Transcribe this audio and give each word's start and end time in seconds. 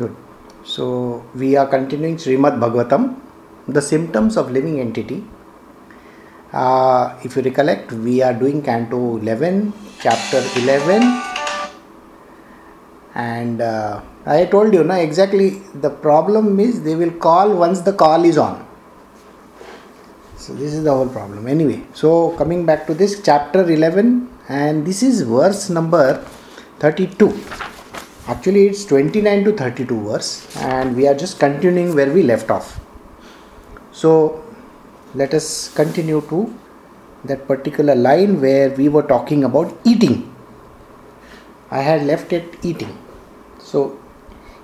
Good. 0.00 0.16
So 0.64 1.26
we 1.34 1.56
are 1.56 1.66
continuing 1.66 2.16
Srimad 2.16 2.54
Bhagavatam, 2.58 3.20
the 3.68 3.82
symptoms 3.82 4.38
of 4.38 4.50
living 4.50 4.80
entity. 4.80 5.22
Uh, 6.54 7.18
if 7.22 7.36
you 7.36 7.42
recollect, 7.42 7.92
we 7.92 8.22
are 8.22 8.32
doing 8.32 8.62
Canto 8.62 9.18
11, 9.18 9.74
Chapter 10.00 10.42
11, 10.56 11.02
and 13.14 13.60
uh, 13.60 14.00
I 14.24 14.46
told 14.46 14.72
you, 14.72 14.84
na 14.84 14.94
exactly 14.94 15.60
the 15.74 15.90
problem 15.90 16.58
is 16.60 16.82
they 16.82 16.94
will 16.94 17.12
call 17.26 17.54
once 17.54 17.82
the 17.82 17.92
call 17.92 18.24
is 18.24 18.38
on. 18.38 18.66
So 20.38 20.54
this 20.54 20.72
is 20.72 20.82
the 20.82 20.94
whole 20.94 21.10
problem. 21.10 21.46
Anyway, 21.46 21.82
so 21.92 22.30
coming 22.38 22.64
back 22.64 22.86
to 22.86 22.94
this 22.94 23.20
chapter 23.22 23.70
11, 23.70 24.30
and 24.48 24.86
this 24.86 25.02
is 25.02 25.20
verse 25.20 25.68
number 25.68 26.24
32. 26.78 27.38
Actually, 28.30 28.68
it's 28.68 28.84
29 28.84 29.44
to 29.44 29.52
32 29.52 30.00
verse, 30.08 30.56
and 30.58 30.94
we 30.94 31.08
are 31.08 31.14
just 31.14 31.40
continuing 31.40 31.96
where 31.96 32.12
we 32.12 32.22
left 32.22 32.48
off. 32.48 32.78
So 33.90 34.44
let 35.14 35.34
us 35.34 35.74
continue 35.74 36.20
to 36.28 36.54
that 37.24 37.48
particular 37.48 37.96
line 37.96 38.40
where 38.40 38.70
we 38.70 38.88
were 38.88 39.02
talking 39.02 39.42
about 39.42 39.76
eating. 39.84 40.32
I 41.72 41.80
had 41.80 42.06
left 42.06 42.32
it 42.32 42.64
eating. 42.64 42.96
So 43.58 43.98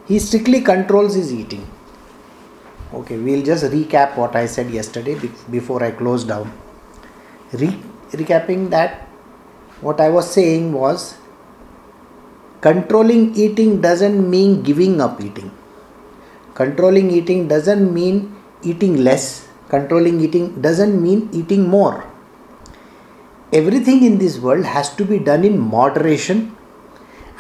he 0.07 0.21
strictly 0.21 0.61
controls 0.61 1.17
his 1.17 1.35
eating. 1.35 1.69
Okay, 2.95 3.19
we'll 3.19 3.45
just 3.45 3.65
recap 3.65 4.17
what 4.17 4.37
I 4.37 4.47
said 4.47 4.71
yesterday 4.71 5.19
before 5.51 5.83
I 5.83 5.91
close 5.91 6.23
down. 6.23 6.53
Re- 7.53 7.83
recapping 8.13 8.71
that, 8.71 9.09
what 9.81 10.01
I 10.01 10.09
was 10.09 10.33
saying 10.33 10.73
was 10.73 11.17
controlling 12.67 13.25
eating 13.37 13.81
doesn't 13.81 14.19
mean 14.29 14.63
giving 14.63 15.01
up 15.01 15.21
eating. 15.21 15.51
Controlling 16.55 17.11
eating 17.13 17.47
doesn't 17.47 17.95
mean 17.95 18.35
eating 18.63 18.97
less. 18.97 19.47
Controlling 19.69 20.21
eating 20.21 20.61
doesn't 20.61 21.01
mean 21.01 21.29
eating 21.33 21.69
more. 21.69 22.05
Everything 23.53 24.03
in 24.03 24.19
this 24.19 24.39
world 24.39 24.65
has 24.65 24.93
to 24.97 25.05
be 25.05 25.21
done 25.21 25.45
in 25.45 25.57
moderation 25.59 26.57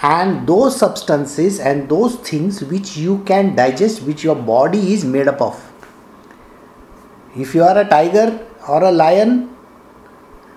and 0.02 0.46
those 0.46 0.78
substances 0.78 1.58
and 1.58 1.88
those 1.88 2.16
things 2.16 2.62
which 2.62 2.96
you 2.96 3.18
can 3.24 3.56
digest 3.56 4.02
which 4.02 4.22
your 4.22 4.36
body 4.36 4.92
is 4.92 5.04
made 5.04 5.26
up 5.26 5.40
of 5.40 5.56
if 7.34 7.54
you 7.54 7.62
are 7.62 7.78
a 7.78 7.88
tiger 7.88 8.26
or 8.68 8.82
a 8.84 8.90
lion 8.90 9.32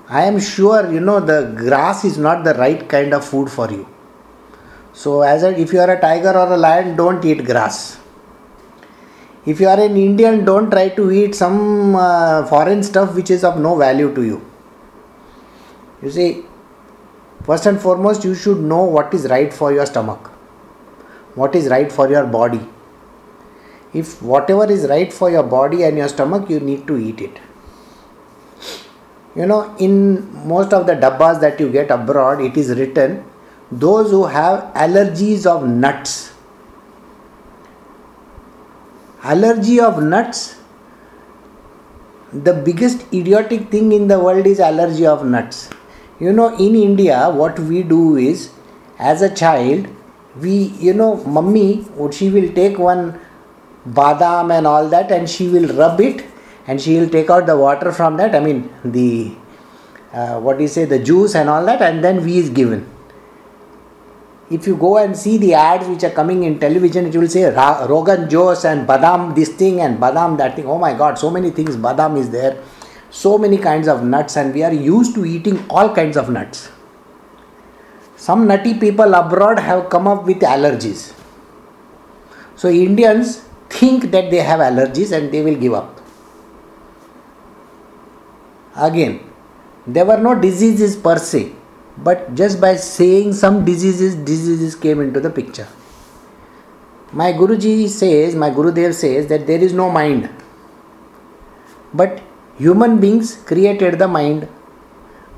i 0.10 0.24
am 0.24 0.38
sure 0.40 0.92
you 0.92 1.00
know 1.00 1.22
the 1.22 1.40
grass 1.62 2.04
is 2.04 2.18
not 2.18 2.44
the 2.44 2.54
right 2.56 2.90
kind 2.90 3.14
of 3.14 3.24
food 3.24 3.50
for 3.50 3.72
you 3.72 3.88
so 5.04 5.22
as 5.22 5.44
a, 5.44 5.50
if 5.64 5.74
you 5.74 5.80
are 5.86 5.92
a 5.96 6.00
tiger 6.08 6.34
or 6.42 6.48
a 6.58 6.60
lion 6.66 6.96
don't 7.02 7.24
eat 7.32 7.46
grass 7.50 7.80
if 9.46 9.60
you 9.62 9.68
are 9.74 9.80
an 9.88 9.96
indian 10.08 10.44
don't 10.52 10.70
try 10.76 10.88
to 11.00 11.12
eat 11.22 11.34
some 11.44 11.60
uh, 11.96 12.46
foreign 12.54 12.84
stuff 12.92 13.16
which 13.20 13.32
is 13.38 13.44
of 13.50 13.60
no 13.68 13.74
value 13.86 14.14
to 14.20 14.24
you 14.32 14.40
you 16.04 16.12
see 16.20 16.30
First 17.50 17.66
and 17.66 17.82
foremost, 17.82 18.24
you 18.24 18.36
should 18.36 18.60
know 18.60 18.84
what 18.84 19.14
is 19.14 19.28
right 19.28 19.52
for 19.52 19.72
your 19.74 19.86
stomach, 19.86 20.28
what 21.36 21.56
is 21.56 21.68
right 21.70 21.92
for 21.92 22.10
your 22.10 22.26
body. 22.26 22.62
If 23.94 24.22
whatever 24.22 24.72
is 24.72 24.88
right 24.88 25.12
for 25.12 25.32
your 25.32 25.44
body 25.44 25.84
and 25.84 25.98
your 25.98 26.10
stomach, 26.10 26.50
you 26.50 26.60
need 26.60 26.86
to 26.88 26.98
eat 26.98 27.22
it. 27.22 27.40
You 29.36 29.46
know, 29.46 29.76
in 29.80 30.48
most 30.48 30.74
of 30.74 30.86
the 30.86 30.94
dabbas 30.94 31.40
that 31.40 31.60
you 31.60 31.72
get 31.72 31.90
abroad, 31.90 32.42
it 32.42 32.58
is 32.58 32.70
written 32.78 33.24
those 33.72 34.10
who 34.12 34.26
have 34.26 34.74
allergies 34.74 35.46
of 35.46 35.68
nuts. 35.68 36.34
Allergy 39.24 39.80
of 39.80 40.02
nuts, 40.02 40.56
the 42.32 42.54
biggest 42.54 43.06
idiotic 43.14 43.70
thing 43.70 43.92
in 43.92 44.08
the 44.08 44.20
world 44.20 44.48
is 44.48 44.60
allergy 44.60 45.06
of 45.06 45.26
nuts. 45.26 45.70
You 46.20 46.34
know 46.34 46.54
in 46.58 46.76
india 46.76 47.30
what 47.30 47.58
we 47.60 47.82
do 47.82 48.18
is 48.18 48.52
as 49.00 49.22
a 49.22 49.34
child 49.34 49.88
we 50.42 50.56
you 50.88 50.94
know 50.94 51.16
mummy 51.24 51.86
or 51.98 52.12
she 52.12 52.30
will 52.30 52.52
take 52.54 52.78
one 52.78 53.18
badam 53.88 54.52
and 54.56 54.68
all 54.68 54.90
that 54.90 55.12
and 55.12 55.30
she 55.30 55.48
will 55.48 55.68
rub 55.76 56.02
it 56.02 56.26
and 56.68 56.82
she 56.82 57.00
will 57.00 57.10
take 57.10 57.30
out 57.30 57.46
the 57.46 57.56
water 57.56 57.94
from 57.94 58.18
that 58.18 58.36
i 58.36 58.40
mean 58.42 58.70
the 58.84 59.32
uh, 60.14 60.40
what 60.40 60.58
do 60.58 60.64
you 60.64 60.68
say 60.68 60.84
the 60.84 61.00
juice 61.00 61.36
and 61.36 61.50
all 61.50 61.66
that 61.66 61.82
and 61.82 62.04
then 62.04 62.22
we 62.26 62.38
is 62.38 62.50
given 62.50 62.86
if 64.50 64.66
you 64.66 64.76
go 64.76 64.98
and 64.98 65.16
see 65.16 65.38
the 65.38 65.54
ads 65.54 65.88
which 65.88 66.04
are 66.04 66.10
coming 66.10 66.44
in 66.44 66.60
television 66.60 67.06
it 67.06 67.16
will 67.16 67.28
say 67.28 67.44
rogan 67.94 68.30
josh 68.30 68.66
and 68.66 68.88
badam 68.88 69.36
this 69.36 69.50
thing 69.50 69.80
and 69.82 70.00
badam 70.00 70.38
that 70.38 70.56
thing 70.56 70.66
oh 70.66 70.78
my 70.78 70.94
god 70.94 71.18
so 71.18 71.30
many 71.30 71.52
things 71.52 71.76
badam 71.78 72.18
is 72.18 72.30
there 72.32 72.58
so 73.10 73.38
many 73.38 73.58
kinds 73.58 73.88
of 73.88 74.04
nuts 74.04 74.38
and 74.38 74.54
we 74.54 74.64
are 74.64 74.74
used 74.74 75.16
to 75.16 75.26
eating 75.26 75.66
all 75.70 75.94
kinds 75.94 76.16
of 76.16 76.30
nuts. 76.30 76.70
Some 78.16 78.48
nutty 78.48 78.76
people 78.76 79.14
abroad 79.14 79.60
have 79.60 79.90
come 79.90 80.08
up 80.08 80.26
with 80.26 80.40
allergies. 80.42 81.14
So 82.56 82.70
Indians 82.70 83.46
think 83.70 84.12
that 84.12 84.30
they 84.30 84.38
have 84.38 84.60
allergies 84.60 85.12
and 85.12 85.32
they 85.32 85.42
will 85.42 85.56
give 85.56 85.74
up. 85.74 86.00
Again, 88.76 89.22
there 89.88 90.06
were 90.06 90.18
no 90.18 90.36
diseases 90.36 90.96
per 90.96 91.18
se, 91.18 91.54
but 92.04 92.34
just 92.36 92.62
by 92.62 92.76
saying 92.76 93.34
some 93.34 93.66
diseases, 93.66 94.16
diseases 94.16 94.76
came 94.76 95.02
into 95.02 95.20
the 95.20 95.30
picture. 95.30 95.68
My 97.12 97.34
Guruji 97.34 97.90
says, 97.90 98.36
my 98.36 98.52
Gurudev 98.52 98.94
says 98.94 99.28
that 99.28 99.48
there 99.48 99.60
is 99.60 99.74
no 99.74 99.90
mind. 99.90 100.30
But 101.94 102.22
human 102.58 103.00
beings 103.00 103.36
created 103.36 103.98
the 103.98 104.08
mind. 104.08 104.48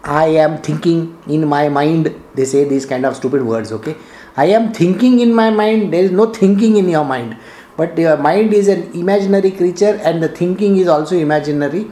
I 0.03 0.25
am 0.25 0.61
thinking 0.61 1.17
in 1.27 1.47
my 1.47 1.69
mind. 1.69 2.13
They 2.35 2.45
say 2.45 2.65
these 2.65 2.85
kind 2.85 3.05
of 3.05 3.15
stupid 3.15 3.43
words 3.43 3.71
okay? 3.71 3.95
I 4.35 4.45
am 4.45 4.73
thinking 4.73 5.19
in 5.19 5.33
my 5.33 5.49
mind. 5.49 5.93
There 5.93 6.03
is 6.03 6.11
no 6.11 6.33
thinking 6.33 6.77
in 6.77 6.89
your 6.89 7.05
mind. 7.05 7.37
But 7.77 7.97
your 7.97 8.17
mind 8.17 8.53
is 8.53 8.67
an 8.67 8.91
imaginary 8.93 9.51
creature 9.51 9.99
and 10.03 10.21
the 10.21 10.27
thinking 10.27 10.77
is 10.77 10.87
also 10.87 11.15
imaginary 11.15 11.89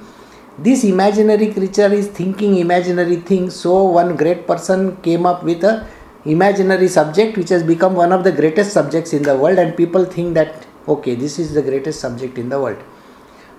this 0.63 0.83
imaginary 0.83 1.53
creature 1.53 1.91
is 1.93 2.07
thinking 2.07 2.57
imaginary 2.57 3.17
things 3.17 3.55
so 3.55 3.83
one 3.83 4.15
great 4.15 4.45
person 4.45 4.97
came 4.97 5.25
up 5.25 5.43
with 5.43 5.63
a 5.63 5.87
imaginary 6.25 6.87
subject 6.87 7.37
which 7.37 7.49
has 7.49 7.63
become 7.63 7.95
one 7.95 8.11
of 8.11 8.23
the 8.23 8.31
greatest 8.31 8.73
subjects 8.73 9.13
in 9.13 9.23
the 9.23 9.35
world 9.35 9.57
and 9.57 9.77
people 9.77 10.03
think 10.03 10.33
that 10.33 10.67
okay 10.87 11.15
this 11.15 11.39
is 11.39 11.53
the 11.53 11.61
greatest 11.61 11.99
subject 11.99 12.37
in 12.37 12.49
the 12.49 12.59
world. 12.59 12.77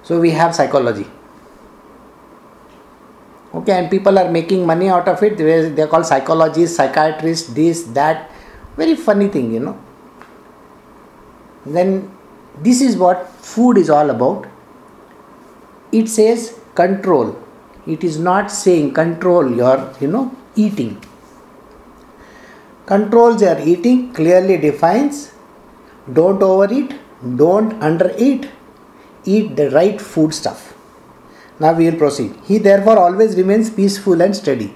So 0.02 0.20
we 0.20 0.30
have 0.30 0.54
psychology. 0.54 1.06
Okay 3.54 3.72
and 3.72 3.90
people 3.90 4.18
are 4.18 4.30
making 4.30 4.66
money 4.66 4.88
out 4.88 5.08
of 5.08 5.22
it. 5.22 5.36
They 5.38 5.82
are 5.82 5.86
called 5.86 6.06
psychologists 6.06 6.76
psychiatrists 6.76 7.52
this 7.52 7.84
that. 7.98 8.30
Very 8.76 8.94
funny 8.94 9.28
thing 9.28 9.52
you 9.52 9.60
know. 9.60 9.78
Then 11.64 12.10
this 12.62 12.80
is 12.80 12.96
what 12.96 13.28
food 13.28 13.78
is 13.78 13.90
all 13.90 14.10
about. 14.10 14.46
It 15.92 16.08
says 16.08 16.59
control 16.80 17.28
it 17.94 18.02
is 18.10 18.18
not 18.30 18.50
saying 18.62 18.88
control 19.02 19.54
your 19.62 19.76
you 20.00 20.10
know 20.14 20.24
eating 20.64 20.92
controls 22.92 23.46
your 23.46 23.58
eating 23.74 24.00
clearly 24.18 24.56
defines 24.68 25.20
don't 26.18 26.42
overeat 26.50 26.92
don't 27.44 27.72
undereat 27.90 28.50
eat 29.36 29.56
the 29.62 29.70
right 29.78 30.00
food 30.10 30.32
stuff 30.42 30.70
now 31.60 31.74
we 31.74 31.90
will 31.90 31.98
proceed. 31.98 32.34
He 32.46 32.56
therefore 32.56 32.98
always 32.98 33.36
remains 33.36 33.68
peaceful 33.68 34.22
and 34.22 34.34
steady. 34.34 34.72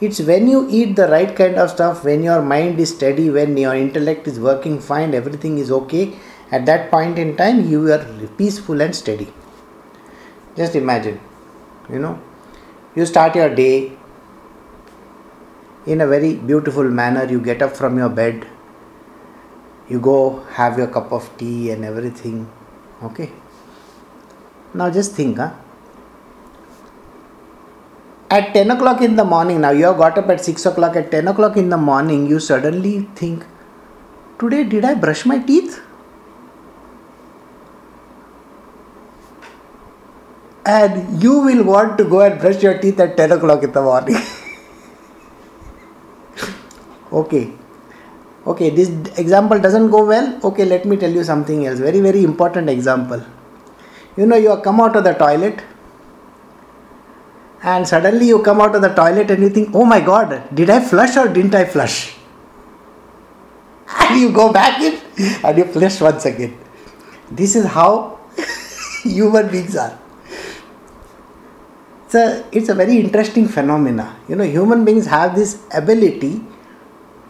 It's 0.00 0.20
when 0.20 0.46
you 0.46 0.68
eat 0.70 0.94
the 0.94 1.08
right 1.08 1.34
kind 1.34 1.56
of 1.56 1.70
stuff, 1.70 2.04
when 2.04 2.22
your 2.22 2.40
mind 2.40 2.78
is 2.78 2.94
steady, 2.94 3.28
when 3.28 3.56
your 3.56 3.74
intellect 3.74 4.28
is 4.28 4.38
working 4.38 4.78
fine, 4.78 5.14
everything 5.14 5.58
is 5.58 5.72
okay. 5.72 6.12
At 6.52 6.64
that 6.66 6.92
point 6.92 7.18
in 7.18 7.36
time, 7.36 7.68
you 7.68 7.92
are 7.92 8.06
peaceful 8.38 8.80
and 8.80 8.94
steady. 8.94 9.32
Just 10.56 10.76
imagine, 10.76 11.20
you 11.90 11.98
know, 11.98 12.20
you 12.94 13.06
start 13.06 13.34
your 13.34 13.54
day 13.54 13.92
in 15.86 16.00
a 16.00 16.06
very 16.06 16.34
beautiful 16.34 16.84
manner. 16.84 17.24
You 17.24 17.40
get 17.40 17.62
up 17.62 17.76
from 17.76 17.98
your 17.98 18.08
bed, 18.08 18.46
you 19.88 20.00
go 20.00 20.44
have 20.52 20.78
your 20.78 20.88
cup 20.88 21.12
of 21.12 21.30
tea 21.38 21.70
and 21.70 21.84
everything. 21.84 22.50
Okay. 23.02 23.30
Now 24.74 24.90
just 24.90 25.12
think, 25.12 25.38
huh? 25.38 25.52
at 28.30 28.52
10 28.52 28.70
o'clock 28.70 29.00
in 29.00 29.16
the 29.16 29.24
morning, 29.24 29.60
now 29.62 29.70
you 29.70 29.84
have 29.86 29.96
got 29.96 30.18
up 30.18 30.28
at 30.28 30.44
6 30.44 30.66
o'clock, 30.66 30.96
at 30.96 31.10
10 31.10 31.28
o'clock 31.28 31.56
in 31.56 31.70
the 31.70 31.76
morning, 31.76 32.26
you 32.26 32.38
suddenly 32.38 33.08
think, 33.14 33.44
Today, 34.38 34.62
did 34.62 34.84
I 34.84 34.94
brush 34.94 35.26
my 35.26 35.38
teeth? 35.38 35.80
And 40.68 41.22
you 41.22 41.38
will 41.40 41.64
want 41.64 41.96
to 41.98 42.04
go 42.04 42.20
and 42.20 42.38
brush 42.38 42.62
your 42.62 42.78
teeth 42.78 43.00
at 43.00 43.16
10 43.16 43.32
o'clock 43.32 43.62
in 43.62 43.72
the 43.72 43.80
morning. 43.80 44.16
okay. 47.20 47.52
Okay, 48.46 48.68
this 48.70 48.90
example 49.18 49.58
doesn't 49.58 49.90
go 49.90 50.04
well. 50.04 50.38
Okay, 50.44 50.66
let 50.66 50.84
me 50.84 50.98
tell 50.98 51.10
you 51.10 51.24
something 51.24 51.66
else. 51.66 51.78
Very, 51.78 52.00
very 52.00 52.22
important 52.22 52.68
example. 52.68 53.24
You 54.16 54.26
know, 54.26 54.36
you 54.36 54.54
come 54.58 54.80
out 54.80 54.94
of 54.94 55.04
the 55.04 55.14
toilet 55.14 55.62
and 57.62 57.88
suddenly 57.88 58.28
you 58.28 58.42
come 58.42 58.60
out 58.60 58.74
of 58.74 58.82
the 58.82 58.88
toilet 58.88 59.30
and 59.30 59.42
you 59.42 59.48
think, 59.48 59.70
oh 59.74 59.86
my 59.86 60.00
god, 60.00 60.54
did 60.54 60.68
I 60.68 60.80
flush 60.80 61.16
or 61.16 61.28
didn't 61.28 61.54
I 61.54 61.64
flush? 61.64 62.14
And 64.00 64.20
you 64.20 64.32
go 64.32 64.52
back 64.52 64.82
in 64.82 65.00
and 65.42 65.56
you 65.56 65.64
flush 65.64 65.98
once 66.02 66.26
again. 66.26 66.58
This 67.30 67.56
is 67.56 67.64
how 67.64 68.20
human 69.02 69.50
beings 69.50 69.74
are. 69.76 69.98
So 72.08 72.42
it's 72.52 72.70
a 72.70 72.74
very 72.74 72.98
interesting 72.98 73.46
phenomena. 73.46 74.16
You 74.28 74.36
know, 74.36 74.44
human 74.44 74.84
beings 74.84 75.06
have 75.06 75.34
this 75.36 75.62
ability 75.74 76.40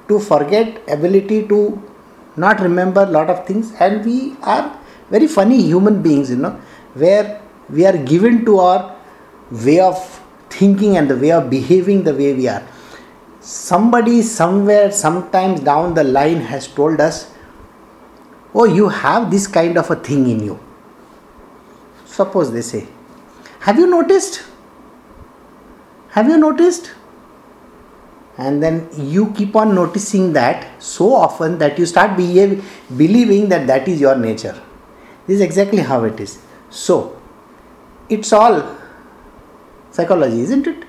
to 0.07 0.21
forget, 0.21 0.81
ability 0.89 1.49
to 1.49 1.83
not 2.37 2.61
remember 2.61 3.03
a 3.03 3.07
lot 3.07 3.29
of 3.29 3.45
things, 3.45 3.73
and 3.81 4.05
we 4.05 4.37
are 4.43 4.79
very 5.11 5.27
funny 5.27 5.61
human 5.63 6.01
beings, 6.01 6.31
you 6.31 6.37
know, 6.37 6.61
where 6.95 7.41
we 7.69 7.85
are 7.87 7.97
given 7.97 8.45
to 8.45 8.59
our 8.61 8.97
way 9.51 9.81
of 9.81 9.99
thinking 10.49 10.97
and 10.97 11.11
the 11.11 11.17
way 11.17 11.33
of 11.33 11.51
behaving 11.51 12.05
the 12.05 12.15
way 12.15 12.33
we 12.35 12.47
are. 12.47 12.63
Somebody 13.41 14.23
somewhere, 14.23 14.93
sometimes 14.93 15.61
down 15.61 15.95
the 15.95 16.05
line, 16.05 16.41
has 16.41 16.69
told 16.69 17.01
us, 17.01 17.33
Oh, 18.55 18.65
you 18.65 18.89
have 18.89 19.31
this 19.31 19.47
kind 19.47 19.77
of 19.77 19.91
a 19.91 19.97
thing 19.97 20.29
in 20.29 20.45
you. 20.45 20.59
Suppose 22.07 22.53
they 22.53 22.63
say, 22.63 22.87
Have 23.61 23.79
you 23.79 23.87
noticed? 23.87 24.48
Have 26.10 26.28
you 26.30 26.38
noticed? 26.38 26.92
And 28.38 28.64
then 28.64 28.88
you 28.98 29.32
keep 29.32 29.56
on 29.56 29.76
noticing 29.76 30.34
that 30.34 30.82
so 30.82 31.14
often 31.14 31.58
that 31.60 31.78
you 31.78 31.86
start 31.86 32.18
behave, 32.18 32.64
believing 32.98 33.50
that 33.50 33.68
that 33.68 33.88
is 33.88 34.02
your 34.02 34.16
nature. 34.16 34.60
This 35.28 35.36
is 35.36 35.42
exactly 35.42 35.80
how 35.80 36.04
it 36.04 36.20
is. 36.20 36.40
So, 36.70 37.20
it's 38.10 38.34
all 38.34 38.76
psychology, 39.92 40.42
isn't 40.42 40.66
it? 40.68 40.86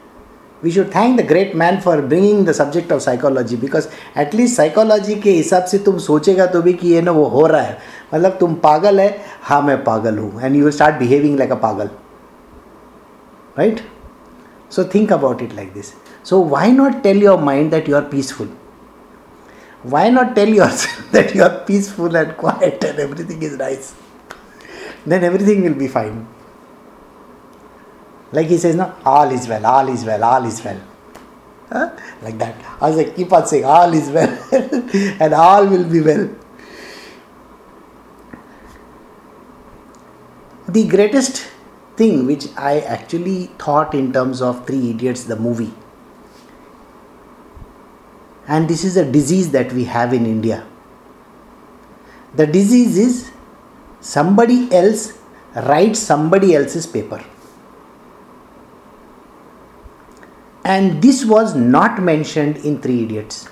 We 0.62 0.71
should 0.71 0.91
thank 0.91 1.19
the 1.19 1.23
great 1.23 1.55
man 1.55 1.82
for 1.82 2.00
bringing 2.00 2.47
the 2.47 2.55
subject 2.55 2.91
of 2.91 3.03
psychology 3.03 3.56
because 3.56 3.88
at 4.15 4.32
least 4.32 4.56
psychology 4.56 5.15
के 5.23 5.31
हिसाब 5.31 5.65
से 5.73 5.79
तुम 5.88 5.99
सोचेगा 5.99 6.47
तो 6.53 6.62
भी 6.62 6.73
कि 6.75 6.88
ये 6.88 7.00
ना 7.03 7.11
वो 7.12 7.25
हो 7.35 7.47
रहा 7.47 7.61
है 7.62 7.79
मतलब 8.15 8.37
तुम 8.41 8.55
पागल 8.62 9.00
है 9.00 9.09
हाँ 9.43 9.61
मैं 9.62 9.82
पागल 9.85 10.19
हूँ 10.19 10.41
and 10.43 10.56
you 10.56 10.62
will 10.65 10.73
start 10.73 10.97
behaving 10.99 11.38
like 11.38 11.50
a 11.53 11.59
pagal 11.67 11.91
right 13.59 13.81
So 14.69 14.83
think 14.83 15.12
about 15.12 15.42
it 15.42 15.54
like 15.56 15.74
this. 15.74 15.95
So 16.24 16.39
why 16.39 16.69
not 16.69 17.04
tell 17.04 17.16
your 17.16 17.38
mind 17.38 17.71
that 17.74 17.88
you 17.88 17.95
are 17.95 18.04
peaceful? 18.04 18.48
Why 19.83 20.10
not 20.10 20.36
tell 20.36 20.48
yourself 20.48 21.12
that 21.12 21.33
you 21.33 21.44
are 21.44 21.60
peaceful 21.66 22.16
and 22.16 22.36
quiet 22.38 22.83
and 22.83 23.00
everything 23.00 23.42
is 23.42 23.57
nice? 23.57 23.95
Then 25.06 25.24
everything 25.24 25.63
will 25.63 25.74
be 25.74 25.88
fine. 25.88 26.27
Like 28.31 28.48
he 28.48 28.57
says, 28.57 28.75
no, 28.75 28.94
all 29.04 29.31
is 29.31 29.48
well, 29.48 29.66
all 29.66 29.88
is 29.88 30.06
well, 30.06 30.24
all 30.24 30.45
is 30.45 30.63
well. 30.63 30.80
Huh? 31.69 31.92
Like 32.22 32.38
that. 32.38 32.56
I 32.81 32.89
like, 32.89 33.15
keep 33.15 33.31
on 33.31 33.48
saying, 33.48 33.65
all 33.65 33.92
is 33.94 34.10
well, 34.10 34.30
and 35.19 35.33
all 35.33 35.65
will 35.65 35.89
be 35.89 36.01
well. 36.01 36.30
The 40.68 40.88
greatest 40.88 41.50
thing 42.00 42.25
which 42.25 42.48
I 42.56 42.80
actually 42.96 43.38
thought 43.63 43.94
in 43.94 44.12
terms 44.13 44.42
of 44.42 44.66
Three 44.66 44.92
Idiots, 44.92 45.25
the 45.25 45.36
movie. 45.36 45.74
And 48.48 48.69
this 48.69 48.84
is 48.84 48.98
a 48.98 49.06
disease 49.18 49.51
that 49.51 49.74
we 49.74 49.84
have 49.96 50.13
in 50.13 50.25
India. 50.25 50.66
The 52.36 52.48
disease 52.48 52.98
is 52.98 53.31
somebody 54.00 54.74
else 54.74 55.13
writes 55.68 56.00
somebody 56.00 56.56
else's 56.56 56.88
paper. 56.88 57.24
And 60.63 61.01
this 61.01 61.24
was 61.25 61.56
not 61.56 62.01
mentioned 62.01 62.57
in 62.57 62.81
Three 62.81 63.04
Idiots. 63.04 63.48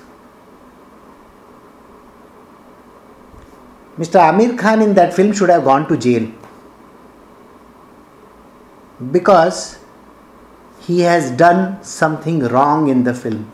Mr. 3.98 4.20
Aamir 4.24 4.56
Khan 4.58 4.80
in 4.80 4.94
that 4.94 5.12
film 5.12 5.32
should 5.32 5.50
have 5.50 5.64
gone 5.64 5.88
to 5.88 5.96
jail 5.96 6.28
because 9.12 9.78
he 10.80 11.00
has 11.00 11.30
done 11.30 11.82
something 11.82 12.40
wrong 12.40 12.88
in 12.88 13.04
the 13.04 13.14
film. 13.14 13.52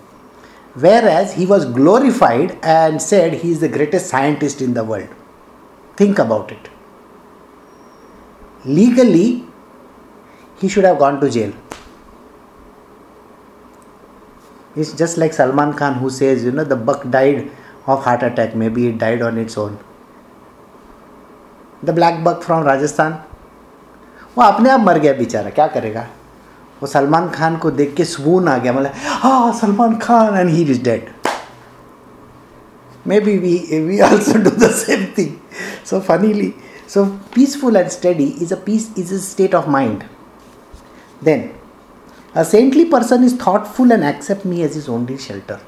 Whereas 0.74 1.34
he 1.34 1.46
was 1.46 1.64
glorified 1.66 2.58
and 2.62 3.00
said 3.00 3.34
he 3.34 3.50
is 3.50 3.60
the 3.60 3.68
greatest 3.68 4.08
scientist 4.08 4.60
in 4.60 4.74
the 4.74 4.82
world. 4.82 5.08
Think 5.96 6.18
about 6.18 6.50
it. 6.50 6.68
Legally, 8.64 9.44
he 10.58 10.68
should 10.68 10.84
have 10.84 10.98
gone 10.98 11.20
to 11.20 11.30
jail. 11.30 11.52
It's 14.74 14.92
just 14.92 15.18
like 15.18 15.32
Salman 15.32 15.74
Khan 15.74 15.94
who 15.94 16.10
says, 16.10 16.42
you 16.42 16.50
know, 16.50 16.64
the 16.64 16.76
buck 16.76 17.08
died 17.08 17.50
of 17.86 18.02
heart 18.02 18.22
attack. 18.22 18.56
Maybe 18.56 18.88
it 18.88 18.98
died 18.98 19.22
on 19.22 19.38
its 19.38 19.56
own. 19.56 19.78
The 21.82 21.92
black 21.92 22.24
buck 22.24 22.42
from 22.42 22.64
Rajasthan, 22.64 23.22
वो 24.36 24.44
अपने 24.44 24.70
आप 24.70 24.80
मर 24.80 24.98
गया 24.98 25.12
बेचारा, 25.12 25.50
क्या 25.50 25.66
करेगा? 25.66 26.06
वो 26.82 26.86
सलमान 26.88 27.28
खान 27.30 27.56
को 27.56 27.70
देख 27.70 27.94
के 27.96 28.04
सुबून 28.04 28.48
आ 28.48 28.56
गया 28.58 28.72
मतलब 28.72 28.92
हाँ 29.22 29.52
Salman 29.60 29.96
Khan 29.98 30.36
and 30.36 30.48
he 30.50 30.62
is 30.62 30.82
dead 30.84 31.08
maybe 33.20 33.36
we 33.38 33.80
we 33.80 34.00
also 34.00 34.38
do 34.38 34.50
the 34.50 34.70
same 34.70 35.04
thing 35.18 35.30
so 35.86 36.00
funnily 36.00 36.52
so 36.94 37.04
peaceful 37.34 37.76
and 37.76 37.88
study 37.88 38.24
is 38.42 38.54
a 38.54 38.56
peace 38.66 38.88
is 38.98 39.14
a 39.14 39.18
state 39.18 39.54
of 39.54 39.68
mind 39.70 40.02
then 41.24 41.48
a 42.36 42.42
saintly 42.42 42.84
person 42.84 43.24
is 43.24 43.36
thoughtful 43.46 43.92
and 43.92 44.04
accept 44.04 44.46
me 44.46 44.60
as 44.62 44.76
is 44.78 44.90
only 44.90 45.16
shelter 45.18 45.60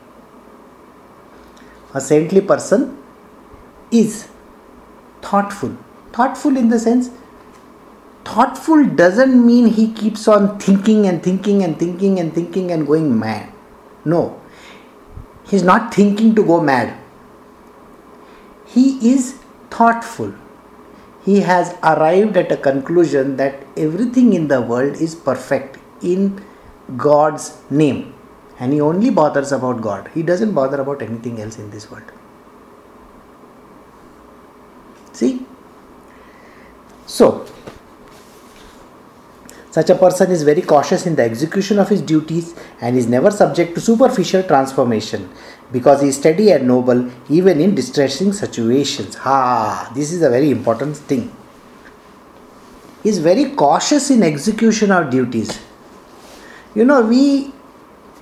a 1.94 1.98
saintly 1.98 2.40
person 2.50 2.90
is 3.92 4.22
thoughtful 5.32 5.76
thoughtful 6.18 6.56
in 6.58 6.70
the 6.70 6.78
sense 6.78 7.10
thoughtful 8.26 8.84
doesn't 9.00 9.34
mean 9.46 9.66
he 9.66 9.92
keeps 9.92 10.26
on 10.28 10.58
thinking 10.58 11.06
and 11.06 11.22
thinking 11.22 11.62
and 11.62 11.78
thinking 11.78 12.18
and 12.18 12.34
thinking 12.34 12.72
and 12.72 12.86
going 12.86 13.18
mad. 13.18 13.52
No, 14.04 14.40
he's 15.48 15.62
not 15.62 15.94
thinking 15.94 16.34
to 16.34 16.44
go 16.44 16.60
mad. 16.60 16.98
He 18.66 19.14
is 19.14 19.38
thoughtful. 19.70 20.34
He 21.24 21.40
has 21.40 21.74
arrived 21.82 22.36
at 22.36 22.52
a 22.52 22.56
conclusion 22.56 23.36
that 23.36 23.64
everything 23.76 24.32
in 24.32 24.48
the 24.48 24.60
world 24.60 25.00
is 25.06 25.14
perfect 25.14 25.78
in 26.02 26.44
God's 26.96 27.58
name. 27.70 28.14
And 28.58 28.72
he 28.72 28.80
only 28.80 29.10
bothers 29.10 29.52
about 29.52 29.80
God. 29.80 30.10
He 30.14 30.22
doesn't 30.22 30.54
bother 30.54 30.80
about 30.80 31.02
anything 31.02 31.40
else 31.40 31.58
in 31.58 31.70
this 31.70 31.90
world. 31.90 32.10
See? 35.12 35.44
So, 37.06 37.46
such 39.76 39.90
a 39.90 39.94
person 39.94 40.30
is 40.30 40.42
very 40.42 40.62
cautious 40.62 41.04
in 41.04 41.16
the 41.16 41.22
execution 41.22 41.78
of 41.78 41.90
his 41.90 42.00
duties 42.00 42.54
and 42.80 42.96
is 42.96 43.06
never 43.06 43.30
subject 43.30 43.74
to 43.74 43.80
superficial 43.86 44.42
transformation 44.42 45.28
because 45.70 46.00
he 46.00 46.08
is 46.08 46.16
steady 46.16 46.50
and 46.50 46.66
noble 46.66 47.10
even 47.28 47.60
in 47.60 47.74
distressing 47.74 48.32
situations. 48.32 49.16
Ha! 49.16 49.92
This 49.94 50.12
is 50.12 50.22
a 50.22 50.30
very 50.30 50.50
important 50.50 50.96
thing. 50.96 51.30
He 53.02 53.10
is 53.10 53.18
very 53.18 53.50
cautious 53.50 54.08
in 54.10 54.22
execution 54.22 54.90
of 54.90 55.10
duties. 55.10 55.60
You 56.74 56.86
know, 56.86 57.02
we 57.02 57.52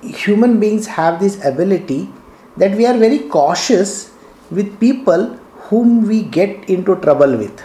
human 0.01 0.59
beings 0.59 0.87
have 0.87 1.21
this 1.21 1.39
ability 1.45 2.09
that 2.57 2.75
we 2.75 2.85
are 2.85 2.97
very 2.97 3.19
cautious 3.29 4.11
with 4.51 4.77
people 4.81 5.25
whom 5.69 6.05
we 6.05 6.21
get 6.23 6.69
into 6.69 6.97
trouble 6.97 7.37
with. 7.37 7.63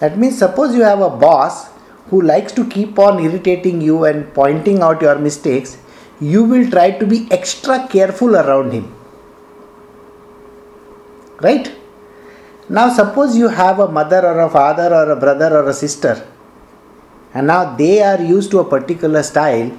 That 0.00 0.18
means, 0.18 0.36
suppose 0.36 0.74
you 0.74 0.82
have 0.82 1.00
a 1.00 1.08
boss 1.08 1.77
who 2.10 2.22
likes 2.22 2.52
to 2.52 2.66
keep 2.66 2.98
on 2.98 3.20
irritating 3.22 3.80
you 3.80 4.04
and 4.04 4.32
pointing 4.34 4.80
out 4.82 5.02
your 5.02 5.18
mistakes, 5.18 5.76
you 6.20 6.44
will 6.44 6.70
try 6.70 6.90
to 6.90 7.06
be 7.06 7.28
extra 7.30 7.86
careful 7.88 8.36
around 8.36 8.72
him. 8.72 8.94
Right? 11.40 11.74
Now, 12.68 12.92
suppose 12.92 13.36
you 13.36 13.48
have 13.48 13.78
a 13.78 13.88
mother 13.88 14.26
or 14.26 14.40
a 14.40 14.50
father 14.50 14.94
or 14.94 15.10
a 15.12 15.16
brother 15.16 15.56
or 15.58 15.68
a 15.68 15.72
sister, 15.72 16.26
and 17.34 17.46
now 17.46 17.76
they 17.76 18.02
are 18.02 18.20
used 18.20 18.50
to 18.50 18.58
a 18.60 18.64
particular 18.64 19.22
style, 19.22 19.70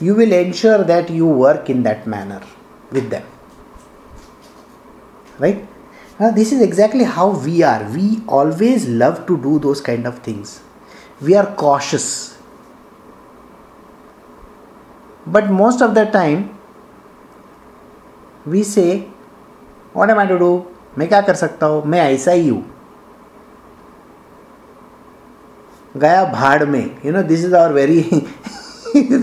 you 0.00 0.14
will 0.14 0.32
ensure 0.32 0.84
that 0.84 1.10
you 1.10 1.26
work 1.26 1.68
in 1.68 1.82
that 1.82 2.06
manner 2.06 2.42
with 2.92 3.10
them. 3.10 3.26
Right? 5.38 5.66
Now, 6.20 6.30
this 6.30 6.52
is 6.52 6.62
exactly 6.62 7.04
how 7.04 7.30
we 7.30 7.62
are. 7.62 7.88
We 7.90 8.22
always 8.26 8.88
love 8.88 9.26
to 9.26 9.36
do 9.36 9.58
those 9.58 9.80
kind 9.80 10.06
of 10.06 10.20
things 10.20 10.62
we 11.21 11.35
are 11.35 11.47
cautious. 11.55 12.37
But 15.25 15.49
most 15.51 15.81
of 15.81 15.95
the 15.95 16.05
time, 16.11 16.49
we 18.45 18.63
say, 18.65 18.91
what 19.95 20.09
M 20.09 20.19
I 20.19 20.27
to 20.27 20.37
do 20.37 20.51
मैं 20.97 21.07
क्या 21.07 21.21
कर 21.21 21.35
सकता 21.35 21.65
हूँ 21.65 21.83
मैं 21.85 21.99
ऐसा 22.13 22.31
ही 22.31 22.47
हूँ 22.47 22.63
गया 25.97 26.23
भाड़ 26.25 26.63
में 26.65 26.85
you 27.05 27.11
know 27.11 27.21
this 27.23 27.45
is 27.45 27.53
our 27.53 27.73
very 27.73 28.01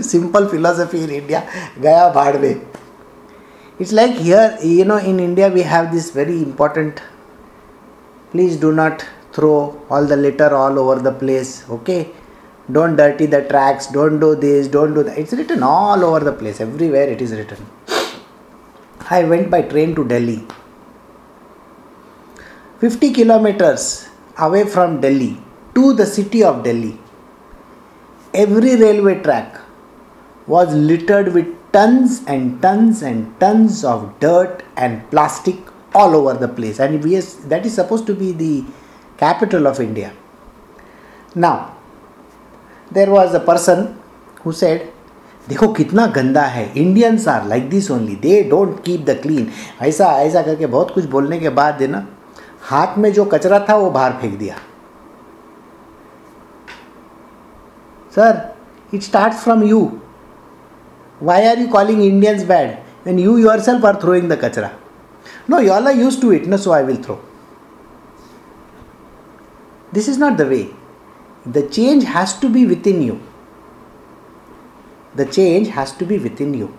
simple 0.03 0.47
philosophy 0.47 1.03
in 1.03 1.09
India 1.09 1.41
गया 1.79 2.07
भाड़ 2.13 2.37
में 2.37 2.51
it's 2.51 3.93
like 3.93 4.15
here 4.17 4.57
you 4.65 4.85
know 4.85 4.97
in 5.11 5.19
India 5.19 5.47
we 5.47 5.61
have 5.73 5.85
this 5.91 6.15
very 6.15 6.41
important 6.41 6.99
please 8.31 8.59
do 8.61 8.71
not 8.71 9.01
throw 9.36 9.56
all 9.90 10.04
the 10.12 10.18
litter 10.26 10.50
all 10.60 10.78
over 10.82 10.96
the 11.08 11.14
place 11.22 11.50
okay? 11.76 12.00
Don't 12.76 12.96
dirty 12.96 13.26
the 13.34 13.42
tracks 13.52 13.86
don't 13.98 14.18
do 14.26 14.34
this 14.34 14.68
don't 14.76 14.94
do 14.94 15.02
that. 15.04 15.18
It's 15.18 15.32
written 15.32 15.62
all 15.62 16.04
over 16.08 16.20
the 16.28 16.32
place 16.32 16.60
everywhere 16.60 17.08
it 17.16 17.22
is 17.26 17.32
written. 17.32 17.64
I 19.08 19.22
went 19.32 19.50
by 19.50 19.62
train 19.62 19.94
to 19.96 20.04
delhi. 20.04 20.40
50 22.80 23.12
kilometers 23.12 24.08
away 24.38 24.64
from 24.74 25.00
delhi 25.00 25.34
to 25.74 25.92
the 26.00 26.06
city 26.06 26.42
of 26.42 26.62
delhi 26.64 26.98
every 28.42 28.72
railway 28.76 29.14
track 29.26 29.60
was 30.46 30.74
littered 30.74 31.28
with 31.36 31.48
tons 31.72 32.22
and 32.26 32.60
tons 32.64 33.02
and 33.02 33.18
tons 33.40 33.82
of 33.92 34.00
dirt 34.20 34.62
and 34.76 35.10
plastic 35.10 35.56
all 35.94 36.14
over 36.14 36.34
the 36.34 36.48
place. 36.48 36.78
And 36.78 37.02
yes, 37.04 37.34
that 37.52 37.64
is 37.64 37.74
supposed 37.74 38.06
to 38.08 38.14
be 38.14 38.32
the 38.32 38.64
capital 39.18 39.66
of 39.66 39.80
india. 39.80 40.10
Now 41.36 41.56
there 42.90 43.10
was 43.10 43.34
a 43.36 43.38
person 43.44 43.88
who 44.44 44.52
said 44.54 44.90
देखो 45.48 45.68
कितना 45.72 46.06
गंदा 46.16 46.42
है। 46.42 46.72
Indians 46.76 47.26
are 47.28 47.46
like 47.48 47.68
this 47.70 47.90
only 47.90 48.14
they 48.22 48.42
don't 48.50 48.82
keep 48.84 49.04
the 49.06 49.18
clean 49.22 49.48
ऐसा 49.82 50.06
ऐसा 50.22 50.42
करके 50.42 50.66
बहुत 50.66 50.90
कुछ 50.94 51.04
बोलने 51.10 51.38
के 51.40 51.48
बाद 51.50 51.82
ना, 51.82 52.06
हाथ 52.62 52.98
में 52.98 53.12
जो 53.12 53.24
कचरा 53.24 53.58
था 53.68 53.76
वो 53.76 53.90
बाहर 53.90 54.12
फेंक 54.20 54.38
दिया। 54.38 54.56
Sir 58.16 58.40
it 58.94 59.02
start 59.02 59.34
from 59.34 59.62
you 59.62 59.80
why 61.20 61.46
are 61.46 61.58
you 61.58 61.68
calling 61.68 62.02
Indians 62.02 62.44
bad 62.46 62.76
when 63.06 63.18
you 63.18 63.36
yourself 63.60 63.84
are 63.86 63.96
throwing 64.02 64.28
the 64.30 64.38
kachra. 64.44 64.70
No 65.50 65.60
you 65.60 65.72
all 65.72 65.86
are 65.88 65.96
use 65.96 66.20
to 66.20 66.32
it 66.32 66.46
no 66.46 66.56
so 66.56 66.70
I 66.72 66.84
will 66.84 67.02
throw 67.04 67.20
This 69.96 70.08
is 70.08 70.18
not 70.18 70.36
the 70.36 70.46
way. 70.46 70.68
The 71.58 71.68
change 71.68 72.04
has 72.04 72.38
to 72.40 72.48
be 72.50 72.66
within 72.66 73.02
you. 73.02 73.20
The 75.14 75.24
change 75.24 75.68
has 75.68 75.92
to 75.96 76.04
be 76.04 76.18
within 76.18 76.52
you. 76.54 76.76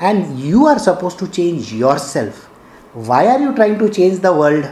And 0.00 0.38
you 0.40 0.66
are 0.66 0.78
supposed 0.78 1.18
to 1.18 1.28
change 1.28 1.72
yourself. 1.72 2.44
Why 2.94 3.26
are 3.26 3.38
you 3.38 3.54
trying 3.54 3.78
to 3.80 3.90
change 3.90 4.20
the 4.20 4.32
world? 4.32 4.70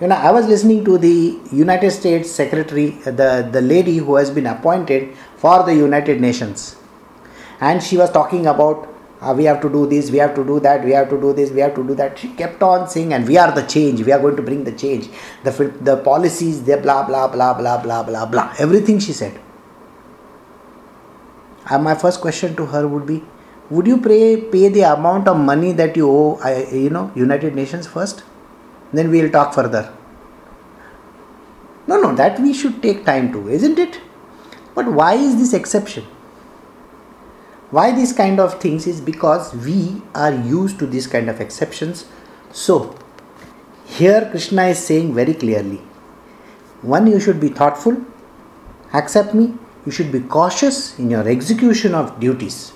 you 0.00 0.06
know 0.08 0.16
i 0.28 0.30
was 0.36 0.46
listening 0.48 0.84
to 0.86 0.98
the 0.98 1.40
united 1.58 1.90
states 1.90 2.30
secretary 2.30 2.98
uh, 3.06 3.10
the 3.20 3.28
the 3.52 3.62
lady 3.68 3.96
who 3.96 4.16
has 4.16 4.30
been 4.38 4.48
appointed 4.50 5.06
for 5.44 5.54
the 5.68 5.74
united 5.74 6.20
nations 6.20 6.76
and 7.60 7.82
she 7.82 7.96
was 7.96 8.10
talking 8.16 8.46
about 8.46 8.82
uh, 9.20 9.34
we 9.36 9.44
have 9.44 9.60
to 9.62 9.68
do 9.70 9.86
this, 9.86 10.10
we 10.10 10.18
have 10.18 10.34
to 10.34 10.44
do 10.44 10.60
that, 10.60 10.84
we 10.84 10.92
have 10.92 11.08
to 11.08 11.20
do 11.20 11.32
this, 11.32 11.50
we 11.50 11.60
have 11.60 11.74
to 11.74 11.82
do 11.82 11.94
that. 11.94 12.18
She 12.18 12.28
kept 12.28 12.62
on 12.62 12.88
saying, 12.88 13.12
and 13.14 13.26
we 13.26 13.38
are 13.38 13.50
the 13.52 13.62
change, 13.62 14.02
we 14.02 14.12
are 14.12 14.18
going 14.18 14.36
to 14.36 14.42
bring 14.42 14.64
the 14.64 14.72
change. 14.72 15.08
The, 15.42 15.50
the 15.80 15.96
policies, 15.96 16.62
the 16.64 16.76
blah, 16.76 17.06
blah, 17.06 17.28
blah, 17.28 17.54
blah, 17.54 17.82
blah, 17.82 18.02
blah, 18.02 18.26
blah. 18.26 18.54
Everything 18.58 18.98
she 18.98 19.12
said. 19.12 19.40
And 21.70 21.82
my 21.82 21.94
first 21.94 22.20
question 22.20 22.54
to 22.56 22.66
her 22.66 22.86
would 22.86 23.06
be, 23.06 23.24
would 23.70 23.86
you 23.86 23.98
pay, 24.00 24.40
pay 24.40 24.68
the 24.68 24.82
amount 24.82 25.26
of 25.28 25.38
money 25.38 25.72
that 25.72 25.96
you 25.96 26.08
owe, 26.08 26.38
uh, 26.44 26.66
you 26.70 26.90
know, 26.90 27.10
United 27.14 27.54
Nations 27.54 27.86
first? 27.86 28.22
Then 28.92 29.10
we'll 29.10 29.30
talk 29.30 29.54
further. 29.54 29.92
No, 31.88 32.00
no, 32.00 32.14
that 32.14 32.38
we 32.38 32.52
should 32.52 32.82
take 32.82 33.04
time 33.04 33.32
to, 33.32 33.48
isn't 33.48 33.78
it? 33.78 34.00
But 34.74 34.86
why 34.86 35.14
is 35.14 35.36
this 35.36 35.54
exception? 35.54 36.04
Why 37.76 37.90
these 37.92 38.12
kind 38.18 38.40
of 38.40 38.54
things 38.60 38.86
is 38.86 39.00
because 39.06 39.54
we 39.64 39.80
are 40.14 40.32
used 40.32 40.78
to 40.78 40.86
these 40.86 41.06
kind 41.06 41.28
of 41.28 41.40
exceptions. 41.40 42.06
So 42.52 42.76
here 43.96 44.28
krishna 44.30 44.64
is 44.74 44.78
saying 44.84 45.14
very 45.14 45.34
clearly 45.34 45.76
one 46.92 47.06
you 47.06 47.20
should 47.26 47.38
be 47.40 47.48
thoughtful 47.58 47.98
accept 49.00 49.34
me 49.40 49.44
you 49.84 49.92
should 49.92 50.10
be 50.10 50.20
cautious 50.36 50.98
in 50.98 51.10
your 51.10 51.28
execution 51.28 51.94
of 51.94 52.18
duties. 52.18 52.72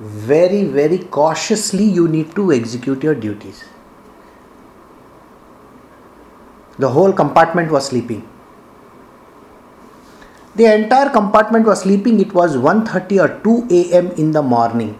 Very 0.00 0.64
very 0.64 0.98
cautiously 0.98 1.84
you 1.84 2.08
need 2.08 2.34
to 2.34 2.52
execute 2.52 3.02
your 3.02 3.14
duties. 3.14 3.64
The 6.78 6.88
whole 6.88 7.12
compartment 7.12 7.70
was 7.70 7.86
sleeping 7.86 8.28
the 10.54 10.66
entire 10.74 11.10
compartment 11.10 11.66
was 11.66 11.82
sleeping. 11.82 12.20
It 12.20 12.34
was 12.34 12.56
1:30 12.56 13.20
or 13.24 13.28
2 13.44 13.68
a.m. 13.70 14.10
in 14.12 14.32
the 14.32 14.42
morning. 14.42 14.98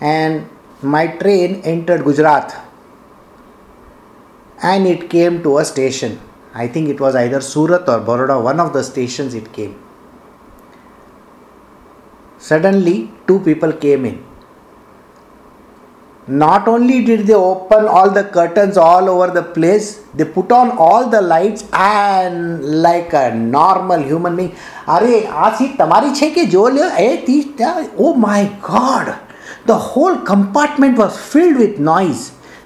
And 0.00 0.48
my 0.82 1.06
train 1.06 1.62
entered 1.64 2.04
Gujarat 2.04 2.54
and 4.62 4.86
it 4.86 5.08
came 5.08 5.42
to 5.42 5.58
a 5.58 5.64
station. 5.64 6.20
I 6.54 6.68
think 6.68 6.88
it 6.88 7.00
was 7.00 7.14
either 7.14 7.40
Surat 7.40 7.88
or 7.88 8.00
Baroda, 8.00 8.40
one 8.42 8.60
of 8.60 8.72
the 8.72 8.82
stations 8.82 9.34
it 9.34 9.52
came. 9.52 9.74
Suddenly, 12.38 13.10
two 13.26 13.40
people 13.40 13.72
came 13.72 14.04
in 14.04 14.24
not 16.28 16.66
only 16.66 17.04
did 17.04 17.26
they 17.26 17.34
open 17.34 17.86
all 17.86 18.10
the 18.10 18.24
curtains 18.24 18.76
all 18.76 19.08
over 19.08 19.28
the 19.28 19.42
place 19.42 20.02
they 20.14 20.24
put 20.24 20.50
on 20.50 20.72
all 20.72 21.08
the 21.08 21.20
lights 21.20 21.64
and 21.72 22.64
like 22.82 23.12
a 23.12 23.32
normal 23.34 24.00
human 24.02 24.34
being. 24.36 24.52
અરે 24.88 25.26
આ 25.44 25.50
seat 25.58 25.76
તમારી 25.78 26.10
છે 26.20 26.30
કે 26.30 26.44
જો 26.44 26.68
લ્યો 26.68 26.88
એ 26.98 27.16
તી 27.26 27.38
ઓ 27.98 28.12
my 28.12 28.48
god 28.70 29.12
the 29.66 29.82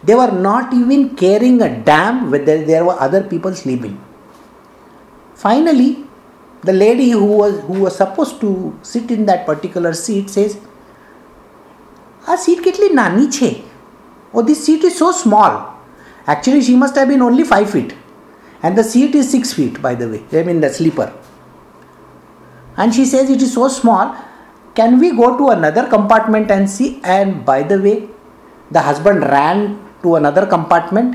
they 0.07 0.14
were 0.14 0.33
not 0.33 0.73
even 0.73 1.11
caring 1.11 1.61
a 1.61 1.69
damn 1.88 2.31
whether 2.31 2.64
there 2.64 2.85
were 2.87 2.97
other 2.99 3.23
people 3.23 3.55
sleeping. 3.55 3.99
Finally 5.35 6.05
the 6.64 6.73
lady 6.73 7.11
who 7.11 7.26
was 7.40 7.61
who 7.67 7.76
was 7.85 7.97
supposed 7.97 8.40
to 8.40 8.75
sit 8.83 9.11
in 9.11 9.26
that 9.26 9.45
particular 9.45 9.93
seat 9.93 10.31
says 10.31 10.57
આ 12.27 12.36
seat 12.46 12.62
કેટલી 12.68 12.89
નાની 13.00 13.25
છે 13.38 13.50
ઓ 14.34 14.44
this 14.50 14.62
seat 14.65 14.84
is 14.89 14.96
so 15.04 15.10
small 15.24 15.54
actually 16.34 16.62
she 16.68 16.75
must 16.84 16.96
have 17.00 17.10
been 17.13 17.24
only 17.27 17.46
5 17.58 17.70
feet 17.74 17.92
and 18.63 18.80
the 18.80 18.86
seat 18.92 19.13
is 19.20 19.27
6 19.39 19.54
feet 19.58 19.75
by 19.86 19.94
the 20.01 20.08
way 20.12 20.22
i 20.39 20.44
mean 20.48 20.62
the 20.65 20.72
sleeper 20.77 21.08
and 22.77 22.98
she 22.98 23.06
says 23.12 23.30
it 23.36 23.44
is 23.48 23.54
so 23.60 23.68
small 23.80 24.08
can 24.80 25.00
we 25.04 25.10
go 25.22 25.27
to 25.42 25.46
another 25.58 25.84
compartment 25.96 26.50
and 26.56 26.72
see 26.75 26.89
and 27.18 27.46
by 27.51 27.60
the 27.72 27.77
way 27.86 27.96
the 28.77 28.82
husband 28.89 29.22
ran 29.36 29.62
to 30.04 30.15
another 30.22 30.46
compartment 30.56 31.12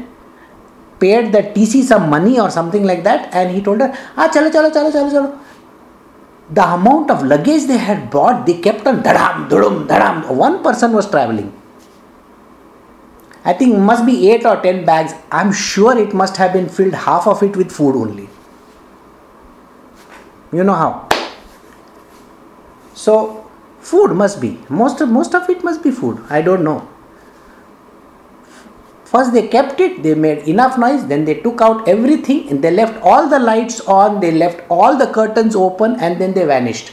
paid 1.03 1.27
the 1.37 1.43
tc 1.55 1.83
some 1.93 2.07
money 2.15 2.35
or 2.45 2.49
something 2.59 2.85
like 2.91 3.03
that 3.09 3.29
and 3.41 3.51
he 3.57 3.61
told 3.69 3.81
her 3.85 3.91
ah 4.17 4.29
chalo 4.37 4.51
chalo 4.57 4.71
chalo 4.77 4.91
chalo 4.97 5.11
chalo 5.17 5.29
the 6.50 6.64
amount 6.64 7.10
of 7.10 7.24
luggage 7.24 7.66
they 7.66 7.78
had 7.78 8.10
brought, 8.10 8.46
they 8.46 8.60
kept 8.60 8.86
on 8.86 9.02
dhadam, 9.02 9.50
dhudum. 9.50 10.36
One 10.36 10.64
person 10.64 10.94
was 10.94 11.10
traveling. 11.10 11.54
I 13.44 13.54
think 13.54 13.78
must 13.78 14.06
be 14.06 14.32
eight 14.32 14.46
or 14.46 14.62
ten 14.62 14.86
bags. 14.86 15.14
I'm 15.32 15.52
sure 15.52 15.98
it 15.98 16.14
must 16.14 16.38
have 16.38 16.54
been 16.54 16.68
filled 16.68 16.94
half 16.94 17.28
of 17.28 17.44
it 17.44 17.56
with 17.56 17.72
food 17.72 17.96
only. 17.96 18.28
You 20.52 20.64
know 20.64 20.74
how? 20.74 21.10
So 22.94 23.50
food 23.82 24.14
must 24.14 24.42
be 24.42 24.60
most 24.70 25.02
of 25.02 25.10
most 25.10 25.36
of 25.36 25.50
it 25.50 25.64
must 25.64 25.84
be 25.84 25.92
food. 25.92 26.24
I 26.30 26.42
don't 26.42 26.64
know. 26.64 26.88
First, 29.16 29.32
they 29.32 29.48
kept 29.48 29.80
it, 29.80 30.04
they 30.04 30.14
made 30.14 30.40
enough 30.40 30.78
noise, 30.78 31.06
then 31.08 31.24
they 31.24 31.36
took 31.36 31.62
out 31.62 31.88
everything 31.88 32.50
and 32.50 32.62
they 32.62 32.70
left 32.70 33.02
all 33.02 33.30
the 33.30 33.40
lights 33.40 33.80
on, 33.80 34.20
they 34.20 34.32
left 34.32 34.64
all 34.70 34.98
the 34.98 35.08
curtains 35.08 35.56
open, 35.56 35.96
and 36.02 36.20
then 36.20 36.34
they 36.34 36.44
vanished. 36.44 36.92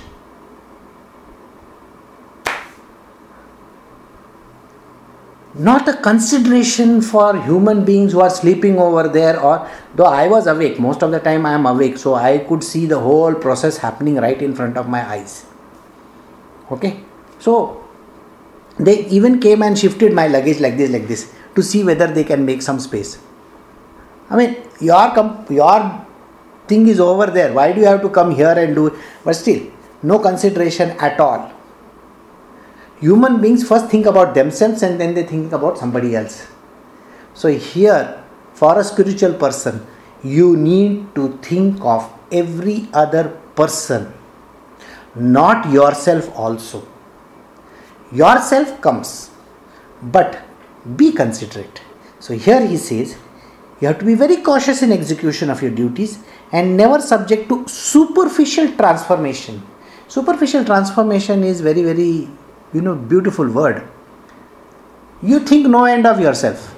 Not 5.54 5.88
a 5.88 5.94
consideration 5.94 7.02
for 7.02 7.36
human 7.42 7.84
beings 7.84 8.12
who 8.12 8.20
are 8.20 8.30
sleeping 8.30 8.78
over 8.78 9.08
there, 9.08 9.40
or 9.40 9.68
though 9.96 10.04
I 10.04 10.28
was 10.28 10.46
awake, 10.46 10.78
most 10.78 11.02
of 11.02 11.10
the 11.10 11.18
time 11.18 11.44
I 11.44 11.54
am 11.54 11.66
awake, 11.66 11.98
so 11.98 12.14
I 12.14 12.38
could 12.38 12.62
see 12.62 12.86
the 12.86 13.00
whole 13.00 13.34
process 13.34 13.78
happening 13.78 14.14
right 14.14 14.40
in 14.40 14.54
front 14.54 14.76
of 14.76 14.88
my 14.88 15.04
eyes. 15.04 15.44
Okay, 16.70 17.00
so 17.40 17.84
they 18.78 19.06
even 19.06 19.40
came 19.40 19.60
and 19.60 19.76
shifted 19.76 20.12
my 20.12 20.28
luggage 20.28 20.60
like 20.60 20.76
this, 20.76 20.88
like 20.88 21.08
this 21.08 21.32
to 21.54 21.62
see 21.62 21.84
whether 21.84 22.06
they 22.06 22.24
can 22.24 22.44
make 22.44 22.62
some 22.62 22.78
space. 22.78 23.18
I 24.30 24.36
mean, 24.36 24.56
your 24.80 25.10
comp- 25.14 25.50
your 25.50 26.06
thing 26.66 26.86
is 26.88 27.00
over 27.00 27.26
there. 27.26 27.52
Why 27.52 27.72
do 27.72 27.80
you 27.80 27.86
have 27.86 28.00
to 28.02 28.08
come 28.08 28.30
here 28.30 28.54
and 28.64 28.74
do? 28.74 28.86
It? 28.88 28.94
But 29.24 29.34
still, 29.34 29.60
no 30.02 30.18
consideration 30.18 30.90
at 30.98 31.20
all. 31.20 31.52
Human 33.00 33.40
beings 33.40 33.66
first 33.66 33.86
think 33.90 34.06
about 34.06 34.34
themselves 34.34 34.82
and 34.82 35.00
then 35.00 35.14
they 35.14 35.24
think 35.24 35.52
about 35.52 35.76
somebody 35.76 36.14
else. 36.14 36.46
So, 37.34 37.48
here, 37.48 38.22
for 38.54 38.78
a 38.78 38.84
spiritual 38.84 39.34
person, 39.34 39.84
you 40.22 40.56
need 40.56 41.14
to 41.16 41.36
think 41.42 41.80
of 41.82 42.08
every 42.30 42.88
other 42.92 43.36
person, 43.56 44.12
not 45.14 45.70
yourself 45.70 46.30
also. 46.36 46.86
Yourself 48.12 48.80
comes, 48.80 49.30
but 50.00 50.42
be 50.96 51.12
considerate. 51.12 51.80
So, 52.18 52.34
here 52.34 52.66
he 52.66 52.76
says, 52.76 53.16
you 53.80 53.88
have 53.88 53.98
to 53.98 54.04
be 54.04 54.14
very 54.14 54.36
cautious 54.36 54.82
in 54.82 54.92
execution 54.92 55.50
of 55.50 55.60
your 55.60 55.70
duties 55.70 56.18
and 56.52 56.76
never 56.76 57.00
subject 57.00 57.48
to 57.48 57.66
superficial 57.66 58.70
transformation. 58.76 59.62
Superficial 60.06 60.64
transformation 60.64 61.42
is 61.42 61.60
very, 61.60 61.82
very 61.82 62.28
you 62.72 62.80
know 62.80 62.94
beautiful 62.94 63.48
word. 63.48 63.88
You 65.22 65.40
think 65.40 65.66
no 65.66 65.84
end 65.84 66.06
of 66.06 66.20
yourself. 66.20 66.74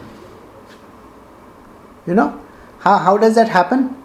You 2.07 2.15
know 2.15 2.41
how, 2.79 2.99
how 2.99 3.17
does 3.17 3.35
that 3.35 3.49
happen? 3.49 3.97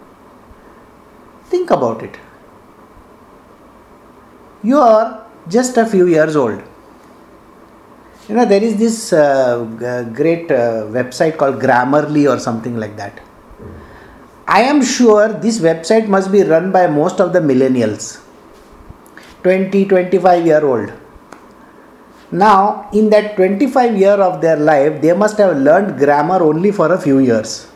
Think 1.46 1.70
about 1.70 2.02
it. 2.02 2.16
You 4.62 4.78
are 4.78 5.26
just 5.48 5.76
a 5.76 5.86
few 5.86 6.06
years 6.06 6.36
old 6.36 6.62
you 8.30 8.36
know 8.36 8.46
there 8.54 8.62
is 8.68 8.76
this 8.84 9.12
uh, 9.12 9.58
great 10.20 10.50
uh, 10.50 10.86
website 10.98 11.36
called 11.36 11.58
grammarly 11.66 12.24
or 12.32 12.38
something 12.38 12.76
like 12.84 12.96
that 13.02 13.20
i 14.46 14.62
am 14.72 14.80
sure 14.96 15.28
this 15.46 15.58
website 15.68 16.08
must 16.16 16.32
be 16.36 16.42
run 16.54 16.72
by 16.78 16.86
most 16.86 17.20
of 17.26 17.32
the 17.36 17.42
millennials 17.50 18.08
20 19.42 19.84
25 19.92 20.46
year 20.52 20.64
old 20.72 20.90
now, 22.32 22.88
in 22.92 23.10
that 23.10 23.34
25 23.34 23.98
year 23.98 24.12
of 24.12 24.40
their 24.40 24.56
life, 24.56 25.02
they 25.02 25.12
must 25.12 25.36
have 25.38 25.56
learned 25.56 25.98
grammar 25.98 26.40
only 26.40 26.70
for 26.70 26.92
a 26.92 26.98
few 26.98 27.18
years. 27.18 27.66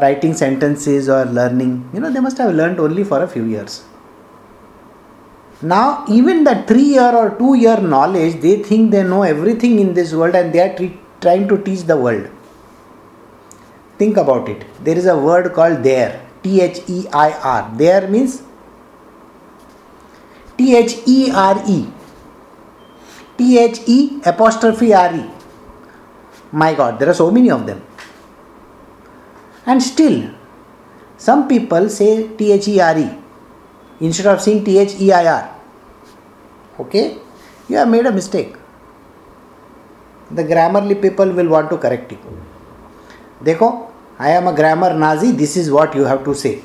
Writing 0.00 0.32
sentences 0.32 1.08
or 1.08 1.24
learning, 1.24 1.90
you 1.92 1.98
know, 1.98 2.10
they 2.10 2.20
must 2.20 2.38
have 2.38 2.54
learned 2.54 2.78
only 2.78 3.02
for 3.02 3.22
a 3.24 3.28
few 3.28 3.44
years. 3.44 3.84
Now, 5.62 6.04
even 6.08 6.42
that 6.44 6.66
three 6.66 6.82
year 6.82 7.14
or 7.14 7.30
two 7.38 7.54
year 7.54 7.80
knowledge, 7.80 8.40
they 8.40 8.62
think 8.62 8.90
they 8.90 9.04
know 9.04 9.22
everything 9.22 9.78
in 9.78 9.94
this 9.94 10.12
world 10.12 10.34
and 10.34 10.52
they 10.52 10.60
are 10.60 10.90
trying 11.20 11.46
to 11.48 11.56
teach 11.58 11.82
the 11.82 11.96
world. 11.96 12.28
Think 13.96 14.16
about 14.16 14.48
it. 14.48 14.64
There 14.82 14.98
is 14.98 15.06
a 15.06 15.16
word 15.16 15.52
called 15.52 15.84
there. 15.84 16.20
T 16.42 16.60
H 16.60 16.80
E 16.88 17.06
I 17.12 17.30
R. 17.30 17.72
There 17.76 18.08
means 18.08 18.42
T 20.58 20.76
H 20.76 20.98
E 21.06 21.30
R 21.32 21.62
E 21.68 21.86
T 23.38 23.58
H 23.58 23.80
E 23.86 24.20
apostrophe 24.24 24.92
R 24.92 25.14
E. 25.14 25.30
My 26.50 26.74
God, 26.74 26.98
there 26.98 27.08
are 27.08 27.14
so 27.14 27.30
many 27.30 27.52
of 27.52 27.66
them. 27.66 27.80
And 29.64 29.80
still, 29.80 30.30
some 31.16 31.46
people 31.46 31.88
say 31.88 32.26
T 32.36 32.50
H 32.50 32.66
E 32.66 32.80
R 32.80 32.98
E 32.98 33.21
instead 34.02 34.26
of 34.26 34.40
seeing 34.42 34.62
THEIR. 34.64 35.48
Okay? 36.80 37.18
You 37.68 37.76
have 37.76 37.88
made 37.88 38.06
a 38.06 38.12
mistake. 38.12 38.54
The 40.30 40.44
grammarly 40.44 41.00
people 41.00 41.30
will 41.30 41.48
want 41.48 41.70
to 41.70 41.78
correct 41.78 42.12
you. 42.12 42.18
Dekho, 43.42 43.90
I 44.18 44.30
am 44.30 44.46
a 44.48 44.54
grammar 44.54 44.92
Nazi, 44.94 45.32
this 45.32 45.56
is 45.56 45.70
what 45.70 45.94
you 45.94 46.04
have 46.04 46.24
to 46.24 46.34
say. 46.34 46.62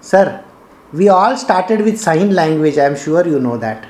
Sir, 0.00 0.44
we 0.92 1.08
all 1.08 1.36
started 1.36 1.82
with 1.82 2.00
sign 2.00 2.34
language, 2.34 2.78
I 2.78 2.84
am 2.84 2.96
sure 2.96 3.26
you 3.26 3.38
know 3.38 3.56
that. 3.58 3.86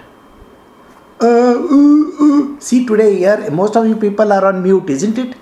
Uh, 1.21 1.27
uh, 1.27 2.25
uh. 2.25 2.61
See, 2.61 2.87
today 2.87 3.17
here, 3.17 3.51
most 3.51 3.77
of 3.77 3.87
you 3.87 3.97
people 3.97 4.33
are 4.33 4.45
on 4.47 4.63
mute, 4.63 4.89
isn't 4.91 5.19
it? 5.19 5.37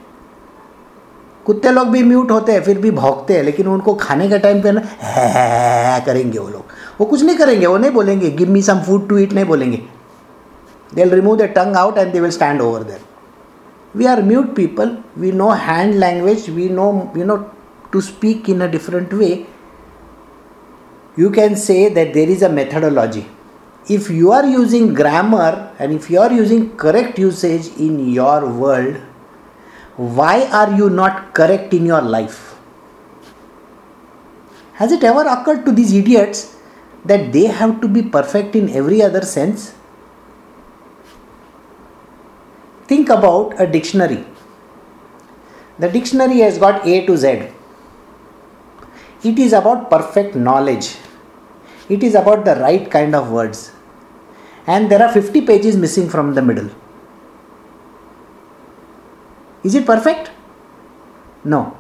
कुत्ते 1.47 1.71
लोग 1.71 1.89
भी 1.91 2.03
mute 2.03 2.31
होते 2.31 2.53
हैं 2.53 2.63
फिर 2.65 2.79
भी 2.79 2.91
भौंकते 2.91 3.35
हैं 3.37 3.43
लेकिन 3.45 3.67
उनको 3.69 3.95
खाने 4.01 4.29
के 4.29 4.39
टाइम 4.39 4.63
पे 4.63 4.73
ना 4.73 4.81
है 5.01 6.01
करेंगे 6.07 6.39
वो 6.39 6.49
लोग। 6.49 6.65
वो 7.01 7.07
कुछ 7.07 7.23
नहीं 7.23 7.37
करेंगे 7.37 7.67
वो 7.67 7.77
नहीं 7.79 7.91
बोलेंगे 7.93 8.31
give 8.31 8.51
me 8.51 8.63
some 8.63 8.81
food 8.87 9.09
to 9.09 9.19
eat 9.19 9.33
नहीं 9.33 9.45
बोलेंगे। 9.45 9.83
They 10.95 11.05
will 11.05 11.15
remove 11.15 11.37
the 11.39 11.43
tongue 11.57 11.77
out 11.77 11.99
and 11.99 12.13
they 12.13 12.21
will 12.21 12.31
stand 12.31 12.61
over 12.61 12.83
there 12.83 13.01
we 13.97 14.07
are 14.07 14.23
mute 14.23 14.55
people 14.57 14.97
we 15.19 15.33
know 15.33 15.51
hand 15.67 15.95
language 15.95 16.49
we 16.51 16.69
know 16.69 16.93
you 17.17 17.25
know 17.25 17.37
to 17.93 18.01
speak 18.01 18.51
in 18.51 18.61
a 18.61 18.67
different 18.77 19.15
way 19.15 19.47
you 21.17 21.29
can 21.35 21.53
say 21.63 21.75
that 21.97 22.09
there 22.15 22.31
is 22.35 22.41
a 22.43 22.49
methodology. 22.55 23.21
If 23.97 24.07
you 24.11 24.31
are 24.37 24.47
using 24.53 24.87
grammar 25.01 25.51
and 25.79 25.93
if 25.97 26.09
you 26.11 26.19
are 26.23 26.33
using 26.37 26.65
correct 26.77 27.21
usage 27.25 27.69
in 27.87 28.01
your 28.15 28.39
world, 28.63 28.97
why 29.97 30.47
are 30.51 30.75
you 30.75 30.91
not 30.91 31.35
correct 31.35 31.73
in 31.73 31.87
your 31.87 32.03
life? 32.03 32.57
Has 34.75 34.91
it 34.91 35.05
ever 35.05 35.23
occurred 35.23 35.65
to 35.67 35.73
these 35.73 35.93
idiots 35.93 36.57
that 37.05 37.33
they 37.33 37.47
have 37.47 37.81
to 37.81 37.89
be 37.89 38.03
perfect 38.03 38.57
in 38.57 38.69
every 38.71 39.03
other 39.03 39.23
sense? 39.23 39.75
Think 42.87 43.09
about 43.09 43.61
a 43.61 43.67
dictionary. 43.67 44.25
The 45.79 45.89
dictionary 45.89 46.39
has 46.39 46.59
got 46.59 46.87
A 46.87 47.07
to 47.07 47.17
Z. 47.17 47.49
It 49.23 49.39
is 49.39 49.53
about 49.53 49.91
perfect 49.91 50.35
knowledge. 50.35 50.97
It 51.89 52.03
is 52.03 52.15
about 52.15 52.45
the 52.45 52.57
right 52.57 52.91
kind 52.91 53.15
of 53.15 53.31
words 53.31 53.73
and 54.67 54.91
there 54.91 55.03
are 55.03 55.13
50 55.13 55.43
pages 55.43 55.77
missing 55.77 56.09
from 56.09 56.35
the 56.35 56.43
middle. 56.43 56.71
Is 59.65 59.75
it 59.75 59.87
perfect? 59.87 60.31
No. 61.45 61.77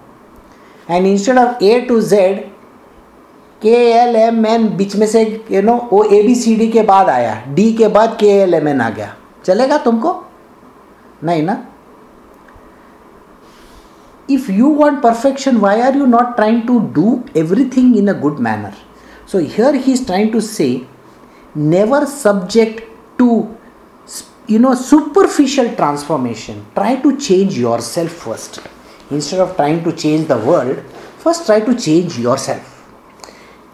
And 0.88 1.06
instead 1.06 1.38
of 1.38 1.62
A 1.62 1.86
to 1.86 2.00
Z, 2.00 2.50
K 3.62 3.76
L 3.90 4.16
M 4.16 4.46
N 4.46 4.68
बीच 4.76 4.94
में 4.96 5.06
से 5.06 5.22
you 5.50 5.60
know 5.62 5.74
वो 5.92 6.02
A 6.04 6.20
B 6.22 6.34
C 6.34 6.54
D 6.56 6.66
के 6.72 6.82
बाद 6.88 7.08
आया 7.08 7.34
D 7.54 7.72
के 7.76 7.86
बाद 7.94 8.16
के 8.20 8.26
L 8.40 8.54
M 8.54 8.68
N 8.68 8.80
आ 8.80 8.88
गया 8.96 9.14
चलेगा 9.44 9.78
तुमको 9.84 10.12
नहीं 11.24 11.42
ना 11.42 11.56
if 14.34 14.48
you 14.56 14.68
want 14.80 15.00
perfection 15.04 15.62
why 15.62 15.72
are 15.86 15.94
you 16.00 16.06
not 16.10 16.36
trying 16.36 16.60
to 16.68 16.76
do 16.98 17.08
everything 17.40 17.88
in 18.02 18.12
a 18.12 18.14
good 18.20 18.38
manner 18.46 18.70
so 19.32 19.40
here 19.56 19.72
he 19.86 19.96
is 19.96 20.04
trying 20.10 20.30
to 20.36 20.40
say 20.46 20.68
never 21.72 22.00
subject 22.12 22.80
to 23.18 23.26
you 24.46 24.58
know 24.58 24.74
superficial 24.74 25.74
transformation. 25.74 26.66
Try 26.74 26.96
to 26.96 27.16
change 27.18 27.56
yourself 27.58 28.10
first. 28.10 28.60
Instead 29.10 29.40
of 29.40 29.56
trying 29.56 29.84
to 29.84 29.92
change 29.92 30.28
the 30.28 30.38
world 30.38 30.82
first 31.24 31.46
try 31.46 31.60
to 31.60 31.74
change 31.74 32.18
yourself. 32.18 32.70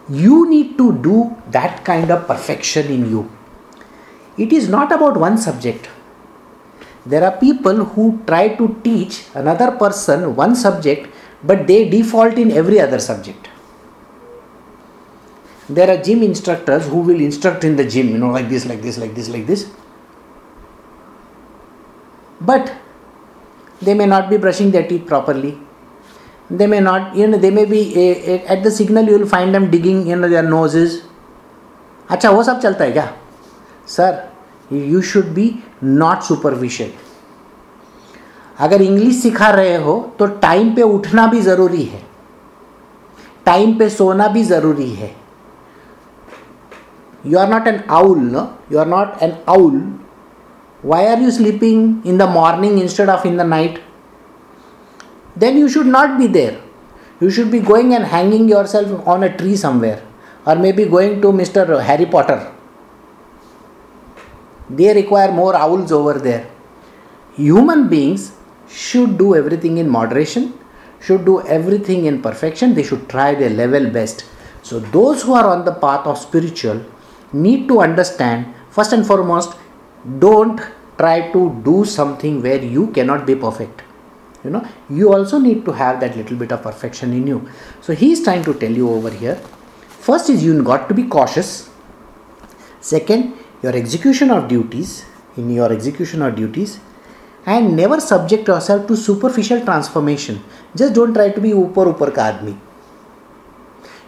You 0.09 0.49
need 0.49 0.77
to 0.77 0.91
do 1.07 1.35
that 1.51 1.83
kind 1.83 2.11
of 2.11 2.27
perfection 2.27 2.87
in 2.87 3.09
you. 3.09 3.29
It 4.37 4.53
is 4.53 4.69
not 4.69 4.91
about 4.91 5.17
one 5.17 5.37
subject. 5.37 5.89
There 7.05 7.23
are 7.23 7.37
people 7.37 7.83
who 7.85 8.21
try 8.25 8.55
to 8.55 8.79
teach 8.83 9.23
another 9.33 9.71
person 9.71 10.35
one 10.35 10.55
subject 10.55 11.13
but 11.43 11.67
they 11.67 11.89
default 11.89 12.37
in 12.37 12.51
every 12.51 12.79
other 12.79 12.99
subject. 12.99 13.49
There 15.67 15.89
are 15.89 16.01
gym 16.01 16.21
instructors 16.23 16.87
who 16.87 16.99
will 17.01 17.19
instruct 17.19 17.63
in 17.63 17.75
the 17.75 17.85
gym 17.85 18.09
you 18.09 18.17
know 18.17 18.31
like 18.31 18.49
this 18.49 18.65
like 18.65 18.81
this 18.81 18.97
like 18.97 19.15
this 19.15 19.29
like 19.29 19.47
this 19.47 19.69
but 22.41 22.71
they 23.81 23.93
may 23.93 24.05
not 24.05 24.29
be 24.29 24.37
brushing 24.37 24.71
their 24.71 24.87
teeth 24.87 25.05
properly 25.05 25.57
they 26.49 26.67
may 26.67 26.79
not 26.79 27.15
you 27.15 27.27
know 27.27 27.37
they 27.37 27.51
may 27.51 27.65
be 27.65 27.81
a, 27.95 28.07
a, 28.31 28.45
at 28.45 28.63
the 28.63 28.71
signal 28.71 29.05
you 29.05 29.17
will 29.17 29.27
find 29.27 29.55
them 29.55 29.69
digging 29.71 30.05
you 30.07 30.15
know 30.15 30.29
their 30.29 30.47
noses 30.57 30.99
अच्छा 32.09 32.29
वो 32.29 32.43
सब 32.43 32.59
चलता 32.59 32.83
है 32.83 32.91
क्या 32.91 33.05
sir 33.87 34.75
you 34.75 35.01
should 35.09 35.25
be 35.33 35.47
not 35.83 36.21
superficial 36.23 36.91
अगर 38.65 38.81
English 38.81 39.21
सिखा 39.21 39.49
रहे 39.49 39.75
हो 39.83 39.93
तो 40.19 40.25
टाइम 40.41 40.73
पे 40.75 40.81
उठना 40.95 41.25
भी 41.27 41.41
ज़रूरी 41.41 41.83
है 41.93 42.01
टाइम 43.45 43.77
पे 43.77 43.89
सोना 43.89 44.27
भी 44.35 44.43
ज़रूरी 44.43 44.89
है 44.95 45.09
are 47.39 47.47
not 47.49 47.67
an 47.67 47.83
owl 47.87 48.21
no 48.35 48.43
you 48.69 48.79
are 48.79 48.89
not 48.91 49.21
an 49.21 49.33
owl 49.47 49.75
why 50.81 51.07
are 51.07 51.19
you 51.19 51.31
sleeping 51.31 52.01
in 52.05 52.17
the 52.17 52.27
morning 52.27 52.79
instead 52.79 53.09
of 53.09 53.25
in 53.25 53.37
the 53.37 53.43
night? 53.43 53.81
Then 55.35 55.57
you 55.57 55.69
should 55.69 55.87
not 55.87 56.17
be 56.17 56.27
there. 56.27 56.59
You 57.19 57.29
should 57.29 57.51
be 57.51 57.59
going 57.59 57.93
and 57.93 58.03
hanging 58.03 58.49
yourself 58.49 59.07
on 59.07 59.23
a 59.23 59.35
tree 59.37 59.55
somewhere 59.55 60.03
or 60.45 60.55
maybe 60.55 60.85
going 60.85 61.21
to 61.21 61.27
mr 61.31 61.81
harry 61.83 62.05
potter. 62.05 62.51
They 64.69 64.93
require 64.93 65.31
more 65.31 65.55
owls 65.55 65.91
over 65.91 66.13
there. 66.13 66.47
Human 67.35 67.87
beings 67.89 68.31
should 68.67 69.17
do 69.17 69.35
everything 69.35 69.77
in 69.77 69.87
moderation 69.89 70.53
should 71.01 71.25
do 71.25 71.41
everything 71.47 72.05
in 72.05 72.21
perfection. 72.21 72.73
They 72.75 72.83
should 72.83 73.09
try 73.09 73.33
their 73.35 73.49
level 73.49 73.89
best. 73.89 74.25
So 74.61 74.79
those 74.79 75.23
who 75.23 75.33
are 75.33 75.47
on 75.47 75.65
the 75.65 75.73
path 75.73 76.05
of 76.05 76.17
spiritual 76.17 76.85
need 77.33 77.67
to 77.67 77.81
understand 77.81 78.53
first 78.69 78.93
and 78.93 79.05
foremost 79.05 79.57
don't 80.19 80.59
try 80.97 81.31
to 81.31 81.61
do 81.63 81.85
something 81.85 82.41
where 82.41 82.63
you 82.63 82.87
cannot 82.87 83.25
be 83.25 83.35
perfect. 83.35 83.83
You 84.43 84.49
know 84.49 84.67
you 84.89 85.13
also 85.13 85.37
need 85.39 85.65
to 85.65 85.71
have 85.71 85.99
that 85.99 86.15
little 86.17 86.37
bit 86.37 86.51
of 86.51 86.63
perfection 86.63 87.13
in 87.13 87.27
you. 87.27 87.47
So 87.81 87.93
he 87.93 88.11
is 88.11 88.23
trying 88.23 88.43
to 88.45 88.53
tell 88.53 88.71
you 88.71 88.89
over 88.89 89.09
here. 89.09 89.35
First 89.87 90.29
is 90.29 90.43
you 90.43 90.61
got 90.63 90.87
to 90.89 90.95
be 90.95 91.03
cautious. 91.03 91.69
Second 92.79 93.33
your 93.61 93.75
execution 93.75 94.31
of 94.31 94.47
duties 94.47 95.05
in 95.37 95.49
your 95.49 95.71
execution 95.71 96.21
of 96.23 96.35
duties 96.35 96.79
and 97.45 97.75
never 97.75 97.99
subject 97.99 98.47
yourself 98.47 98.87
to 98.87 98.97
superficial 98.97 99.63
transformation. 99.63 100.43
Just 100.75 100.93
don't 100.93 101.13
try 101.13 101.29
to 101.29 101.41
be 101.41 101.51
upar 101.51 101.93
upar 101.93 102.13
ka 102.13 102.27
aadmi. 102.31 102.57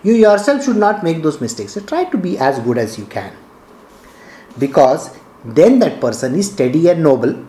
You 0.04 0.14
yourself 0.14 0.64
should 0.64 0.78
not 0.78 1.04
make 1.04 1.24
those 1.24 1.40
mistakes. 1.40 1.74
So 1.74 1.82
try 1.82 2.04
to 2.06 2.18
be 2.18 2.38
as 2.38 2.60
good 2.60 2.78
as 2.78 2.98
you 2.98 3.06
can. 3.06 3.32
Because 4.60 5.10
then 5.44 5.80
that 5.80 6.00
person 6.00 6.36
is 6.36 6.52
steady 6.52 6.90
and 6.90 7.04
noble 7.04 7.46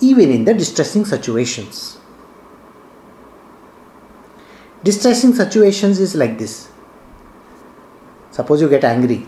even 0.00 0.30
in 0.30 0.44
the 0.44 0.54
distressing 0.54 1.04
situations. 1.04 1.98
Distressing 4.84 5.34
situations 5.34 5.98
is 5.98 6.14
like 6.14 6.38
this. 6.38 6.68
Suppose 8.30 8.60
you 8.60 8.68
get 8.68 8.84
angry. 8.84 9.26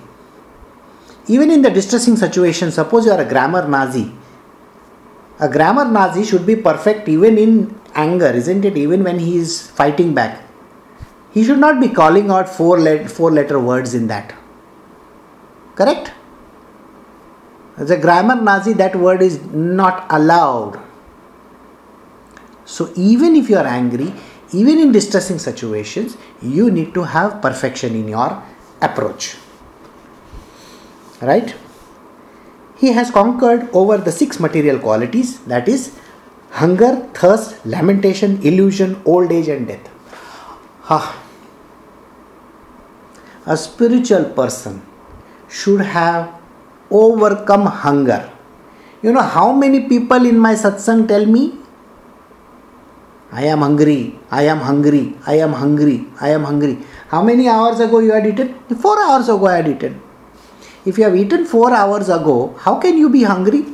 Even 1.26 1.50
in 1.50 1.62
the 1.62 1.70
distressing 1.70 2.16
situation, 2.16 2.70
suppose 2.70 3.06
you 3.06 3.12
are 3.12 3.20
a 3.20 3.28
grammar 3.28 3.66
Nazi. 3.66 4.12
A 5.40 5.48
grammar 5.48 5.84
Nazi 5.84 6.24
should 6.24 6.46
be 6.46 6.56
perfect 6.56 7.08
even 7.08 7.38
in 7.38 7.80
anger, 7.94 8.26
isn't 8.28 8.64
it? 8.64 8.76
Even 8.76 9.02
when 9.04 9.18
he 9.18 9.38
is 9.38 9.70
fighting 9.70 10.14
back. 10.14 10.42
He 11.32 11.44
should 11.44 11.58
not 11.58 11.80
be 11.80 11.88
calling 11.88 12.30
out 12.30 12.48
four, 12.48 12.78
let, 12.78 13.10
four 13.10 13.30
letter 13.30 13.58
words 13.58 13.94
in 13.94 14.06
that. 14.08 14.34
Correct? 15.74 16.12
As 17.78 17.90
a 17.90 17.96
grammar 17.96 18.34
Nazi, 18.34 18.72
that 18.74 18.96
word 18.96 19.22
is 19.22 19.40
not 19.44 20.06
allowed. 20.10 20.80
So, 22.64 22.92
even 22.96 23.36
if 23.36 23.48
you 23.48 23.56
are 23.56 23.66
angry, 23.66 24.12
even 24.52 24.78
in 24.78 24.92
distressing 24.92 25.38
situations, 25.38 26.16
you 26.42 26.70
need 26.70 26.92
to 26.94 27.04
have 27.04 27.40
perfection 27.40 27.94
in 27.94 28.08
your 28.08 28.42
approach. 28.82 29.36
Right? 31.22 31.54
He 32.76 32.92
has 32.92 33.10
conquered 33.10 33.68
over 33.72 33.98
the 33.98 34.12
six 34.12 34.40
material 34.40 34.78
qualities 34.78 35.38
that 35.44 35.68
is, 35.68 35.98
hunger, 36.50 37.08
thirst, 37.14 37.64
lamentation, 37.64 38.40
illusion, 38.42 39.00
old 39.04 39.32
age, 39.32 39.48
and 39.48 39.66
death. 39.66 39.88
Ha. 40.82 41.24
A 43.46 43.56
spiritual 43.56 44.24
person 44.26 44.82
should 45.48 45.80
have 45.80 46.37
overcome 46.90 47.66
hunger. 47.66 48.30
You 49.02 49.12
know 49.12 49.22
how 49.22 49.52
many 49.52 49.88
people 49.88 50.24
in 50.26 50.38
my 50.38 50.54
satsang 50.54 51.06
tell 51.06 51.24
me, 51.24 51.54
I 53.30 53.44
am 53.44 53.60
hungry, 53.60 54.18
I 54.30 54.42
am 54.44 54.58
hungry, 54.58 55.14
I 55.26 55.34
am 55.34 55.52
hungry, 55.52 56.06
I 56.20 56.30
am 56.30 56.44
hungry. 56.44 56.78
How 57.08 57.22
many 57.22 57.48
hours 57.48 57.78
ago 57.78 57.98
you 58.00 58.12
had 58.12 58.26
eaten? 58.26 58.54
Four 58.80 58.98
hours 59.02 59.28
ago 59.28 59.46
I 59.46 59.56
had 59.56 59.68
eaten. 59.68 60.00
If 60.86 60.96
you 60.96 61.04
have 61.04 61.16
eaten 61.16 61.44
four 61.44 61.72
hours 61.72 62.08
ago, 62.08 62.54
how 62.58 62.76
can 62.76 62.96
you 62.96 63.10
be 63.10 63.22
hungry? 63.22 63.66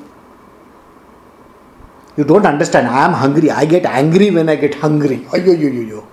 You 2.17 2.25
don't 2.25 2.47
understand. 2.47 2.87
I 2.89 3.05
am 3.05 3.13
hungry. 3.13 3.51
I 3.51 3.65
get 3.65 3.87
angry 3.87 4.31
when 4.31 4.49
I 4.49 4.57
get 4.57 4.75
hungry. 4.75 5.19
Ayo, 5.33 5.59
yo, 5.59 5.69
yo, 5.69 5.83
yo. 5.83 6.07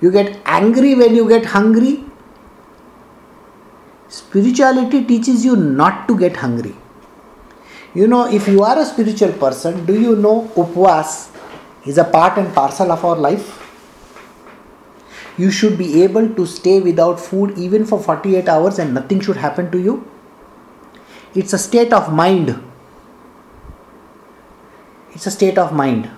You 0.00 0.10
get 0.10 0.38
angry 0.44 0.94
when 0.94 1.14
you 1.14 1.28
get 1.28 1.46
hungry. 1.46 2.04
Spirituality 4.08 5.04
teaches 5.04 5.44
you 5.44 5.54
not 5.54 6.08
to 6.08 6.18
get 6.18 6.36
hungry. 6.36 6.74
You 7.94 8.06
know, 8.06 8.26
if 8.30 8.48
you 8.48 8.62
are 8.62 8.78
a 8.78 8.84
spiritual 8.86 9.32
person, 9.32 9.84
do 9.84 10.00
you 10.00 10.16
know 10.16 10.50
upvas 10.56 11.30
is 11.86 11.98
a 11.98 12.04
part 12.04 12.38
and 12.38 12.54
parcel 12.54 12.90
of 12.90 13.04
our 13.04 13.16
life? 13.16 13.64
You 15.36 15.50
should 15.50 15.76
be 15.76 16.02
able 16.02 16.28
to 16.34 16.46
stay 16.46 16.80
without 16.80 17.20
food 17.20 17.58
even 17.58 17.84
for 17.84 18.00
48 18.00 18.48
hours 18.48 18.78
and 18.78 18.94
nothing 18.94 19.20
should 19.20 19.36
happen 19.36 19.70
to 19.72 19.78
you. 19.78 20.10
It's 21.34 21.52
a 21.52 21.58
state 21.58 21.92
of 21.92 22.12
mind. 22.12 22.58
It's 25.12 25.26
a 25.26 25.30
state 25.30 25.58
of 25.58 25.72
mind. 25.72 26.10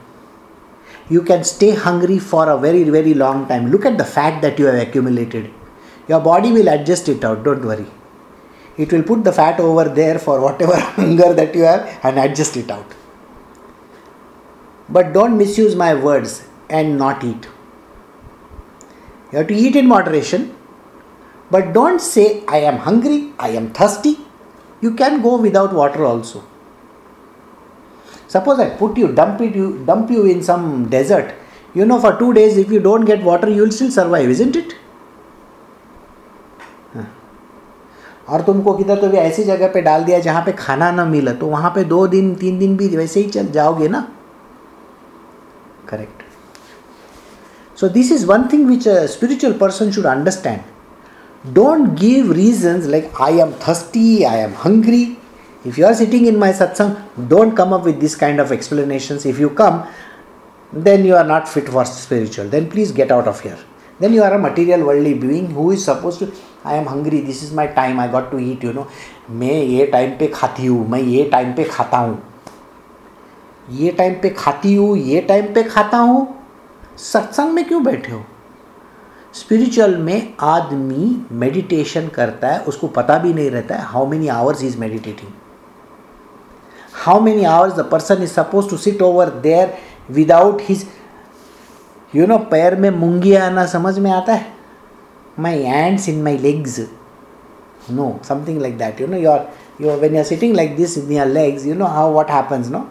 You 1.09 1.23
can 1.23 1.43
stay 1.43 1.75
hungry 1.75 2.21
for 2.21 2.49
a 2.49 2.57
very, 2.57 2.85
very 2.85 3.15
long 3.15 3.49
time. 3.49 3.71
Look 3.71 3.85
at 3.85 3.99
the 3.99 4.05
fat 4.05 4.41
that 4.43 4.59
you 4.59 4.67
have 4.67 4.77
accumulated 4.77 5.51
your 6.11 6.21
body 6.21 6.51
will 6.53 6.69
adjust 6.69 7.09
it 7.09 7.25
out, 7.25 7.45
don't 7.45 7.65
worry. 7.65 7.87
It 8.77 8.93
will 8.93 9.03
put 9.03 9.23
the 9.25 9.33
fat 9.33 9.61
over 9.61 9.85
there 9.89 10.19
for 10.19 10.41
whatever 10.41 10.77
hunger 10.97 11.33
that 11.35 11.55
you 11.55 11.63
have 11.63 11.89
and 12.03 12.19
adjust 12.19 12.57
it 12.57 12.71
out. 12.71 12.95
But 14.89 15.13
don't 15.13 15.39
misuse 15.39 15.77
my 15.77 15.95
words 15.95 16.43
and 16.69 16.99
not 16.99 17.23
eat. 17.23 17.49
You 19.31 19.39
have 19.39 19.47
to 19.49 19.55
eat 19.55 19.77
in 19.77 19.87
moderation, 19.87 20.57
but 21.51 21.73
don't 21.73 22.01
say, 22.01 22.45
I 22.49 22.59
am 22.71 22.79
hungry, 22.79 23.33
I 23.39 23.51
am 23.51 23.73
thirsty. 23.73 24.19
You 24.81 24.95
can 24.95 25.23
go 25.23 25.37
without 25.41 25.73
water 25.73 26.05
also. 26.05 26.43
Suppose 28.27 28.59
I 28.59 28.71
put 28.71 28.97
you, 28.97 29.13
dump 29.13 29.41
it, 29.43 29.55
you 29.55 29.85
dump 29.85 30.11
you 30.11 30.25
in 30.25 30.43
some 30.43 30.89
desert. 30.89 31.35
You 31.75 31.85
know, 31.85 32.01
for 32.01 32.19
two 32.19 32.35
days, 32.35 32.57
if 32.57 32.71
you 32.71 32.81
don't 32.81 33.05
get 33.05 33.23
water, 33.23 33.49
you 33.49 33.63
will 33.63 33.71
still 33.71 33.91
survive, 33.93 34.29
isn't 34.29 34.57
it? 34.57 34.75
और 38.31 38.43
तुमको 38.43 38.73
किधर 38.73 38.97
तो 38.97 39.09
भी 39.09 39.17
ऐसी 39.17 39.45
जगह 39.45 39.69
पे 39.69 39.81
डाल 39.83 40.05
दिया 40.05 40.19
जहाँ 40.19 40.43
पे 40.47 40.53
खाना 40.53 40.91
ना 40.91 41.05
मिला 41.05 41.33
तो 41.33 41.47
वहाँ 41.47 41.71
पे 41.71 41.85
दो 41.85 42.07
दिन, 42.07 42.35
तीन 42.35 42.59
दिन 42.59 42.77
भी 42.77 42.89
वैसे 42.89 43.21
ही 43.21 43.29
चल 43.29 43.47
जाओगे 43.47 43.89
ना? 43.89 44.07
Correct 45.89 46.23
so 47.79 47.89
this 47.89 48.13
is 48.13 48.27
one 48.27 48.49
thing 48.53 48.67
which 48.69 48.89
a 48.89 49.05
spiritual 49.07 49.53
person 49.53 49.91
should 49.91 50.07
understand 50.07 51.53
don't 51.55 51.89
give 52.01 52.33
reason 52.33 52.83
like 52.91 53.11
I 53.21 53.39
am 53.39 53.53
thirsty 53.69 54.23
I 54.23 54.39
am 54.39 54.53
hungry 54.65 55.03
if 55.65 55.81
you 55.81 55.87
are 55.87 55.95
sitting 55.95 56.27
in 56.27 56.37
my 56.37 56.53
satsang 56.53 57.29
don't 57.29 57.57
come 57.57 57.73
up 57.73 57.85
with 57.85 57.97
this 57.97 58.15
kind 58.15 58.41
of 58.41 58.53
explanation 58.53 59.19
if 59.27 59.41
you 59.41 59.49
come 59.61 59.83
then 60.73 61.07
you 61.07 61.15
are 61.15 61.27
not 61.27 61.47
fit 61.47 61.71
for 61.71 61.85
spiritual 61.85 62.51
then 62.51 62.67
please 62.67 62.95
get 62.95 63.13
out 63.13 63.29
of 63.29 63.47
your 63.49 63.67
then 64.01 64.15
you 64.15 64.23
are 64.23 64.35
a 64.35 64.39
material 64.39 64.87
worldly 64.89 65.15
being 65.25 65.51
who 65.57 65.73
is 65.73 65.85
supposed 65.91 66.25
to 66.25 66.33
I 66.67 66.77
am 66.79 66.89
hungry 66.89 67.19
this 67.23 67.43
is 67.45 67.55
my 67.57 67.67
time 67.77 68.01
I 68.01 68.09
got 68.09 68.31
to 68.31 68.39
eat 68.39 68.65
you 68.65 68.73
know 68.73 68.87
मैं 69.31 69.55
ये 69.55 69.85
time 69.93 70.11
पे 70.19 70.27
खाती 70.35 70.67
हूँ, 70.67 70.89
मैं 70.89 70.99
ये 71.01 71.25
time 71.33 71.53
पे 71.55 71.65
खाता 71.65 71.99
हूँ। 71.99 72.19
ये 73.71 73.91
टाइम 73.99 74.15
पे 74.23 74.31
खाती 74.31 74.75
हूँ, 74.75 74.97
ये 74.99 75.21
टाइम 75.21 75.53
पे 75.55 75.63
खाता 75.63 75.99
हूँ? 75.99 76.27
सत्संग 76.99 77.53
में 77.55 77.65
क्यों 77.69 77.83
बैठे 77.85 78.13
हो? 78.13 78.23
स्पिरिचुअल 79.35 79.97
में 79.97 80.35
आदमी 80.41 81.27
मेडिटेशन 81.33 82.09
करता 82.15 82.49
है, 82.49 82.61
उसको 82.61 82.89
पता 82.89 83.19
भी 83.19 83.33
नहीं 83.35 83.51
रहता 83.51 83.75
है 83.75 83.85
how 83.87 84.07
many 84.07 84.29
hours 84.29 84.63
is 84.65 84.79
meditating 84.79 85.33
how 87.05 87.21
many 87.21 87.45
hours 87.45 87.75
the 87.75 87.89
person 87.93 88.23
is 88.23 88.31
suppose 88.31 88.71
to 88.71 88.77
sit 88.77 89.03
over 89.03 89.31
there 89.43 89.75
without 90.11 90.63
his 90.69 90.87
you 92.16 92.26
know 92.28 92.38
पैर 92.52 92.76
में 92.80 92.90
मूंगी 92.90 93.34
आना 93.36 93.66
समझ 93.66 93.98
में 94.00 94.12
आता 94.12 94.34
है 94.34 94.54
my 95.38 95.54
hands 95.68 96.08
in 96.08 96.24
my 96.24 96.38
legs 96.38 96.80
no 97.90 98.20
something 98.24 98.60
like 98.60 98.78
that 98.78 99.00
you 99.00 99.08
know 99.08 99.18
you're 99.18 99.48
you 99.78 99.88
when 100.04 100.14
you're 100.14 100.24
sitting 100.24 100.54
like 100.54 100.78
this 100.78 100.96
in 100.98 101.12
your 101.12 101.26
legs 101.26 101.66
you 101.66 101.76
know 101.76 101.88
how 101.88 102.10
what 102.10 102.30
happens 102.30 102.70
no 102.70 102.88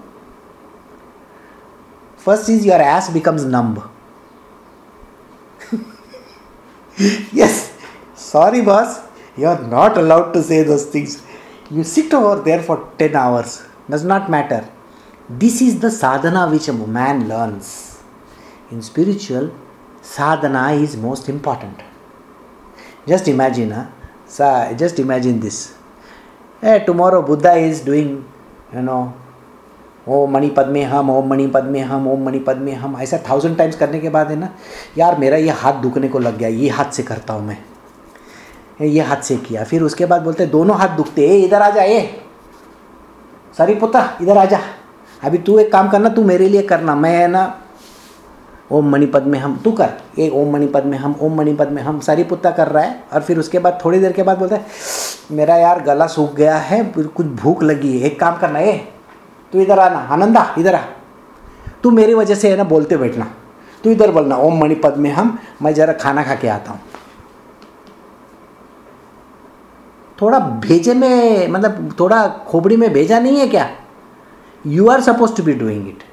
first 2.18 2.48
is 2.48 2.66
your 2.66 2.80
ass 2.80 3.10
becomes 3.10 3.44
numb 3.44 3.82
yes 7.32 7.72
sorry 8.14 8.60
boss 8.60 9.00
you're 9.36 9.62
not 9.62 9.96
allowed 9.96 10.32
to 10.32 10.42
say 10.42 10.62
those 10.62 10.86
things 10.86 11.22
you 11.70 11.82
sit 11.82 12.12
over 12.12 12.42
there 12.42 12.62
for 12.62 12.92
10 12.98 13.16
hours 13.16 13.62
does 13.88 14.04
not 14.04 14.30
matter 14.30 14.68
this 15.28 15.60
is 15.62 15.80
the 15.80 15.90
sadhana 15.90 16.48
which 16.50 16.68
a 16.68 16.72
man 16.72 17.26
learns 17.26 17.87
In 18.71 18.81
spiritual 18.81 19.51
sadhana 20.01 20.71
is 20.73 20.95
most 20.97 21.29
important. 21.29 21.81
Just 23.07 23.27
imagine, 23.27 23.71
huh? 23.71 23.85
So 24.27 24.75
just 24.77 24.99
imagine 24.99 25.39
this. 25.39 25.73
Hey, 26.61 26.83
tomorrow 26.85 27.21
Buddha 27.21 27.53
is 27.55 27.81
doing, 27.81 28.23
you 28.73 28.81
know, 28.81 29.13
Om 30.07 30.31
mani 30.33 30.49
padme 30.73 30.83
hum 30.83 31.09
ओम 31.09 31.27
मणि 31.29 31.45
पद 31.53 31.63
में 31.63 31.81
हम 31.85 32.07
ओम 32.07 32.23
मणि 32.25 32.39
पद 32.45 32.57
में 32.57 32.73
हम 32.75 32.95
ऐसा 33.01 33.17
thousand 33.29 33.57
times 33.57 33.75
करने 33.77 33.99
के 33.99 34.09
बाद 34.09 34.29
है 34.29 34.35
ना 34.39 34.49
यार 34.97 35.17
मेरा 35.19 35.37
ये 35.37 35.49
हाथ 35.61 35.81
दुखने 35.81 36.07
को 36.09 36.19
लग 36.19 36.37
गया 36.37 36.47
ये 36.49 36.69
हाथ 36.69 36.91
से 36.91 37.03
करता 37.03 37.33
हूँ 37.33 37.45
मैं। 37.47 37.57
ये 38.81 39.01
हाथ 39.01 39.21
से 39.27 39.35
किया। 39.37 39.63
फिर 39.63 39.83
उसके 39.83 40.05
बाद 40.05 40.21
बोलते 40.23 40.45
दोनों 40.45 40.77
हाथ 40.77 40.95
दुखते 40.97 41.27
ए 41.27 41.37
इधर 41.45 41.61
आ 41.61 41.69
जा 41.69 41.83
ये 41.83 42.01
सॉरी 43.57 43.75
पुत्र 43.75 44.03
इधर 44.21 44.37
आ 44.37 44.45
जा 44.45 44.59
अभी 45.23 45.37
तू 45.37 45.57
एक 45.59 45.71
काम 45.71 45.89
करना 45.89 46.09
तू 46.09 46.23
मेरे 46.23 46.49
लिए 46.49 46.61
करना। 46.67 46.95
मैं 46.95 47.15
है 47.17 47.27
ना 47.27 47.43
ओम 48.71 48.89
मणिपद 48.89 49.23
में 49.23 49.37
हम 49.39 49.55
तू 49.57 49.71
कर। 49.71 49.89
ये 50.19 50.29
ओम 50.29 50.51
मणिपद 50.53 50.85
में 50.85 50.97
हम, 50.97 51.15
ओम 51.21 51.37
मणिपद 51.37 51.69
में 51.69 51.81
हम 51.81 51.99
सारी 51.99 52.23
पुत्ता 52.23 52.51
कर 52.51 52.67
रहा 52.67 52.83
है। 52.83 53.03
और 53.13 53.21
फिर 53.21 53.39
उसके 53.39 53.59
बाद 53.59 53.79
थोड़ी 53.85 53.99
देर 53.99 54.11
के 54.11 54.23
बाद 54.23 54.37
बोलता 54.37 54.55
है, 54.55 54.65
मेरा 55.31 55.55
यार 55.55 55.81
गला 55.83 56.07
सूख 56.07 56.33
गया 56.35 56.57
है, 56.57 56.83
कुछ 56.87 57.25
भूख 57.25 57.63
लगी 57.63 57.97
है, 57.97 58.05
एक 58.07 58.19
काम 58.19 58.37
करना 58.37 58.59
ये। 58.59 58.73
तू 59.53 59.59
इधर 59.59 59.79
आना, 59.79 59.99
आनंदा, 59.99 60.55
इधर 60.57 60.75
आ। 60.75 60.81
तू 61.83 61.91
मेरी 61.91 62.13
वजह 62.13 62.35
से 62.35 62.49
है 62.49 62.57
ना, 62.57 62.63
बोलते 62.63 62.97
बैठना। 62.97 63.31
तू 63.83 63.89
इधर 63.89 64.11
बोलना, 64.11 64.35
ओम 64.35 64.61
मणिपद 64.61 64.97
में 64.97 65.11
हम, 65.11 65.37
मैं 65.61 65.73
जरा 65.73 65.93
खाना 65.93 66.23
खा 66.23 66.35
के 66.35 66.47
आता 66.47 66.71
हूँ। 66.71 66.79
थोड़ा 70.21 70.39
भेजे 70.39 70.93
में 70.93 71.47
मतलब 71.47 71.93
थोड़ा 71.99 72.27
खोपड़ी 72.47 72.77
में 72.77 72.91
भेजा 72.93 73.19
नहीं 73.19 73.39
है 73.39 73.47
क्या? 73.47 73.69
You 74.65 74.87
are 74.89 75.01
suppose 75.01 75.35
to 75.35 75.43
be 75.43 75.53
doing 75.53 75.87
it 75.87 76.03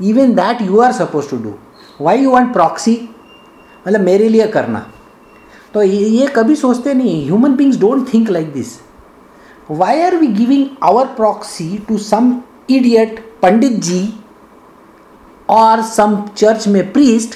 even 0.00 0.34
that 0.34 0.62
you 0.62 0.80
are 0.80 0.92
suppose 0.92 1.30
to 1.30 1.36
do 1.36 1.52
why 2.00 2.22
you 2.22 2.30
want 2.30 2.52
proxy 2.52 2.98
मतलब 3.86 4.00
मेरे 4.00 4.28
लिए 4.28 4.46
करना। 4.48 4.86
तो 5.74 5.82
ये 5.82 6.26
कभी 6.36 6.54
सोचते 6.56 6.94
नहीं 6.94 7.24
human 7.24 7.54
beings 7.56 7.78
don't 7.80 8.12
think 8.14 8.30
like 8.30 8.52
this 8.52 8.78
why 9.70 10.00
are 10.02 10.16
we 10.16 10.26
giving 10.26 10.66
our 10.82 11.06
proxy 11.16 11.76
to 11.88 11.98
some 11.98 12.32
idiot 12.70 13.18
pandit 13.42 13.72
ji 13.82 14.02
और 15.50 15.82
सम 15.82 16.16
चर्च 16.36 16.66
में 16.68 16.92
priest 16.92 17.34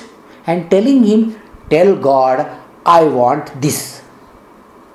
and 0.49 0.69
telling 0.71 1.05
him 1.05 1.31
tell 1.71 1.95
God 2.01 2.41
I 2.87 3.09
want 3.09 3.57
this 3.57 3.81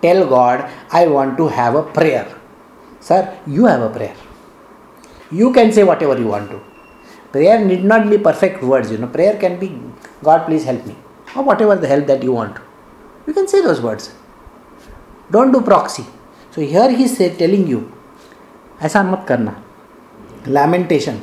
tell 0.02 0.24
God 0.24 0.62
I 0.96 1.08
want 1.08 1.38
to 1.38 1.48
have 1.54 1.78
a 1.78 1.82
prayer 1.94 2.36
sir 3.08 3.28
you 3.50 3.66
have 3.66 3.84
a 3.84 3.94
prayer 3.94 5.38
you 5.38 5.52
can 5.54 5.72
say 5.72 5.84
whatever 6.04 6.20
you 6.20 6.28
want 6.28 6.52
to 6.52 6.58
Prayer 7.32 7.64
need 7.64 7.84
not 7.84 8.10
be 8.10 8.18
perfect 8.18 8.64
words, 8.64 8.92
you 8.92 8.98
know. 8.98 9.08
Prayer 9.08 9.38
can 9.38 9.60
be, 9.60 9.80
God, 10.24 10.46
please 10.46 10.64
help 10.64 10.86
me, 10.86 10.96
or 11.36 11.44
whatever 11.44 11.76
the 11.76 11.88
help 11.88 12.08
that 12.08 12.24
you 12.24 12.32
want. 12.32 12.58
You 13.28 13.34
can 13.34 13.48
say 13.48 13.62
those 13.62 13.82
words. 13.82 14.12
Don't 15.32 15.52
do 15.52 15.62
proxy. 15.62 16.06
So 16.52 16.62
here 16.62 16.90
he 16.92 17.04
is 17.04 17.18
telling 17.38 17.68
you, 17.68 17.82
ऐसा 18.82 19.02
मत 19.04 19.26
करना 19.28 19.56
लैमेंटेशन 20.48 21.18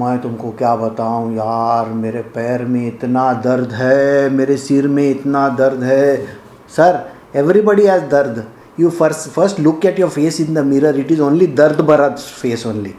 मैं 0.00 0.18
तुमको 0.20 0.50
क्या 0.58 0.74
बताऊँ 0.76 1.34
यार 1.34 1.88
मेरे 2.02 2.22
पैर 2.34 2.64
में 2.64 2.86
इतना 2.86 3.32
दर्द 3.46 3.72
है 3.80 4.30
मेरे 4.36 4.56
सिर 4.56 4.88
में 4.88 5.08
इतना 5.10 5.48
दर्द 5.58 5.82
है 5.84 6.16
sir 6.76 7.00
everybody 7.36 7.86
has 7.86 8.04
dard 8.14 8.44
you 8.76 8.90
first 8.90 9.28
first 9.34 9.58
look 9.64 9.84
at 9.84 9.98
your 10.02 10.10
face 10.10 10.40
in 10.44 10.54
the 10.54 10.64
mirror 10.64 10.92
it 11.02 11.10
is 11.16 11.20
only 11.20 11.46
dard 11.58 11.82
bharat 11.90 12.22
face 12.38 12.64
only 12.70 12.94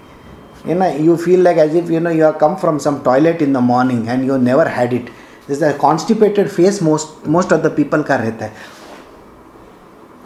you 0.64 0.74
know 0.74 0.88
you 1.08 1.16
feel 1.16 1.40
like 1.40 1.56
as 1.56 1.74
if 1.74 1.90
you 1.90 2.00
know 2.00 2.10
you 2.10 2.22
have 2.22 2.38
come 2.38 2.56
from 2.56 2.78
some 2.86 3.02
toilet 3.02 3.42
in 3.42 3.52
the 3.52 3.60
morning 3.60 4.08
and 4.08 4.24
you 4.24 4.38
never 4.38 4.68
had 4.68 4.92
it 4.92 5.06
this 5.46 5.56
is 5.58 5.62
a 5.62 5.72
constipated 5.78 6.50
face 6.58 6.80
most 6.80 7.26
most 7.26 7.52
of 7.52 7.62
the 7.62 7.70
people 7.78 8.04
का 8.10 8.16
रहता 8.24 8.44
है 8.44 8.68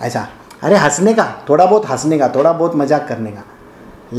ऐसा 0.08 0.26
अरे 0.62 0.76
हंसने 0.76 1.12
का 1.14 1.24
थोड़ा 1.48 1.64
बहुत 1.66 1.88
हंसने 1.90 2.18
का 2.18 2.28
थोड़ा 2.34 2.52
बहुत 2.52 2.74
मजाक 2.76 3.06
करने 3.08 3.30
का 3.30 3.44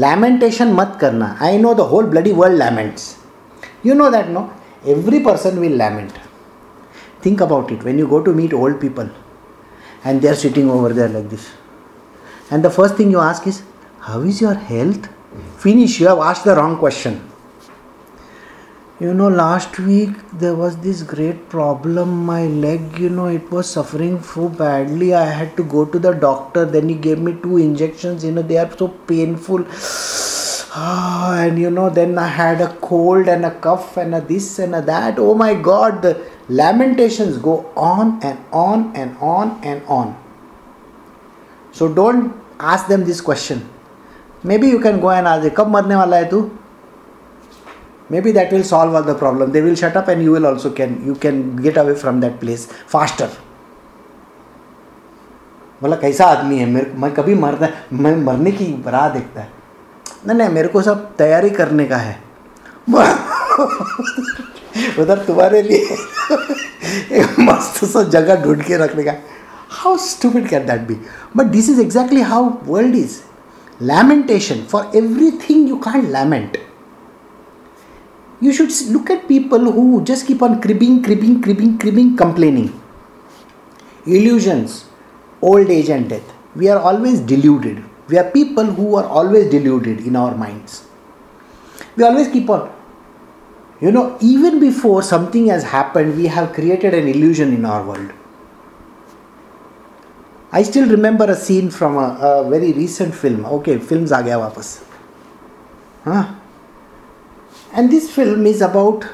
लैमेंटेशन 0.04 0.72
मत 0.74 0.98
करना 1.02 1.36
I 1.42 1.58
know 1.58 1.74
the 1.74 1.80
whole 1.92 2.06
bloody 2.16 2.32
world 2.42 2.58
laments 2.60 3.14
you 3.88 3.96
know 3.98 4.10
that 4.14 4.30
no 4.36 4.42
every 4.94 5.20
person 5.28 5.60
will 5.64 5.76
lament 5.82 6.14
think 7.26 7.42
about 7.46 7.72
it 7.76 7.84
when 7.88 8.00
you 8.02 8.08
go 8.14 8.22
to 8.28 8.34
meet 8.40 8.54
old 8.60 8.80
people 8.84 9.10
and 10.04 10.22
they 10.22 10.30
are 10.32 10.40
sitting 10.44 10.72
over 10.76 10.90
there 11.00 11.10
like 11.18 11.30
this 11.34 11.46
and 12.50 12.68
the 12.68 12.72
first 12.78 12.96
thing 13.02 13.12
you 13.16 13.22
ask 13.26 13.46
is 13.52 13.62
how 14.08 14.22
is 14.32 14.42
your 14.46 14.56
health 14.72 15.08
Finish, 15.59 16.01
you 16.01 16.09
have 16.09 16.19
asked 16.19 16.45
the 16.45 16.57
wrong 16.57 16.77
question. 16.79 17.21
You 18.99 19.15
know, 19.15 19.29
last 19.29 19.79
week 19.79 20.11
there 20.33 20.57
was 20.57 20.77
this 20.79 21.03
great 21.03 21.49
problem. 21.49 22.27
My 22.27 22.47
leg, 22.47 22.99
you 22.99 23.09
know, 23.09 23.27
it 23.27 23.49
was 23.51 23.71
suffering 23.71 24.23
so 24.23 24.49
badly. 24.49 25.15
I 25.15 25.25
had 25.25 25.57
to 25.57 25.63
go 25.63 25.85
to 25.85 25.99
the 25.99 26.13
doctor. 26.13 26.65
Then 26.65 26.89
he 26.89 26.97
gave 26.97 27.19
me 27.19 27.37
two 27.41 27.59
injections. 27.59 28.25
You 28.25 28.33
know, 28.33 28.43
they 28.43 28.59
are 28.59 28.71
so 28.77 28.89
painful. 28.89 29.67
Ah, 30.73 31.41
and 31.41 31.59
you 31.59 31.69
know, 31.69 31.91
then 31.91 32.17
I 32.17 32.29
had 32.29 32.61
a 32.61 32.73
cold 32.77 33.27
and 33.27 33.45
a 33.45 33.51
cough 33.51 33.97
and 33.97 34.15
a 34.15 34.21
this 34.21 34.61
and 34.61 34.73
a 34.77 34.81
that. 34.83 35.19
Oh 35.19 35.35
my 35.35 35.53
God, 35.53 36.01
the 36.01 36.25
lamentations 36.49 37.39
go 37.39 37.73
on 37.77 38.23
and 38.23 38.39
on 38.53 38.95
and 38.95 39.17
on 39.19 39.59
and 39.65 39.83
on. 39.89 40.17
So 41.73 41.93
don't 41.93 42.41
ask 42.61 42.87
them 42.87 43.05
this 43.05 43.21
question 43.21 43.69
may 44.47 44.59
be 44.59 44.71
you 44.71 44.79
can 44.79 44.99
go 44.99 45.13
and 45.13 45.27
आज 45.27 45.51
कब 45.57 45.69
मरने 45.69 45.97
वाला 45.97 46.17
है 46.17 46.29
तू 46.29 46.51
may 48.13 48.21
be 48.21 48.33
that 48.33 48.53
will 48.53 48.63
solve 48.63 48.97
all 48.97 49.03
the 49.03 49.11
problem 49.11 49.47
they 49.47 49.61
will 49.61 49.75
shut 49.75 49.97
up 49.97 50.09
and 50.09 50.23
you 50.23 50.35
will 50.35 50.47
also 50.47 50.71
can 50.71 51.03
you 51.07 51.15
can 51.15 51.57
get 51.57 51.79
away 51.79 51.95
from 51.95 52.21
that 52.21 52.41
place 52.41 52.69
faster 52.89 53.29
बोला, 55.83 55.97
कैसा 55.97 56.25
आदमी 56.25 56.59
है? 56.59 56.67
मेरे 56.67 56.93
मैं 56.95 57.15
कभी 57.15 57.35
मरता 57.35 57.69
मैं 57.93 58.17
मरने 58.17 58.53
की 58.53 58.85
राह 58.87 59.09
देखता 59.09 59.41
है. 59.41 59.49
नहीं 60.27 60.39
नहीं, 60.39 60.49
मेरे 60.49 60.69
को 60.69 60.83
सब 60.83 61.17
तैयारी 61.17 61.51
करने 61.51 61.85
का 61.85 61.97
है. 61.97 62.23
उधर 64.99 65.19
तुम्हारे 65.19 65.63
लिए 65.63 65.79
एक 67.13 67.41
मस्त 67.41 67.85
सा 67.85 68.03
जगह 68.03 68.45
ढूंढ 68.45 68.63
के 68.63 68.77
रखने 68.77 69.03
का। 69.03 69.15
How 69.71 69.97
stupid 69.97 70.49
can 70.49 70.67
that 70.67 70.81
be 70.81 70.97
but 71.37 71.47
this 71.47 71.71
is 71.71 71.81
exactly 71.81 72.21
how 72.21 72.53
world 72.65 72.95
is 72.95 73.30
lamentation 73.81 74.65
for 74.67 74.85
everything 74.95 75.67
you 75.67 75.81
can't 75.81 76.11
lament. 76.11 76.57
You 78.41 78.53
should 78.53 78.71
look 78.91 79.11
at 79.11 79.29
people 79.29 79.73
who 79.73 80.03
just 80.05 80.27
keep 80.27 80.43
on 80.43 80.61
cribbing 80.61 81.03
cribbing 81.03 81.43
cribbing 81.43 81.79
cribbing 81.79 82.17
complaining. 82.17 82.81
Illusions 84.07 84.87
old 85.43 85.71
age 85.71 85.89
and 85.89 86.09
death. 86.09 86.33
We 86.55 86.69
are 86.69 86.79
always 86.79 87.21
deluded. 87.21 87.83
We 88.09 88.19
are 88.19 88.31
people 88.31 88.65
who 88.65 88.97
are 88.97 89.07
always 89.07 89.51
deluded 89.51 90.01
in 90.01 90.17
our 90.17 90.35
minds. 90.35 90.85
We 91.97 92.05
always 92.05 92.29
keep 92.29 92.49
on 92.51 92.71
you 93.81 93.91
know 93.91 94.19
even 94.21 94.61
before 94.61 95.03
something 95.03 95.47
has 95.47 95.65
happened 95.65 96.17
we 96.17 96.27
have 96.27 96.53
created 96.53 96.95
an 96.95 97.09
illusion 97.09 97.55
in 97.55 97.65
our 97.65 97.83
world 97.83 98.13
I 100.54 100.64
still 100.64 100.90
remember 100.90 101.30
a 101.30 101.34
scene 101.44 101.70
from 101.70 101.98
a 102.04 102.40
very 102.50 102.72
recent 102.72 103.14
film 103.14 103.46
okay 103.56 103.78
film 103.78 104.14
आ 104.16 104.22
गया 104.22 104.38
वापस 104.38 104.78
हाँ 106.06 106.24
and 107.78 107.90
this 107.90 108.12
film 108.12 108.48
is 108.48 108.64
about 108.64 109.06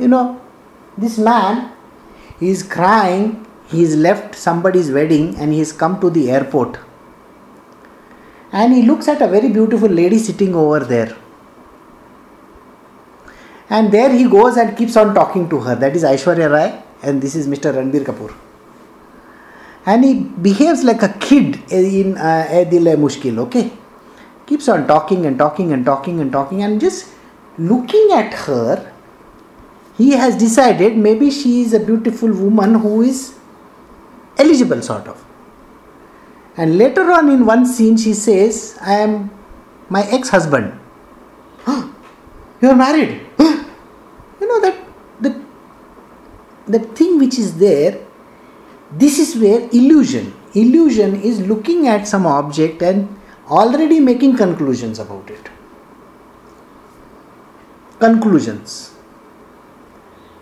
you 0.00 0.08
know 0.08 0.24
this 1.00 1.18
man 1.18 1.62
he 2.42 2.50
is 2.50 2.62
crying 2.72 3.30
he 3.72 3.82
is 3.82 3.96
left 3.96 4.34
somebody's 4.34 4.90
wedding 4.90 5.34
and 5.40 5.52
he 5.52 5.58
has 5.58 5.72
come 5.82 5.98
to 6.00 6.10
the 6.10 6.30
airport 6.30 6.78
and 8.52 8.74
he 8.74 8.82
looks 8.82 9.08
at 9.08 9.22
a 9.22 9.28
very 9.34 9.48
beautiful 9.48 9.88
lady 9.88 10.18
sitting 10.18 10.54
over 10.62 10.80
there 10.80 11.16
and 13.70 13.90
there 13.90 14.10
he 14.12 14.24
goes 14.28 14.58
and 14.62 14.76
keeps 14.76 14.96
on 15.02 15.14
talking 15.14 15.48
to 15.52 15.60
her 15.66 15.74
that 15.84 15.96
is 16.00 16.04
aishwarya 16.10 16.50
rai 16.56 16.66
and 17.02 17.22
this 17.26 17.34
is 17.42 17.48
mr 17.54 17.72
ranbir 17.78 18.02
kapoor 18.10 18.30
and 19.87 20.03
he 20.03 20.15
behaves 20.45 20.83
like 20.83 21.01
a 21.01 21.13
kid 21.17 21.59
in 21.71 22.17
uh, 22.17 22.45
Mushkil, 23.03 23.39
okay? 23.39 23.71
Keeps 24.45 24.67
on 24.67 24.85
talking 24.85 25.25
and 25.25 25.37
talking 25.37 25.71
and 25.71 25.85
talking 25.85 26.19
and 26.19 26.29
talking 26.29 26.61
and 26.61 26.81
just 26.81 27.09
looking 27.57 28.09
at 28.11 28.33
her, 28.33 28.93
he 29.97 30.11
has 30.11 30.35
decided 30.35 30.97
maybe 30.97 31.31
she 31.31 31.61
is 31.61 31.73
a 31.73 31.79
beautiful 31.79 32.29
woman 32.33 32.75
who 32.75 33.01
is 33.01 33.35
eligible, 34.37 34.81
sort 34.81 35.07
of. 35.07 35.23
And 36.57 36.77
later 36.77 37.09
on 37.09 37.29
in 37.29 37.45
one 37.45 37.65
scene, 37.65 37.95
she 37.95 38.13
says, 38.13 38.77
I 38.81 38.95
am 38.95 39.31
my 39.87 40.05
ex 40.11 40.27
husband. 40.27 40.77
you 41.67 42.69
are 42.69 42.75
married. 42.75 43.21
you 43.39 44.47
know 44.47 44.59
that 44.59 44.77
the, 45.21 45.41
the 46.67 46.79
thing 46.79 47.19
which 47.19 47.39
is 47.39 47.57
there 47.57 48.05
this 48.91 49.19
is 49.19 49.35
where 49.41 49.61
illusion 49.71 50.33
illusion 50.53 51.15
is 51.21 51.41
looking 51.41 51.87
at 51.87 52.07
some 52.07 52.25
object 52.25 52.81
and 52.81 53.07
already 53.49 53.99
making 53.99 54.35
conclusions 54.35 54.99
about 54.99 55.29
it. 55.29 55.49
Conclusions. 57.99 58.93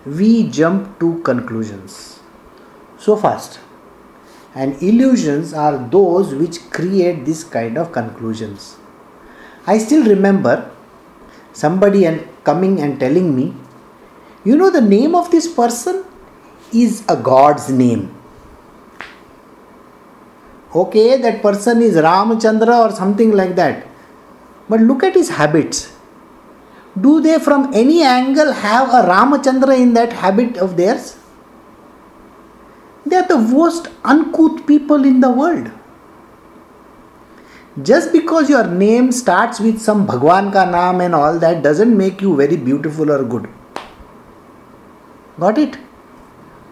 We 0.05 0.49
jump 0.49 0.99
to 0.99 1.21
conclusions. 1.23 2.19
So 2.97 3.15
fast. 3.15 3.59
And 4.53 4.81
illusions 4.81 5.53
are 5.53 5.77
those 5.77 6.33
which 6.33 6.69
create 6.69 7.25
this 7.25 7.43
kind 7.43 7.77
of 7.77 7.91
conclusions. 7.91 8.77
I 9.67 9.77
still 9.79 10.05
remember 10.05 10.71
somebody 11.51 12.05
and 12.05 12.27
coming 12.43 12.79
and 12.79 12.99
telling 12.99 13.35
me 13.35 13.53
you 14.43 14.55
know 14.55 14.69
the 14.69 14.81
name 14.81 15.15
of 15.15 15.31
this 15.31 15.47
person 15.51 16.03
is 16.73 17.03
a 17.07 17.15
god's 17.15 17.69
name 17.69 18.14
okay, 20.83 21.17
that 21.17 21.41
person 21.41 21.81
is 21.81 21.95
Ramchandra 21.95 22.89
or 22.89 22.91
something 22.95 23.31
like 23.31 23.55
that. 23.55 23.87
But 24.69 24.81
look 24.81 25.03
at 25.03 25.13
his 25.13 25.29
habits. 25.29 25.95
do 26.99 27.19
they 27.21 27.37
from 27.39 27.73
any 27.73 28.03
angle 28.03 28.51
have 28.53 28.89
a 28.89 29.07
Ramachandra 29.07 29.77
in 29.79 29.93
that 29.93 30.13
habit 30.13 30.57
of 30.57 30.77
theirs? 30.77 31.17
They 33.05 33.17
are 33.17 33.27
the 33.27 33.37
worst 33.37 33.89
uncouth 34.03 34.65
people 34.65 35.03
in 35.03 35.19
the 35.19 35.29
world. 35.29 35.71
Just 37.83 38.13
because 38.13 38.49
your 38.49 38.65
name 38.65 39.11
starts 39.11 39.59
with 39.59 39.81
some 39.81 40.05
Bhagwan 40.07 40.51
ka 40.51 40.65
naam 40.65 41.03
and 41.05 41.13
all 41.13 41.37
that 41.39 41.61
doesn't 41.61 41.95
make 41.95 42.21
you 42.21 42.35
very 42.35 42.55
beautiful 42.55 43.11
or 43.11 43.23
good. 43.23 43.49
Got 45.37 45.57
it? 45.57 45.77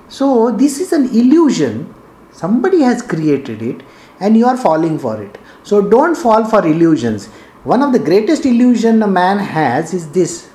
So, 0.08 0.52
this 0.52 0.80
is 0.80 0.94
an 0.94 1.10
illusion. 1.10 1.94
Somebody 2.32 2.82
has 2.82 3.02
created 3.02 3.62
it 3.62 3.84
and 4.23 4.38
you 4.38 4.47
are 4.47 4.57
falling 4.57 4.97
for 4.97 5.21
it. 5.21 5.38
So, 5.63 5.81
don't 5.81 6.15
fall 6.15 6.45
for 6.45 6.65
illusions. 6.65 7.27
One 7.63 7.83
of 7.83 7.91
the 7.93 7.99
greatest 7.99 8.45
illusion 8.45 9.03
a 9.03 9.07
man 9.07 9.38
has 9.39 9.93
is 9.93 10.09
this. 10.12 10.49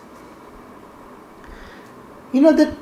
You 2.33 2.41
know 2.41 2.53
that 2.53 2.75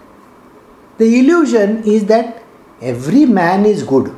the 0.98 1.18
illusion 1.18 1.82
is 1.84 2.06
that 2.06 2.42
every 2.80 3.26
man 3.26 3.66
is 3.66 3.82
good. 3.82 4.14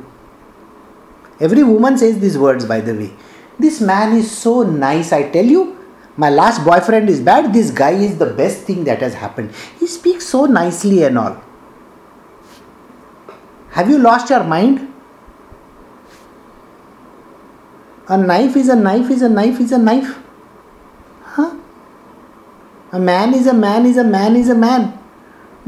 Every 1.39 1.63
woman 1.63 1.97
says 1.97 2.19
these 2.19 2.37
words, 2.37 2.65
by 2.65 2.81
the 2.81 2.93
way. 2.93 3.11
This 3.57 3.81
man 3.81 4.15
is 4.15 4.31
so 4.31 4.63
nice, 4.63 5.11
I 5.11 5.29
tell 5.29 5.45
you. 5.45 5.77
My 6.17 6.29
last 6.29 6.65
boyfriend 6.65 7.09
is 7.09 7.21
bad. 7.21 7.53
This 7.53 7.71
guy 7.71 7.91
is 7.91 8.17
the 8.17 8.25
best 8.25 8.63
thing 8.63 8.83
that 8.83 9.01
has 9.01 9.13
happened. 9.13 9.51
He 9.79 9.87
speaks 9.87 10.27
so 10.27 10.45
nicely 10.45 11.03
and 11.03 11.17
all. 11.17 11.41
Have 13.71 13.89
you 13.89 13.99
lost 13.99 14.29
your 14.29 14.43
mind? 14.43 14.88
A 18.09 18.17
knife 18.17 18.55
is 18.55 18.69
a 18.69 18.75
knife 18.75 19.09
is 19.09 19.21
a 19.21 19.29
knife 19.29 19.59
is 19.59 19.71
a 19.71 19.77
knife. 19.77 20.17
Huh? 21.23 21.55
A 22.91 22.99
man 22.99 23.33
is 23.33 23.47
a 23.47 23.53
man 23.53 23.85
is 23.85 23.97
a 23.97 24.03
man 24.03 24.35
is 24.35 24.49
a 24.49 24.55
man. 24.55 24.97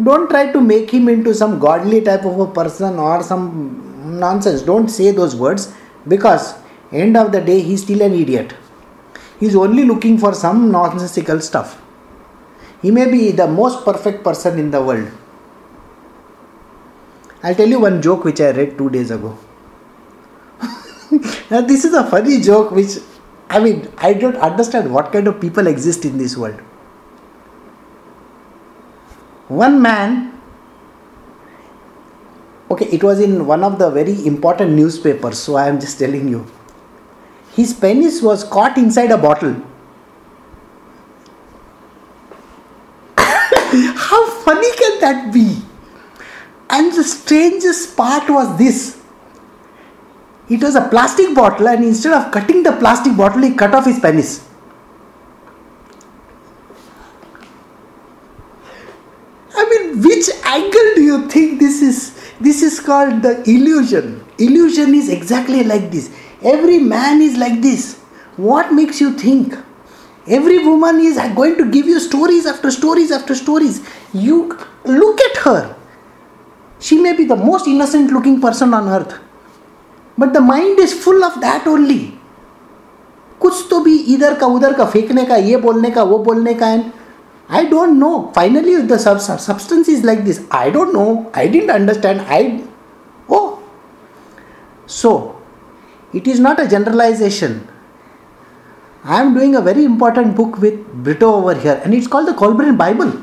Don't 0.03 0.29
try 0.29 0.51
to 0.51 0.59
make 0.59 0.89
him 0.89 1.07
into 1.09 1.33
some 1.33 1.59
godly 1.59 2.01
type 2.01 2.25
of 2.25 2.39
a 2.39 2.47
person 2.47 2.97
or 2.97 3.21
some 3.21 4.19
nonsense. 4.19 4.61
Don't 4.63 4.87
say 4.87 5.11
those 5.11 5.35
words 5.35 5.73
because 6.07 6.55
End 6.91 7.15
of 7.15 7.31
the 7.31 7.39
day, 7.39 7.61
he's 7.61 7.83
still 7.83 8.01
an 8.01 8.13
idiot. 8.13 8.53
He's 9.39 9.55
only 9.55 9.85
looking 9.85 10.17
for 10.17 10.33
some 10.33 10.71
nonsensical 10.71 11.39
stuff. 11.39 11.81
He 12.81 12.91
may 12.91 13.09
be 13.09 13.31
the 13.31 13.47
most 13.47 13.85
perfect 13.85 14.23
person 14.23 14.59
in 14.59 14.71
the 14.71 14.81
world. 14.83 15.09
I'll 17.43 17.55
tell 17.55 17.67
you 17.67 17.79
one 17.79 18.01
joke 18.01 18.25
which 18.25 18.41
I 18.41 18.51
read 18.51 18.77
two 18.77 18.89
days 18.89 19.09
ago. 19.09 19.37
now, 21.51 21.61
this 21.61 21.83
is 21.83 21.93
a 21.93 22.03
funny 22.09 22.39
joke 22.39 22.71
which, 22.71 22.97
I 23.49 23.59
mean, 23.59 23.91
I 23.97 24.13
don't 24.13 24.37
understand 24.37 24.93
what 24.93 25.11
kind 25.11 25.27
of 25.27 25.41
people 25.41 25.67
exist 25.67 26.05
in 26.05 26.17
this 26.17 26.37
world. 26.37 26.59
One 29.49 29.81
man, 29.81 30.39
okay, 32.69 32.85
it 32.85 33.03
was 33.03 33.19
in 33.19 33.45
one 33.45 33.63
of 33.63 33.77
the 33.77 33.89
very 33.89 34.25
important 34.25 34.71
newspapers, 34.71 35.37
so 35.37 35.55
I 35.55 35.67
am 35.67 35.79
just 35.79 35.99
telling 35.99 36.29
you 36.29 36.49
his 37.53 37.73
penis 37.73 38.21
was 38.21 38.45
caught 38.45 38.77
inside 38.77 39.11
a 39.11 39.17
bottle. 39.17 39.55
How 43.17 44.29
funny 44.45 44.71
can 44.77 45.01
that 45.01 45.33
be? 45.33 45.61
And 46.69 46.93
the 46.93 47.03
strangest 47.03 47.97
part 47.97 48.29
was 48.29 48.57
this 48.57 49.00
it 50.51 50.61
was 50.61 50.75
a 50.75 50.87
plastic 50.89 51.33
bottle, 51.33 51.67
and 51.69 51.83
instead 51.83 52.13
of 52.13 52.31
cutting 52.31 52.63
the 52.63 52.73
plastic 52.73 53.15
bottle, 53.15 53.41
he 53.41 53.53
cut 53.55 53.73
off 53.73 53.85
his 53.85 53.99
penis. 53.99 54.47
I 59.55 59.69
mean, 59.69 60.01
which 60.01 60.29
angle 60.43 60.89
do 60.95 61.03
you 61.03 61.27
think 61.29 61.59
this 61.59 61.81
is? 61.81 62.17
This 62.41 62.61
is 62.63 62.79
called 62.79 63.21
the 63.21 63.33
illusion. 63.49 64.25
Illusion 64.39 64.95
is 64.95 65.09
exactly 65.09 65.63
like 65.63 65.91
this 65.91 66.11
Every 66.43 66.79
man 66.79 67.21
is 67.21 67.37
like 67.37 67.61
this. 67.61 67.99
What 68.35 68.73
makes 68.73 68.99
you 68.99 69.13
think? 69.13 69.55
Every 70.27 70.65
woman 70.65 70.99
is 70.99 71.17
going 71.35 71.57
to 71.57 71.71
give 71.71 71.85
you 71.85 71.99
stories 71.99 72.45
after 72.45 72.71
stories 72.71 73.11
after 73.11 73.35
stories. 73.35 73.81
You 74.13 74.57
look 74.85 75.21
at 75.21 75.37
her. 75.37 75.75
She 76.79 76.99
may 76.99 77.15
be 77.15 77.25
the 77.25 77.35
most 77.35 77.67
innocent 77.67 78.11
looking 78.11 78.41
person 78.41 78.73
on 78.73 78.87
earth. 78.89 79.19
But 80.21 80.33
the 80.37 80.41
mind 80.47 80.79
is 80.85 80.93
full 81.03 81.23
of 81.29 81.39
that 81.43 81.67
only. 81.75 82.01
कुछ 83.41 83.65
तो 83.69 83.79
भी 83.83 83.95
इधर 84.13 84.33
का 84.39 84.47
उधर 84.55 84.73
का 84.77 84.85
फेंकने 84.85 85.23
का 85.25 85.35
ये 85.35 85.57
बोलने 85.57 85.91
का 85.91 86.03
वो 86.09 86.17
बोलने 86.29 86.53
का 86.53 86.67
and 86.71 86.83
I 87.49 87.65
don't 87.67 87.97
know 87.99 88.11
finally 88.35 88.77
the 88.91 88.97
substance 88.97 89.89
is 89.89 90.05
like 90.05 90.23
this 90.25 90.39
I 90.55 90.71
don't 90.71 90.93
know 90.93 91.05
I 91.37 91.47
didn't 91.55 91.69
understand 91.71 92.21
I 92.21 92.59
oh 93.29 93.39
so 94.99 95.13
it 96.13 96.27
is 96.27 96.39
not 96.39 96.59
a 96.59 96.67
generalization. 96.67 97.67
I 99.03 99.19
am 99.21 99.33
doing 99.33 99.55
a 99.55 99.61
very 99.61 99.85
important 99.85 100.35
book 100.35 100.57
with 100.57 100.79
Brito 101.03 101.33
over 101.35 101.55
here, 101.55 101.81
and 101.83 101.93
it's 101.93 102.07
called 102.07 102.27
the 102.27 102.33
Kolbrin 102.33 102.77
Bible. 102.77 103.13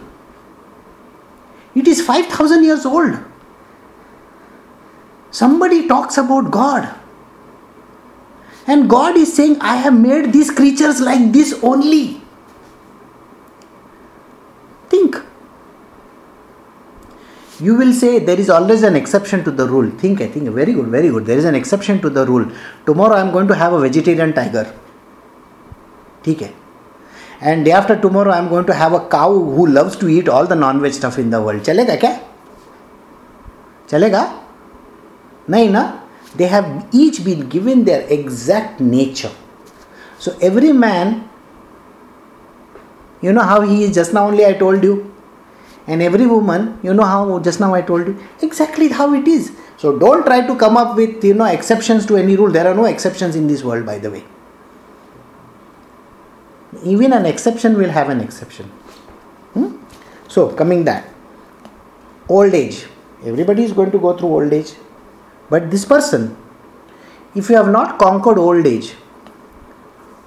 It 1.74 1.86
is 1.86 2.00
5000 2.00 2.64
years 2.64 2.86
old 2.86 3.18
Somebody 5.31 5.87
talks 5.87 6.17
about 6.17 6.51
God. 6.51 6.93
And 8.67 8.89
God 8.89 9.17
is 9.17 9.33
saying, 9.33 9.57
I 9.59 9.75
have 9.75 9.93
made 9.93 10.31
these 10.31 10.49
creatures 10.49 11.01
like 11.01 11.31
this 11.31 11.53
only. 11.63 12.21
Think 14.89 15.17
you 17.59 17.75
will 17.75 17.93
say 17.93 18.19
there 18.19 18.39
is 18.39 18.49
always 18.49 18.83
an 18.83 18.95
exception 18.95 19.43
to 19.43 19.51
the 19.51 19.67
rule. 19.67 19.89
Think, 19.89 20.21
I 20.21 20.27
think, 20.27 20.49
very 20.49 20.73
good, 20.73 20.87
very 20.87 21.09
good. 21.09 21.25
There 21.25 21.37
is 21.37 21.45
an 21.45 21.55
exception 21.55 22.01
to 22.01 22.09
the 22.09 22.25
rule. 22.25 22.51
Tomorrow 22.85 23.15
I 23.15 23.21
am 23.21 23.31
going 23.31 23.47
to 23.47 23.55
have 23.55 23.73
a 23.73 23.79
vegetarian 23.79 24.33
tiger. 24.33 24.73
Okay. 26.27 26.53
And 27.41 27.65
day 27.65 27.71
after 27.71 27.99
tomorrow 27.99 28.31
I 28.31 28.37
am 28.37 28.49
going 28.49 28.65
to 28.65 28.73
have 28.73 28.93
a 28.93 29.07
cow 29.07 29.31
who 29.31 29.67
loves 29.67 29.95
to 29.97 30.09
eat 30.09 30.29
all 30.29 30.45
the 30.45 30.55
non-veg 30.55 30.93
stuff 30.93 31.19
in 31.19 31.29
the 31.29 31.41
world. 31.41 31.61
चलेगा 31.63 31.95
क्या 32.03 32.19
चलेगा 33.89 34.23
Naina, 35.48 36.00
they 36.36 36.46
have 36.46 36.86
each 36.92 37.24
been 37.24 37.48
given 37.48 37.84
their 37.84 38.06
exact 38.08 38.80
nature. 38.80 39.30
So 40.18 40.36
every 40.42 40.72
man, 40.72 41.28
you 43.22 43.32
know 43.32 43.42
how 43.42 43.62
he 43.62 43.84
is 43.84 43.94
just 43.94 44.12
now 44.12 44.26
only 44.26 44.44
I 44.44 44.52
told 44.52 44.82
you, 44.82 45.14
and 45.86 46.02
every 46.02 46.26
woman, 46.26 46.78
you 46.82 46.92
know 46.92 47.04
how 47.04 47.38
just 47.40 47.60
now 47.60 47.74
I 47.74 47.80
told 47.80 48.06
you, 48.06 48.18
exactly 48.42 48.88
how 48.88 49.14
it 49.14 49.26
is. 49.26 49.52
So 49.78 49.98
don't 49.98 50.24
try 50.24 50.46
to 50.46 50.56
come 50.56 50.76
up 50.76 50.96
with 50.96 51.24
you 51.24 51.34
know 51.34 51.46
exceptions 51.46 52.04
to 52.06 52.16
any 52.16 52.36
rule. 52.36 52.50
There 52.50 52.66
are 52.66 52.74
no 52.74 52.84
exceptions 52.84 53.36
in 53.36 53.46
this 53.46 53.62
world, 53.64 53.86
by 53.86 53.98
the 53.98 54.10
way. 54.10 54.24
Even 56.84 57.12
an 57.12 57.24
exception 57.24 57.78
will 57.78 57.88
have 57.88 58.10
an 58.10 58.20
exception. 58.20 58.66
Hmm? 59.54 59.76
So 60.28 60.50
coming 60.50 60.84
back, 60.84 61.08
old 62.28 62.52
age. 62.52 62.86
Everybody 63.24 63.64
is 63.64 63.72
going 63.72 63.90
to 63.90 63.98
go 63.98 64.16
through 64.16 64.28
old 64.28 64.52
age. 64.52 64.74
but 65.49 65.69
this 65.71 65.85
person 65.85 66.35
if 67.35 67.49
you 67.49 67.55
have 67.55 67.71
not 67.77 67.97
conquered 67.99 68.37
old 68.37 68.65
age 68.73 68.93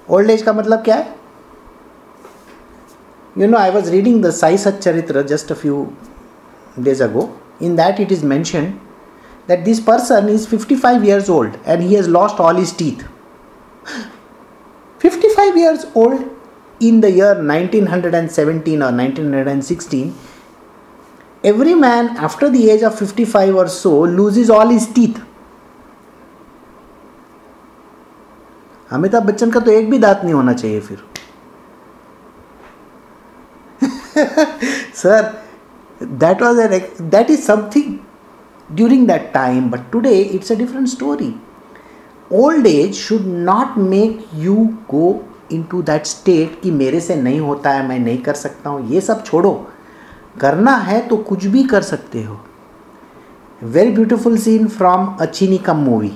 old 0.07 0.29
age 0.35 0.43
का 0.43 0.53
मतलब 0.53 0.83
क्या 0.83 0.95
है 0.95 1.17
you 3.37 3.45
know, 3.45 3.57
I 3.57 3.69
was 3.69 3.91
reading 3.91 4.21
the 4.21 4.31
Sai 4.31 4.55
Sat 4.55 4.81
Charitra 4.81 5.27
just 5.27 5.51
a 5.51 5.55
few 5.55 5.95
days 6.81 7.01
ago. 7.01 7.39
In 7.59 7.75
that, 7.75 7.99
it 7.99 8.11
is 8.11 8.23
mentioned 8.23 8.79
that 9.45 9.63
this 9.63 9.79
person 9.79 10.27
is 10.27 10.47
55 10.47 11.05
years 11.05 11.29
old 11.29 11.59
and 11.63 11.83
he 11.83 11.93
has 11.93 12.07
lost 12.07 12.39
all 12.39 12.55
his 12.55 12.71
teeth. 12.71 13.07
55 14.97 15.55
years 15.55 15.85
old 15.93 16.27
in 16.79 16.99
the 17.01 17.11
year 17.11 17.35
1917 17.35 18.81
or 18.81 18.91
1916, 18.91 20.15
Every 21.44 21.74
man 21.74 22.08
after 22.26 22.48
the 22.48 22.56
age 22.70 22.84
of 22.84 22.96
fifty 22.96 23.24
five 23.24 23.58
और 23.58 23.68
so 23.68 24.04
loose 24.06 24.38
is 24.38 24.50
all 24.52 24.72
is 24.72 24.92
teeth 24.94 25.20
Amitabh 28.90 29.22
Bachchan 29.26 29.50
का 29.50 29.60
तो 29.60 29.70
एक 29.70 29.90
भी 29.90 29.98
दांत 29.98 30.20
नहीं 30.24 30.34
होना 30.34 30.52
चाहिए 30.52 30.80
फिर। 30.80 31.04
Sir 34.94 35.32
that 36.02 36.42
was 36.42 36.60
an 36.60 36.80
that 37.10 37.30
is 37.30 37.40
something 37.42 37.94
during 38.68 39.06
that 39.06 39.30
time 39.34 39.70
but 39.70 39.90
today 39.92 40.12
it's 40.18 40.52
a 40.52 40.54
different 40.54 40.88
story 40.88 41.34
old 42.30 42.66
age 42.66 42.94
should 42.94 43.26
not 43.26 43.78
make 43.78 44.24
you 44.34 44.54
go 44.90 45.14
in 45.52 45.62
to 45.70 45.82
that 45.82 46.06
state 46.06 46.60
कि 46.62 46.70
मेरे 46.70 47.00
से 47.00 47.16
नहीं 47.16 47.40
होता 47.40 47.70
है, 47.70 47.86
मैं 47.88 47.98
नहीं 47.98 48.18
कर 48.18 48.34
सकता 48.34 48.70
हूँ, 48.70 48.88
ये 48.90 49.00
सब 49.00 49.24
छोड़ो। 49.24 49.52
करना 50.36 50.74
है 50.76 51.00
तो 51.08 51.16
कुछ 51.28 51.44
भी 51.46 51.62
कर 51.64 51.82
सकते 51.82 52.22
हो। 52.22 52.40
Very 53.62 53.90
beautiful 53.90 54.36
scene 54.38 54.66
from 54.68 55.06
अचिनिकम 55.20 55.76
movie 55.78 56.12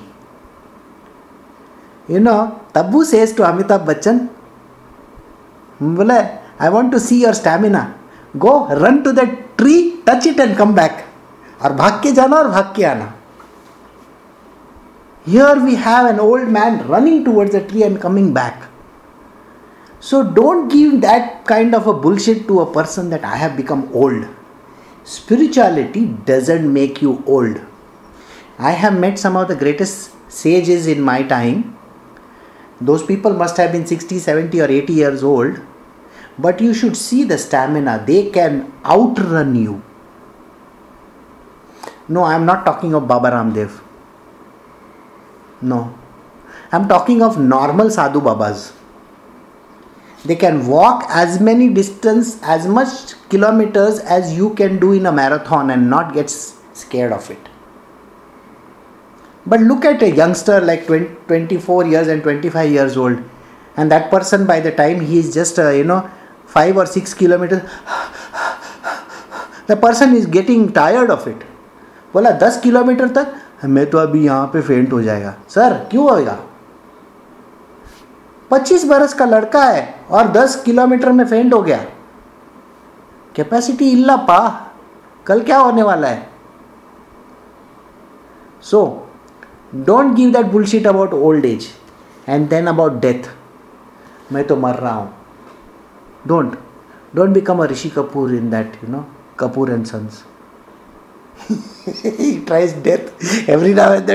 you 2.09 2.19
know 2.21 2.37
Tabu 2.75 3.03
says 3.05 3.37
to 3.37 3.43
Amitabh 3.45 3.87
Bachchan 3.87 4.21
बोले 5.83 6.15
I 6.15 6.69
want 6.69 6.93
to 6.93 6.99
see 6.99 7.23
your 7.23 7.35
stamina 7.35 7.93
go 8.37 8.57
run 8.73 8.99
to 9.03 9.13
that 9.13 9.45
tree 9.59 9.77
touch 10.07 10.27
it 10.27 10.41
and 10.41 10.57
come 10.57 10.75
back 10.75 11.05
और 11.65 11.73
भाग 11.73 12.01
के 12.03 12.13
जाना 12.13 12.37
और 12.37 12.49
भाग 12.49 12.73
के 12.77 12.85
आना। 12.85 13.13
Here 15.27 15.59
we 15.59 15.75
have 15.75 16.07
an 16.09 16.21
old 16.21 16.49
man 16.51 16.81
running 16.91 17.25
towards 17.25 17.55
a 17.55 17.59
tree 17.69 17.83
and 17.83 17.99
coming 17.99 18.33
back 18.35 18.65
So 20.07 20.23
don't 20.23 20.69
give 20.69 21.01
that 21.01 21.45
kind 21.47 21.75
of 21.75 21.89
a 21.89 21.93
bullshit 21.93 22.47
to 22.47 22.61
a 22.61 22.73
person 22.73 23.11
that 23.11 23.25
I 23.25 23.35
have 23.37 23.57
become 23.57 23.89
old. 23.93 24.27
Spirituality 25.03 26.05
doesn't 26.29 26.73
make 26.73 27.03
you 27.03 27.25
old. 27.27 27.61
I 28.57 28.71
have 28.71 28.97
met 28.97 29.19
some 29.19 29.35
of 29.37 29.49
the 29.49 29.57
greatest 29.57 30.13
sages 30.31 30.87
in 30.87 31.01
my 31.01 31.25
time. 31.25 31.77
Those 32.81 33.03
people 33.03 33.35
must 33.35 33.57
have 33.57 33.73
been 33.73 33.85
60, 33.85 34.21
70, 34.21 34.61
or 34.61 34.71
80 34.71 34.93
years 34.93 35.25
old. 35.25 35.59
But 36.39 36.61
you 36.61 36.73
should 36.73 36.97
see 36.97 37.25
the 37.25 37.37
stamina. 37.37 38.05
They 38.07 38.31
can 38.31 38.73
outrun 38.85 39.57
you. 39.57 39.83
No, 42.07 42.23
I 42.23 42.37
am 42.37 42.47
not 42.47 42.65
talking 42.65 42.95
of 42.95 43.09
Baba 43.09 43.33
Ramdev. 43.33 43.81
No. 45.63 45.99
I 46.71 46.77
am 46.77 46.87
talking 46.87 47.23
of 47.23 47.41
normal 47.41 47.91
sadhu 47.91 48.21
babas 48.21 48.73
They 50.26 50.36
can 50.36 50.68
walk 50.68 51.06
as 51.10 51.40
many 51.40 51.70
distance, 51.70 52.40
as 52.44 52.68
much 52.68 53.16
kilometers 53.30 54.00
as 54.00 54.38
you 54.38 54.54
can 54.54 54.80
do 54.80 54.92
in 54.94 55.06
a 55.08 55.12
marathon 55.12 55.72
and 55.72 55.90
not 55.90 56.14
get 56.14 56.30
scared 56.30 57.12
of 57.12 57.30
it. 57.32 57.50
But 59.46 59.62
look 59.62 59.84
at 59.84 60.04
a 60.04 60.12
youngster 60.12 60.62
like 60.62 60.86
20, 60.86 61.16
24 61.28 61.88
years 61.88 62.08
and 62.08 62.22
25 62.22 62.70
years 62.70 62.98
old, 62.98 63.24
and 63.76 63.92
that 63.92 64.12
person 64.12 64.46
by 64.46 64.60
the 64.60 64.72
time 64.72 65.00
he 65.00 65.18
is 65.18 65.34
just, 65.34 65.58
uh, 65.58 65.70
you 65.70 65.84
know, 65.84 66.10
5 66.46 66.78
or 66.78 66.86
6 66.86 67.14
kilometers, 67.16 67.64
the 69.66 69.76
person 69.76 70.16
is 70.16 70.28
getting 70.28 70.72
tired 70.72 71.10
of 71.10 71.26
it. 71.28 71.44
बोला 72.14 72.32
दस 72.40 72.60
kilometre 72.64 73.08
तक 73.18 73.34
मैं 73.64 73.90
तो 73.90 73.98
अभी 73.98 74.24
यहाँ 74.26 74.48
पे 74.54 74.62
फेंट 74.62 74.94
हो 74.94 75.02
जाएगा 75.02 75.36
सर 75.50 75.74
क्यों 75.92 76.10
होएगा 76.10 76.38
पच्चीस 78.51 78.85
बरस 78.85 79.15
का 79.15 79.25
लड़का 79.25 79.65
है 79.65 79.95
और 80.11 80.29
दस 80.33 80.63
किलोमीटर 80.65 81.13
में 81.13 81.25
फेंट 81.27 81.55
हो 81.55 81.61
गया। 81.63 81.79
कैपेसिटी 83.37 83.91
इल्ला 83.93 84.17
पा। 84.29 84.39
कल 85.27 85.41
क्या 85.43 85.59
होने 85.59 85.83
वाला 85.83 86.09
है? 86.09 86.29
So 88.63 89.09
don't 89.75 90.15
give 90.15 90.31
that 90.33 90.47
bullshit 90.53 90.87
about 90.87 91.13
old 91.15 91.45
age 91.45 91.67
and 92.29 92.49
then 92.49 92.67
about 92.67 93.01
death 93.01 93.29
मैं 94.33 94.47
तो 94.47 94.57
मर 94.57 94.75
रहा 94.75 94.95
हूँ। 94.95 95.13
Don't 96.27 96.59
don't 97.17 97.31
become 97.31 97.63
a 97.65 97.67
Rishi 97.67 97.89
Kapoor 97.91 98.35
in 98.35 98.51
that 98.51 98.79
you 98.85 98.91
know 98.93 99.05
Kapoor 99.39 99.71
and 99.73 99.85
sons 99.87 100.25
he 101.39 102.29
tries 102.47 102.71
death 102.85 103.09
every 103.55 103.73
now 103.79 103.89
and 103.93 104.07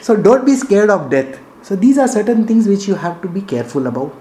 so 0.00 0.16
don't 0.16 0.44
be 0.46 0.56
scared 0.56 0.90
of 0.90 1.10
death. 1.10 1.38
So 1.62 1.76
these 1.76 1.98
are 1.98 2.08
certain 2.08 2.46
things 2.46 2.66
which 2.66 2.88
you 2.88 2.94
have 2.94 3.20
to 3.22 3.28
be 3.28 3.42
careful 3.42 3.86
about. 3.86 4.14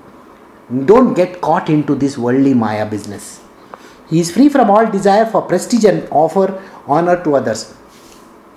Don't 0.86 1.14
get 1.14 1.42
caught 1.42 1.70
into 1.70 1.96
this 1.96 2.18
worldly 2.18 2.54
maya 2.54 2.86
business. 2.86 3.42
He 4.10 4.20
is 4.20 4.32
free 4.32 4.50
from 4.50 4.70
all 4.70 4.86
desire 4.86 5.26
for 5.26 5.42
prestige 5.42 5.86
and 5.86 6.08
offer 6.12 6.62
honor 6.88 7.24
to 7.24 7.36
others. 7.36 7.76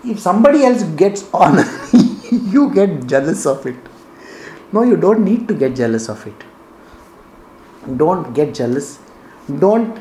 If 0.05 0.19
somebody 0.19 0.65
else 0.65 0.83
gets 0.83 1.29
honor 1.35 1.65
you 2.33 2.71
get 2.75 3.07
jealous 3.07 3.47
of 3.47 3.67
it. 3.67 3.77
No 4.73 4.83
you 4.83 4.97
don't 4.97 5.25
need 5.25 5.47
to 5.49 5.55
get 5.55 5.77
jealous 5.77 6.09
of 6.09 6.27
it. 6.27 6.45
Don't 7.97 8.33
get 8.35 8.55
jealous. 8.55 8.99
Don't 9.59 10.01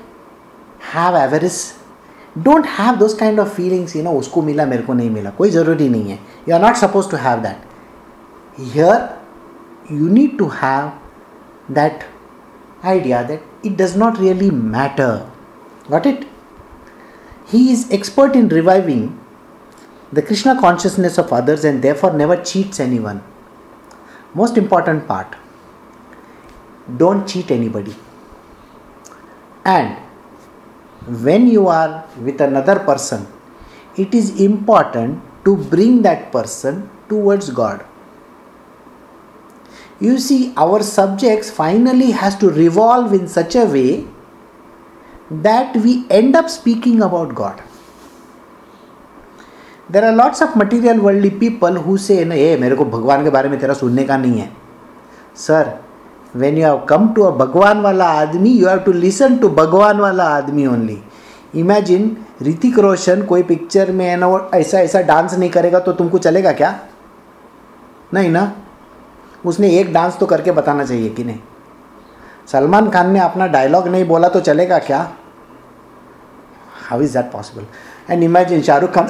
have 0.80 1.14
avarice 1.14 1.78
don't 2.43 2.67
have 2.67 2.99
those 2.99 3.15
kind 3.15 3.39
of 3.39 3.53
feelings 3.53 3.95
you 3.97 4.03
know 4.03 4.15
उसको 4.19 4.43
मिला 4.43 4.67
मेरे 4.67 4.83
को 4.83 4.95
नहीं 4.95 5.11
मिला 5.11 5.31
कोई 5.39 5.51
ज़रूरी 5.51 5.89
नहीं 5.89 6.11
है 6.11 6.19
you 6.47 6.55
are 6.57 6.63
not 6.65 6.77
supposed 6.83 7.11
to 7.11 7.21
have 7.27 7.43
that 7.43 7.57
here 8.75 8.99
you 9.91 10.09
need 10.19 10.39
to 10.39 10.49
have 10.49 10.93
that 11.79 12.05
idea 12.85 13.23
that 13.29 13.41
it 13.63 13.77
does 13.77 13.97
not 13.97 14.19
really 14.19 14.51
matter 14.51 15.13
got 15.91 16.07
it 16.07 16.27
he 17.53 17.63
is 17.73 17.87
expert 17.99 18.37
in 18.37 18.49
reviving 18.49 19.03
the 20.13 20.23
krishna 20.23 20.55
consciousness 20.61 21.19
of 21.19 21.33
others 21.33 21.65
and 21.65 21.83
therefore 21.83 22.13
never 22.13 22.37
cheats 22.53 22.81
anyone 22.81 23.23
most 24.35 24.59
important 24.59 25.07
part 25.09 25.37
don't 27.05 27.27
cheat 27.27 27.51
anybody 27.51 27.97
and 29.65 29.97
when 31.27 31.47
you 31.47 31.69
are 31.69 32.05
with 32.21 32.41
another 32.41 32.79
person 32.81 33.27
it 33.97 34.15
is 34.15 34.41
important 34.41 35.23
to 35.45 35.57
bring 35.75 36.03
that 36.03 36.33
person 36.33 36.89
towards 37.09 37.51
god 37.51 37.85
you 40.01 40.19
see 40.19 40.53
our 40.57 40.83
subjects 40.83 41.51
finally 41.51 42.11
has 42.11 42.37
to 42.37 42.51
revolve 42.51 43.13
in 43.13 43.27
such 43.29 43.55
a 43.55 43.65
way 43.65 44.05
that 45.31 45.77
we 45.77 46.05
end 46.11 46.37
up 46.37 46.51
speaking 46.51 47.01
about 47.03 47.35
god 47.35 47.63
there 49.89 50.05
are 50.05 50.13
lots 50.13 50.41
of 50.43 50.55
material 50.57 51.01
worldly 51.01 51.31
people 51.31 51.75
who 51.87 51.97
say 51.97 52.25
ना 52.25 52.35
ये 52.35 52.57
मेरे 52.61 52.77
को 52.77 52.85
भगवान 52.85 53.25
के 53.25 53.31
बारे 53.31 53.49
में 53.49 53.59
तेरा 53.61 53.75
सुनने 53.75 54.05
का 54.05 54.17
नहीं 54.17 54.39
है 54.41 54.51
sir 55.47 55.73
when 56.34 56.58
you 56.58 56.64
have 56.64 56.86
come 56.86 57.14
to 57.14 57.24
a 57.24 57.32
भगवान 57.38 57.82
वाला 57.82 58.06
आदमी 58.22 58.58
you 58.58 58.68
have 58.68 58.84
to 58.86 58.94
listen 58.96 59.40
to 59.40 59.50
भगवान 59.56 60.00
वाला 60.00 60.24
आदमी 60.38 60.68
only. 60.68 60.98
Imagine 61.56 62.10
ऋतिक 62.44 62.78
रोशन 62.80 63.22
कोई 63.26 63.44
पिक्चर 63.44 63.92
में 63.92 64.06
है 64.06 64.16
ना 64.18 64.28
वो 64.28 64.40
ऐसा 64.56 64.80
ऐसा 64.80 65.02
डांस 65.10 65.34
नहीं 65.38 65.50
करेगा 65.50 65.80
तो 65.80 65.92
तुमको 65.94 66.18
चलेगा 66.18 66.52
क्या 66.52 66.80
नहीं 68.14 68.30
ना 68.30 68.52
उसने 69.46 69.70
एक 69.80 69.92
डांस 69.94 70.18
तो 70.20 70.26
करके 70.26 70.52
बताना 70.52 70.86
चाहिए 70.86 71.10
कि 71.10 71.24
नहीं 71.24 71.40
सलमान 72.48 72.90
खान 72.90 73.12
ने 73.12 73.20
अपना 73.20 73.48
डायलॉग 73.48 73.88
नहीं 73.88 74.06
बोला 74.08 74.30
तो 74.30 74.40
चलेगा 74.40 74.80
क्या 74.88 75.00
how 76.90 77.02
is 77.02 77.14
that 77.14 77.32
possible 77.32 77.66
and 78.10 78.24
imagine 78.24 78.62
Shahrukh 78.62 78.94
Khan 78.96 79.08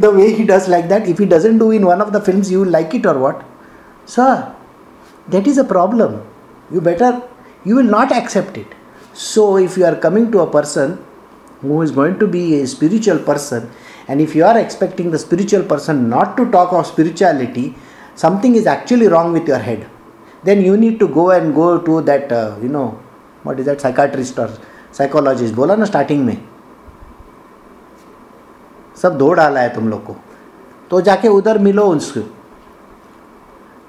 the 0.00 0.12
way 0.14 0.26
he 0.28 0.44
does 0.44 0.68
like 0.68 0.88
that 0.88 1.06
if 1.08 1.22
he 1.22 1.26
doesn't 1.26 1.58
do 1.58 1.70
in 1.72 1.84
one 1.84 2.02
of 2.02 2.10
the 2.10 2.22
film 2.22 2.42
you 2.48 2.64
like 2.66 2.94
it 2.94 3.06
और 3.06 3.18
what 3.18 3.42
sir 4.08 4.42
that 5.30 5.48
is 5.48 5.60
a 5.60 5.64
problem 5.68 6.18
you 6.71 6.81
better 6.81 7.11
you 7.65 7.75
will 7.75 7.91
not 7.97 8.11
accept 8.11 8.57
it 8.57 8.67
so 9.13 9.57
if 9.57 9.77
you 9.77 9.85
are 9.85 9.95
coming 9.95 10.31
to 10.31 10.39
a 10.39 10.49
person 10.49 10.97
who 11.61 11.81
is 11.81 11.91
going 11.91 12.19
to 12.19 12.27
be 12.27 12.43
a 12.59 12.67
spiritual 12.67 13.19
person 13.19 13.69
and 14.07 14.19
if 14.19 14.35
you 14.35 14.43
are 14.43 14.57
expecting 14.57 15.11
the 15.11 15.19
spiritual 15.19 15.63
person 15.63 16.09
not 16.09 16.35
to 16.37 16.49
talk 16.51 16.73
of 16.73 16.85
spirituality 16.85 17.75
something 18.15 18.55
is 18.55 18.67
actually 18.67 19.07
wrong 19.07 19.31
with 19.31 19.47
your 19.47 19.59
head 19.59 19.89
then 20.43 20.61
you 20.61 20.75
need 20.77 20.99
to 20.99 21.07
go 21.07 21.31
and 21.31 21.55
go 21.55 21.79
to 21.79 22.01
that 22.01 22.31
uh, 22.31 22.55
you 22.61 22.69
know 22.69 22.99
what 23.43 23.59
is 23.59 23.65
that 23.65 23.79
psychiatrist 23.79 24.39
or 24.39 24.49
psychologist 24.91 25.55
बोला 25.55 25.75
ना 25.75 25.85
starting 25.85 26.25
में 26.25 26.37
सब 29.01 29.17
धो 29.17 29.31
डाला 29.33 29.59
है 29.59 29.73
तुम 29.75 29.89
लोग 29.89 30.05
को 30.05 30.15
तो 30.89 31.01
जाके 31.01 31.27
उधर 31.27 31.57
मिलो 31.67 31.85
उसको 31.95 32.21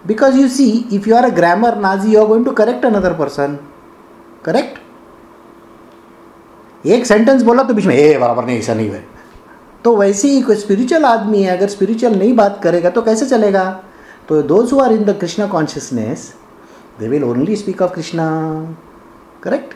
Because 0.06 0.38
you 0.38 0.48
see, 0.48 0.86
if 0.92 1.06
you 1.06 1.16
are 1.16 1.26
a 1.26 1.32
grammar 1.32 1.76
Nazi, 1.76 2.12
you 2.12 2.20
are 2.20 2.28
going 2.28 2.46
to 2.46 2.54
correct 2.54 2.86
another 2.86 3.14
person. 3.14 3.58
Correct? 4.44 4.78
एक 6.86 7.06
सेंटेंस 7.06 7.42
बोला 7.44 7.64
तो 7.64 7.74
बीच 7.74 7.86
में 7.86 7.96
ए 7.96 8.18
बराबर 8.18 8.46
नहीं 8.46 8.60
ऐसा 8.60 8.74
नहीं 8.74 8.90
है 8.90 9.04
तो 9.84 9.96
वैसे 9.96 10.28
ही 10.30 10.42
कोई 10.42 10.56
स्पिरिचुअल 10.56 11.06
आदमी 11.06 11.42
है 11.44 11.58
अगर 11.58 11.70
स्पिरिचुअल 11.70 12.16
नहीं 12.20 12.36
बात 12.36 12.60
करेगा 12.64 12.90
तो 12.90 13.02
कैसे 13.02 13.26
चलेगा 13.30 13.64
तो 14.30 14.42
those 14.52 14.72
who 14.74 14.80
are 14.80 14.92
in 14.94 15.04
the 15.06 15.18
Krishna 15.22 15.48
consciousness 15.48 16.34
they 17.00 17.08
will 17.08 17.24
only 17.24 17.56
speak 17.56 17.82
of 17.82 17.94
Krishna 17.96 18.28
correct 19.44 19.74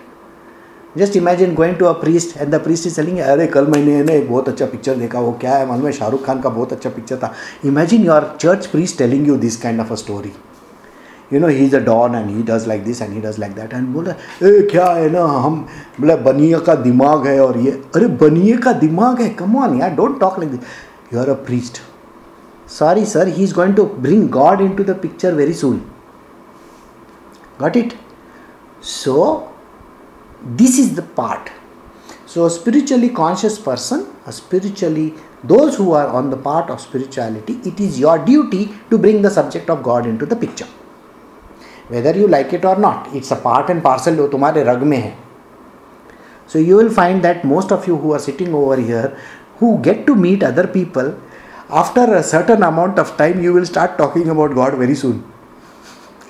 just 0.97 1.15
imagine 1.15 1.53
going 1.55 1.75
to 1.75 1.85
a 1.85 1.91
priest 2.01 2.35
and 2.37 2.53
the 2.55 2.59
priest 2.63 2.87
is 2.87 2.93
selling 2.93 3.19
अरे, 3.19 3.47
कल 3.47 3.67
मैंने 3.67 4.01
ना 4.03 4.13
एक 4.13 4.29
बहुत 4.29 4.49
अच्छा 4.49 4.65
पिक्चर 4.65 4.95
देखा, 4.95 5.19
वो 5.19 5.31
क्या 5.41 5.55
है 5.55 5.65
मालूम 5.67 5.85
है? 5.85 5.91
शाहरुख 5.91 6.25
खान 6.25 6.41
का 6.41 6.49
बहुत 6.49 6.73
अच्छा 6.73 6.89
पिक्चर 6.89 7.17
था. 7.17 7.33
Imagine 7.65 8.03
your 8.05 8.35
church 8.39 8.65
priest 8.65 8.97
telling 8.97 9.27
you 9.27 9.35
this 9.37 9.57
kind 9.61 9.79
of 9.79 9.91
a 9.91 9.95
story 9.95 10.31
you 11.33 11.39
know 11.39 11.47
he 11.47 11.65
is 11.65 11.75
a 11.75 11.79
don 11.79 12.15
and 12.15 12.29
he 12.29 12.43
does 12.43 12.67
like 12.67 12.83
this 12.83 13.01
and 13.01 13.13
he 13.13 13.21
does 13.21 13.39
like 13.39 13.53
that 13.55 13.73
and 13.73 13.87
बोला, 13.87 14.11
ए, 14.43 14.67
क्या 14.71 14.85
है 14.85 15.09
ना, 15.09 15.23
हम, 15.23 15.55
बोला 15.99 16.15
बनिए 16.25 16.59
का 16.65 16.75
दिमाग 16.75 17.27
है 17.27 17.39
और 17.39 17.57
ये 17.57 17.71
अरे 17.95 18.07
बनिए 18.21 18.57
का 18.57 18.71
दिमाग 18.81 19.21
है 19.21 19.29
कम 19.39 19.55
ऑन 19.57 19.79
यार 19.79 19.95
don't 19.95 20.19
talk 20.19 20.39
like 20.39 20.51
this 20.51 21.13
you 21.13 21.19
are 21.19 21.29
a 21.29 21.33
priest 21.47 21.81
sorry 22.69 23.05
sir 23.05 23.27
he 23.27 23.43
is 23.43 23.53
going 23.53 23.75
to 23.75 23.83
bring 23.99 24.29
God 24.29 24.61
in 24.61 24.75
to 24.75 24.83
the 24.83 24.97
picture 25.01 25.33
very 25.33 25.53
soon 25.53 25.81
got 27.61 27.77
it 27.77 27.93
so 28.83 29.49
this 30.43 30.77
is 30.77 30.95
the 30.95 31.01
part. 31.01 31.51
So 32.25 32.45
a 32.45 32.49
spiritually 32.49 33.09
conscious 33.09 33.59
person 33.59 34.13
a 34.25 34.31
spiritually 34.31 35.13
those 35.43 35.75
who 35.75 35.91
are 35.91 36.07
on 36.07 36.29
the 36.29 36.37
part 36.37 36.69
of 36.69 36.79
spirituality 36.79 37.59
it 37.65 37.79
is 37.79 37.99
your 37.99 38.17
duty 38.23 38.69
to 38.89 38.97
bring 38.97 39.21
the 39.21 39.29
subject 39.29 39.69
of 39.69 39.83
god 39.83 40.05
into 40.05 40.25
the 40.25 40.35
picture. 40.35 40.67
Whether 41.89 42.15
you 42.17 42.27
like 42.27 42.53
it 42.53 42.65
or 42.65 42.77
not 42.77 43.13
it's 43.13 43.31
a 43.31 43.35
part 43.35 43.69
and 43.69 43.83
parcel 43.83 44.23
of 44.23 44.31
tumhare 44.31 44.65
rag 44.65 44.81
mein 44.81 45.01
hai. 45.01 45.15
So 46.47 46.59
you 46.59 46.75
will 46.75 46.89
find 46.89 47.23
that 47.23 47.43
most 47.43 47.71
of 47.71 47.87
you 47.87 47.97
who 47.97 48.13
are 48.13 48.19
sitting 48.19 48.53
over 48.53 48.77
here 48.77 49.17
who 49.57 49.79
get 49.81 50.05
to 50.07 50.15
meet 50.15 50.43
other 50.43 50.67
people 50.67 51.15
after 51.69 52.03
a 52.15 52.23
certain 52.23 52.63
amount 52.63 52.99
of 52.99 53.15
time 53.17 53.41
you 53.41 53.53
will 53.53 53.65
start 53.65 53.97
talking 53.97 54.29
about 54.29 54.55
god 54.55 54.75
very 54.75 54.95
soon. 54.95 55.23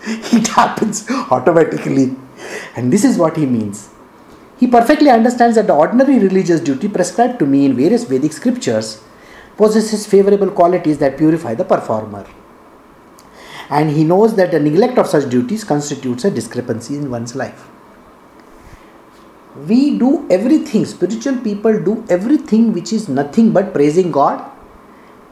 It 0.34 0.48
happens 0.48 1.10
automatically. 1.32 2.16
And 2.76 2.92
this 2.92 3.06
is 3.06 3.18
what 3.18 3.38
he 3.38 3.46
means. 3.46 3.90
He 4.64 4.68
perfectly 4.68 5.10
understands 5.10 5.58
that 5.58 5.68
the 5.68 5.74
ordinary 5.74 6.20
religious 6.20 6.62
duty 6.62 6.88
prescribed 6.88 7.38
to 7.40 7.46
me 7.46 7.66
in 7.66 7.76
various 7.76 8.06
Vedic 8.06 8.32
scriptures 8.32 9.02
possesses 9.58 10.06
favorable 10.08 10.50
qualities 10.50 11.00
that 11.00 11.18
purify 11.18 11.54
the 11.54 11.66
performer. 11.66 12.26
And 13.70 13.90
he 13.90 14.06
knows 14.06 14.38
that 14.38 14.52
the 14.52 14.62
neglect 14.62 14.98
of 14.98 15.08
such 15.08 15.30
duties 15.30 15.66
constitutes 15.66 16.24
a 16.24 16.32
discrepancy 16.32 16.96
in 16.96 17.12
one's 17.12 17.36
life. 17.36 17.68
We 19.68 20.00
do 20.00 20.26
everything, 20.30 20.86
spiritual 20.86 21.40
people 21.40 21.84
do 21.84 22.06
everything 22.10 22.72
which 22.72 22.94
is 22.94 23.10
nothing 23.10 23.52
but 23.52 23.74
praising 23.74 24.14
God 24.14 24.50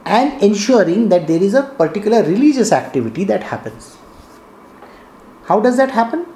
and 0.04 0.42
ensuring 0.42 1.08
that 1.08 1.26
there 1.26 1.42
is 1.42 1.54
a 1.54 1.62
particular 1.62 2.22
religious 2.22 2.70
activity 2.70 3.24
that 3.24 3.44
happens. 3.44 3.96
How 5.44 5.58
does 5.58 5.78
that 5.78 5.90
happen? 5.90 6.26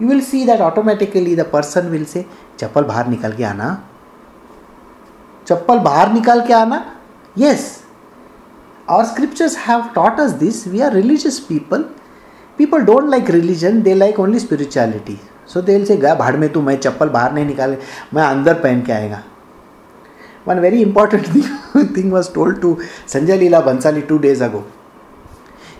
You 0.00 0.08
will 0.08 0.20
see 0.20 0.44
that 0.46 0.60
automatically 0.60 1.36
the 1.36 1.46
person 1.52 1.88
will 1.88 2.04
say 2.04 2.24
चप्पल 2.58 2.84
बाहर 2.84 3.06
निकल 3.08 3.32
के 3.32 3.44
आना 3.44 3.70
चप्पल 5.46 5.78
बाहर 5.80 6.12
निकाल 6.12 6.40
के 6.46 6.52
आना 6.52 6.84
yes 7.38 7.64
our 8.90 9.04
scriptures 9.04 9.56
have 9.58 9.84
taught 9.94 10.20
us 10.20 10.30
this 10.40 10.66
we 10.68 10.80
are 10.80 10.92
religious 10.92 11.38
people 11.48 11.84
people 12.58 12.84
don't 12.84 13.08
like 13.10 13.30
religion 13.30 13.80
they 13.82 13.94
like 13.94 14.20
only 14.20 14.38
spirituality 14.38 15.18
so 15.48 15.60
they 15.62 15.84
say 15.84 15.96
गया 15.96 16.14
भाड़ 16.14 16.36
में 16.36 16.48
तू 16.52 16.60
मैं 16.62 16.76
चप्पल 16.76 17.08
बाहर 17.08 17.32
नहीं 17.32 17.44
निकाले 17.46 17.76
मैं 18.14 18.22
अंदर 18.22 18.54
पहन 18.60 18.82
के 18.82 18.92
आएगा 18.92 19.22
one 20.46 20.58
very 20.60 20.82
important 20.82 21.28
thing 21.96 22.12
was 22.12 22.32
told 22.34 22.60
to 22.60 22.76
Sanjay 23.08 23.36
Leela 23.36 23.60
Bhansali 23.60 24.00
two 24.02 24.18
days 24.18 24.44
ago 24.44 24.64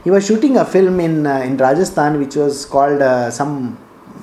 he 0.04 0.10
was 0.10 0.24
shooting 0.24 0.56
a 0.56 0.62
film 0.64 1.00
in 1.00 1.26
in 1.26 1.56
Rajasthan 1.58 2.16
which 2.16 2.36
was 2.38 2.66
called 2.68 3.02
some 3.32 3.58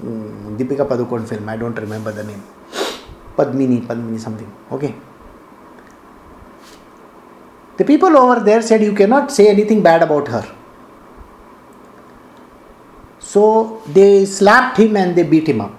Hmm, 0.06 0.56
Deepika 0.56 0.88
Padukone 0.88 1.28
film. 1.28 1.50
I 1.50 1.58
don't 1.58 1.78
remember 1.86 2.12
the 2.12 2.24
name. 2.24 2.44
Padmini, 3.36 3.82
Padmini 3.82 4.20
something. 4.20 4.52
Okay. 4.72 4.94
The 7.78 7.84
people 7.84 8.16
over 8.16 8.40
there 8.40 8.62
said 8.62 8.84
you 8.84 8.94
cannot 8.94 9.32
say 9.32 9.48
anything 9.48 9.82
bad 9.82 10.04
about 10.04 10.28
her. 10.28 10.46
So 13.20 13.82
they 13.88 14.26
slapped 14.26 14.78
him 14.78 14.96
and 14.96 15.16
they 15.16 15.24
beat 15.24 15.50
him 15.50 15.62
up. 15.62 15.74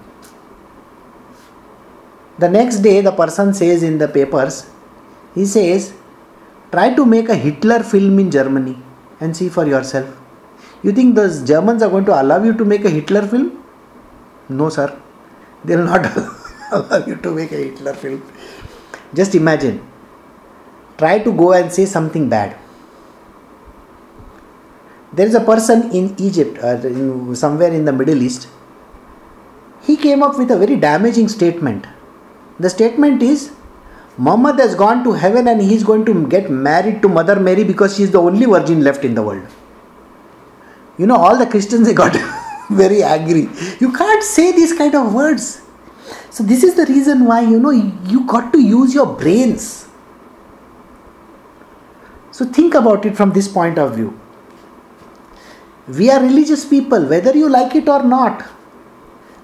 The 2.37 2.49
next 2.49 2.79
day, 2.79 2.99
the 3.01 3.11
person 3.11 3.53
says 3.53 3.81
in 3.81 3.97
the 3.97 4.07
papers, 4.07 4.69
he 5.33 5.45
says, 5.45 5.93
try 6.71 6.93
to 6.93 7.05
make 7.05 7.29
a 7.29 7.35
Hitler 7.35 7.81
film 7.81 8.19
in 8.19 8.29
Germany 8.29 8.77
and 9.21 9.35
see 9.35 9.47
for 9.49 9.65
yourself. 9.65 10.07
You 10.83 10.91
think 10.91 11.15
the 11.15 11.43
Germans 11.45 11.81
are 11.81 11.89
going 11.89 12.05
to 12.05 12.21
allow 12.21 12.43
you 12.43 12.53
to 12.53 12.65
make 12.65 12.85
a 12.85 12.89
Hitler 12.89 13.25
film? 13.25 13.63
No, 14.49 14.69
sir. 14.69 14.97
They 15.63 15.75
will 15.75 15.85
not 15.85 16.05
allow 16.71 17.05
you 17.05 17.15
to 17.15 17.31
make 17.31 17.51
a 17.51 17.55
Hitler 17.55 17.93
film. 17.93 18.23
Just 19.13 19.35
imagine. 19.35 19.81
Try 20.97 21.19
to 21.19 21.31
go 21.31 21.53
and 21.53 21.71
say 21.71 21.85
something 21.85 22.29
bad. 22.29 22.57
There 25.13 25.25
is 25.25 25.35
a 25.35 25.41
person 25.41 25.91
in 25.91 26.15
Egypt, 26.17 26.57
or 26.59 26.75
uh, 26.75 26.81
in, 26.81 27.35
somewhere 27.35 27.71
in 27.71 27.85
the 27.85 27.93
Middle 27.93 28.21
East. 28.21 28.47
He 29.83 29.95
came 29.95 30.21
up 30.21 30.37
with 30.37 30.51
a 30.51 30.57
very 30.57 30.75
damaging 30.75 31.27
statement. 31.27 31.85
The 32.59 32.69
statement 32.69 33.21
is 33.23 33.51
Muhammad 34.17 34.59
has 34.59 34.73
gone 34.75 35.03
to 35.03 35.13
heaven 35.13 35.47
and 35.47 35.61
he 35.61 35.75
is 35.75 35.83
going 35.83 36.03
to 36.05 36.27
get 36.27 36.49
married 36.49 37.01
to 37.03 37.07
Mother 37.07 37.39
Mary 37.39 37.63
because 37.63 37.95
she 37.95 38.03
is 38.03 38.11
the 38.11 38.19
only 38.19 38.45
virgin 38.45 38.83
left 38.83 39.05
in 39.05 39.13
the 39.13 39.21
world. 39.21 39.43
You 40.97 41.05
know, 41.05 41.15
all 41.15 41.37
the 41.37 41.45
Christians 41.45 41.87
they 41.87 41.93
got 41.93 42.15
very 42.69 43.03
angry. 43.03 43.49
You 43.79 43.91
can't 43.91 44.23
say 44.23 44.51
these 44.51 44.73
kind 44.73 44.95
of 44.95 45.13
words. 45.13 45.61
So, 46.29 46.43
this 46.43 46.63
is 46.63 46.75
the 46.75 46.85
reason 46.85 47.25
why 47.25 47.41
you 47.41 47.59
know 47.59 47.71
you 47.71 48.25
got 48.27 48.53
to 48.53 48.61
use 48.61 48.93
your 48.93 49.05
brains. 49.05 49.87
So, 52.31 52.45
think 52.45 52.75
about 52.75 53.05
it 53.05 53.15
from 53.15 53.31
this 53.31 53.47
point 53.47 53.77
of 53.79 53.95
view. 53.95 54.19
We 55.87 56.11
are 56.11 56.21
religious 56.21 56.65
people, 56.65 57.05
whether 57.05 57.35
you 57.35 57.49
like 57.49 57.75
it 57.75 57.89
or 57.89 58.03
not. 58.03 58.43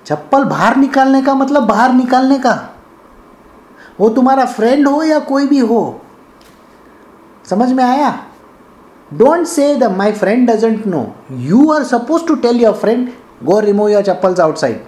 चप्पल 0.06 0.44
बाहर 0.44 0.76
निकालने 0.78 1.22
का 1.22 1.34
मतलब 1.36 1.64
बाहर 1.68 1.94
निकालने 1.94 2.38
का 2.46 2.54
वो 4.00 4.10
तुम्हारा 4.16 4.46
friend 4.46 4.88
हो 4.88 5.04
या 5.04 5.20
कोई 5.30 5.46
भी 5.48 5.60
हो 5.60 5.82
समझ 7.50 7.72
में 7.72 7.84
आया 7.84 8.10
don't 9.17 9.47
say 9.47 9.79
that 9.79 9.97
my 9.97 10.13
friend 10.13 10.47
doesn't 10.47 10.87
know. 10.87 11.17
You 11.31 11.71
are 11.71 11.85
supposed 11.85 12.27
to 12.27 12.41
tell 12.41 12.55
your 12.55 12.75
friend, 12.75 13.15
go 13.45 13.61
remove 13.61 13.91
your 13.91 14.03
chappals 14.03 14.39
outside. 14.39 14.85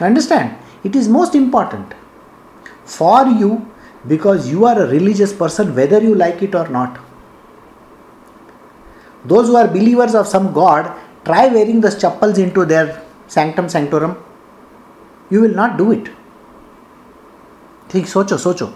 Understand? 0.00 0.56
It 0.82 0.96
is 0.96 1.08
most 1.08 1.34
important 1.34 1.94
for 2.84 3.26
you 3.26 3.70
because 4.08 4.50
you 4.50 4.64
are 4.64 4.82
a 4.82 4.86
religious 4.86 5.32
person, 5.32 5.74
whether 5.74 6.02
you 6.02 6.14
like 6.14 6.42
it 6.42 6.54
or 6.54 6.68
not. 6.68 6.98
Those 9.24 9.48
who 9.48 9.56
are 9.56 9.68
believers 9.68 10.14
of 10.14 10.26
some 10.26 10.52
God, 10.52 10.98
try 11.24 11.46
wearing 11.48 11.80
the 11.80 11.90
chappals 11.90 12.38
into 12.38 12.64
their 12.64 13.02
sanctum 13.28 13.68
sanctorum. 13.68 14.16
You 15.28 15.42
will 15.42 15.54
not 15.54 15.76
do 15.76 15.92
it. 15.92 16.08
ठीक 17.90 18.08
सोचो 18.08 18.36
सोचो 18.38 18.66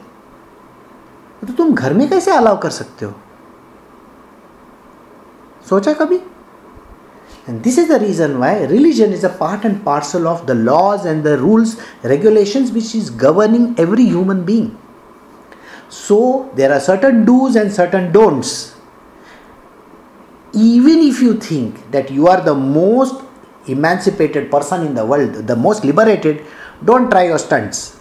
तो 1.46 1.52
तुम 1.58 1.74
घर 1.74 1.92
में 1.94 2.08
कैसे 2.10 2.30
allow 2.30 2.58
कर 2.60 2.70
सकते 2.70 3.06
हो 3.06 3.12
सोचा 5.68 5.92
कभी 5.92 6.18
And 7.46 7.62
this 7.62 7.76
is 7.76 7.88
the 7.88 7.98
reason 8.00 8.38
why 8.38 8.62
religion 8.64 9.12
is 9.12 9.22
a 9.22 9.28
part 9.28 9.64
and 9.64 9.84
parcel 9.84 10.26
of 10.26 10.46
the 10.46 10.54
laws 10.54 11.04
and 11.04 11.22
the 11.22 11.36
rules, 11.36 11.76
regulations 12.02 12.72
which 12.72 12.94
is 12.94 13.10
governing 13.10 13.74
every 13.78 14.04
human 14.04 14.44
being. 14.44 14.78
So 15.90 16.50
there 16.54 16.72
are 16.72 16.80
certain 16.80 17.26
do's 17.26 17.56
and 17.56 17.70
certain 17.70 18.12
don'ts. 18.12 18.76
Even 20.54 21.00
if 21.00 21.20
you 21.20 21.34
think 21.34 21.90
that 21.90 22.10
you 22.10 22.28
are 22.28 22.40
the 22.40 22.54
most 22.54 23.22
emancipated 23.66 24.50
person 24.50 24.86
in 24.86 24.94
the 24.94 25.04
world, 25.04 25.46
the 25.46 25.56
most 25.56 25.84
liberated, 25.84 26.46
don't 26.82 27.10
try 27.10 27.24
your 27.24 27.38
stunts. 27.38 28.00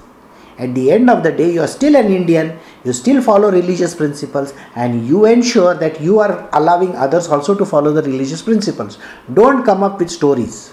At 0.58 0.74
the 0.74 0.91
end 0.91 1.10
of 1.10 1.24
the 1.24 1.32
day, 1.32 1.52
you 1.52 1.62
are 1.62 1.68
still 1.68 1.96
an 1.96 2.14
Indian, 2.14 2.60
you 2.85 2.93
still 2.93 3.20
follow 3.22 3.51
religious 3.51 3.95
principles, 3.95 4.55
and 4.74 5.07
you 5.07 5.24
ensure 5.26 5.74
that 5.74 6.01
you 6.01 6.18
are 6.20 6.49
allowing 6.53 6.95
others 6.97 7.29
also 7.29 7.55
to 7.55 7.64
follow 7.64 7.93
the 7.93 8.03
religious 8.03 8.43
principles. 8.43 8.99
Don't 9.33 9.64
come 9.64 9.83
up 9.83 9.99
with 9.99 10.11
stories. 10.11 10.72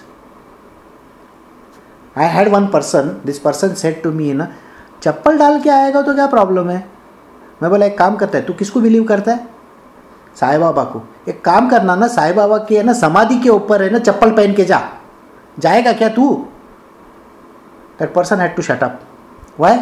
I 2.16 2.26
had 2.26 2.52
one 2.52 2.72
person, 2.72 3.22
this 3.26 3.40
person 3.40 3.76
said 3.76 4.02
to 4.04 4.12
me, 4.12 4.34
ना 4.34 4.48
चप्पल 5.02 5.38
डाल 5.38 5.62
के 5.62 5.70
आएगा 5.70 6.02
तो 6.02 6.14
क्या 6.16 6.26
problem 6.28 6.70
है 6.70 6.78
मैं 7.62 7.70
बोला 7.72 7.86
एक 7.86 7.98
काम 7.98 8.16
करता 8.18 8.38
है 8.38 8.44
तू 8.46 8.54
किसको 8.54 8.80
बिलीव 8.82 9.04
करता 9.08 9.32
है 9.32 9.48
साई 10.40 10.58
बाबा 10.58 10.84
को 10.94 11.02
एक 11.30 11.44
काम 11.46 11.70
करना 11.70 11.96
ना 11.96 12.08
साई 12.16 12.34
बाबा 12.34 12.58
के 12.70 12.78
है 12.78 12.84
ना 12.84 12.94
समाधि 12.94 13.40
के 13.44 13.50
ऊपर 13.50 13.84
है 13.84 13.90
ना 13.92 14.00
चप्पल 14.00 14.32
पहन 14.36 14.54
के 14.56 14.66
जा 14.66 14.80
जाएगा 15.66 15.94
क्या 16.00 16.10
तू 16.16 16.26
that 18.00 18.14
person 18.14 18.40
had 18.40 18.56
to 18.56 18.62
shut 18.70 18.84
up 18.84 19.00
why 19.60 19.78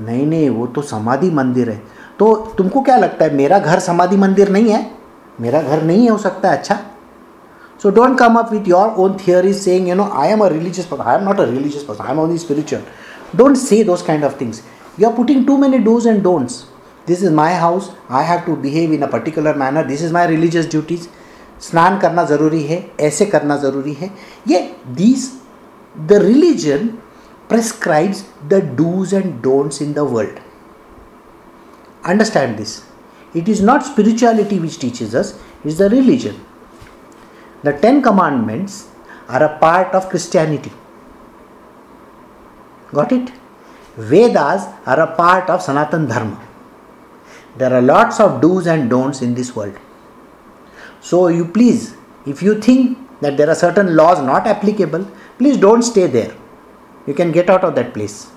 नहीं 0.00 0.26
नहीं, 0.26 0.48
वो 0.50 0.66
तो 0.66 0.82
समाधि 0.82 1.30
मंदिर 1.30 1.70
है। 1.70 1.82
तो 2.18 2.34
तुमको 2.58 2.80
क्या 2.80 2.96
लगता 2.96 3.24
है, 3.24 3.34
मेरा 3.34 3.58
घर 3.58 3.78
समाधि 3.78 4.16
मंदिर 4.16 4.48
नहीं 4.48 4.70
है? 4.70 4.90
मेरा 5.40 5.62
घर 5.62 5.82
नहीं 5.82 6.08
हो 6.10 6.16
सकता 6.18 6.50
है 6.50 6.58
अच्छा? 6.58 6.78
So 7.82 7.90
don't 7.90 8.18
come 8.18 8.36
up 8.38 8.52
with 8.52 8.68
your 8.68 8.94
own 8.98 9.16
theory 9.26 9.52
saying 9.54 9.88
you 9.88 9.94
know 9.94 10.08
I 10.14 10.28
am 10.28 10.40
a 10.40 10.46
religious 10.48 10.86
person 10.86 11.02
I 11.02 11.16
am 11.16 11.24
not 11.24 11.40
a 11.40 11.44
religious 11.44 11.82
person 11.84 12.04
I 12.04 12.12
am 12.12 12.18
only 12.20 12.38
spiritual 12.38 12.82
don't 13.38 13.56
say 13.56 13.82
those 13.84 14.02
kind 14.02 14.24
of 14.24 14.40
things 14.40 14.62
you 15.00 15.08
are 15.08 15.14
putting 15.14 15.46
too 15.46 15.56
many 15.56 15.78
do's 15.78 16.06
and 16.06 16.22
don'ts 16.22 16.62
this 17.06 17.22
is 17.22 17.32
my 17.34 17.54
house 17.54 17.90
I 18.10 18.24
have 18.24 18.40
to 18.46 18.56
behave 18.56 18.92
in 18.92 19.02
a 19.02 19.06
particular 19.06 19.56
manner 19.56 19.86
this 19.86 20.02
is 20.02 20.12
my 20.12 20.26
religious 20.26 20.70
duties 20.70 21.06
स्नान 21.62 21.98
करना 21.98 22.24
ज़रूरी 22.24 22.62
है 22.62 22.84
ऐसे 23.00 23.26
करना 23.26 23.56
ज़रूरी 23.56 23.92
है 23.92 24.10
ये 24.48 24.60
these 24.96 25.30
the 25.94 26.22
religion 26.22 26.88
prescribes 27.48 28.24
the 28.48 28.60
do's 28.60 29.12
and 29.12 29.42
don'ts 29.42 29.80
in 29.80 29.94
the 29.94 30.04
world. 30.04 30.40
Understand 32.04 32.58
this. 32.58 32.84
It 33.34 33.48
is 33.48 33.60
not 33.60 33.84
spirituality 33.84 34.58
which 34.58 34.78
teaches 34.78 35.14
us, 35.14 35.34
it 35.64 35.68
is 35.68 35.78
the 35.78 35.90
religion. 35.90 36.44
The 37.62 37.72
Ten 37.72 38.02
Commandments 38.02 38.88
are 39.28 39.42
a 39.42 39.58
part 39.58 39.94
of 39.94 40.08
Christianity. 40.08 40.72
Got 42.92 43.12
it? 43.12 43.32
Vedas 43.96 44.64
are 44.86 45.00
a 45.00 45.16
part 45.16 45.50
of 45.50 45.62
Sanatan 45.62 46.06
Dharma. 46.06 46.46
There 47.56 47.72
are 47.72 47.82
lots 47.82 48.20
of 48.20 48.40
do's 48.40 48.66
and 48.66 48.88
don'ts 48.88 49.22
in 49.22 49.34
this 49.34 49.56
world. 49.56 49.76
So, 51.00 51.28
you 51.28 51.46
please, 51.46 51.96
if 52.26 52.42
you 52.42 52.60
think 52.60 52.98
that 53.20 53.36
there 53.36 53.48
are 53.48 53.54
certain 53.54 53.96
laws 53.96 54.20
not 54.20 54.46
applicable, 54.46 55.10
please 55.38 55.56
don't 55.56 55.82
stay 55.82 56.06
there. 56.06 56.34
You 57.06 57.14
can 57.14 57.32
get 57.32 57.48
out 57.48 57.64
of 57.64 57.74
that 57.76 57.94
place. 57.94 58.30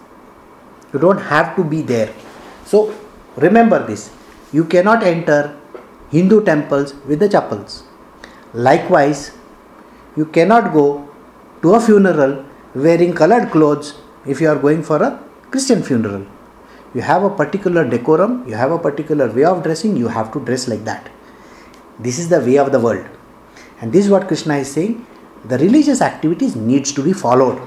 You 0.94 1.00
don't 1.00 1.20
have 1.20 1.56
to 1.56 1.64
be 1.64 1.82
there. 1.82 2.14
So, 2.66 2.96
remember 3.38 3.86
this 3.86 4.12
you 4.52 4.66
cannot 4.66 5.04
enter 5.04 5.56
Hindu 6.12 6.44
temples 6.44 6.96
with 7.06 7.20
the 7.20 7.30
chappals 7.30 7.84
Likewise, 8.54 9.32
you 10.18 10.26
cannot 10.26 10.74
go 10.74 11.08
to 11.62 11.76
a 11.76 11.80
funeral 11.80 12.44
wearing 12.74 13.14
colored 13.14 13.52
clothes 13.52 13.94
if 14.26 14.42
you 14.42 14.50
are 14.50 14.56
going 14.56 14.82
for 14.82 15.04
a 15.04 15.20
Christian 15.52 15.84
funeral. 15.84 16.26
You 16.96 17.02
have 17.02 17.24
a 17.24 17.30
particular 17.30 17.88
decorum, 17.88 18.48
you 18.48 18.56
have 18.56 18.72
a 18.72 18.80
particular 18.80 19.32
way 19.32 19.44
of 19.44 19.62
dressing, 19.62 19.96
you 19.96 20.08
have 20.08 20.34
to 20.34 20.40
dress 20.40 20.68
like 20.68 20.84
that. 20.86 21.12
This 22.00 22.18
is 22.18 22.30
the 22.30 22.40
way 22.40 22.58
of 22.58 22.72
the 22.72 22.80
world. 22.80 23.06
And 23.82 23.94
this 23.94 24.06
is 24.06 24.12
what 24.12 24.28
Krishna 24.28 24.56
is 24.56 24.72
saying. 24.72 25.06
The 25.46 25.60
religious 25.60 26.02
activities 26.02 26.56
needs 26.56 26.92
to 26.94 27.04
be 27.04 27.14
followed. 27.14 27.62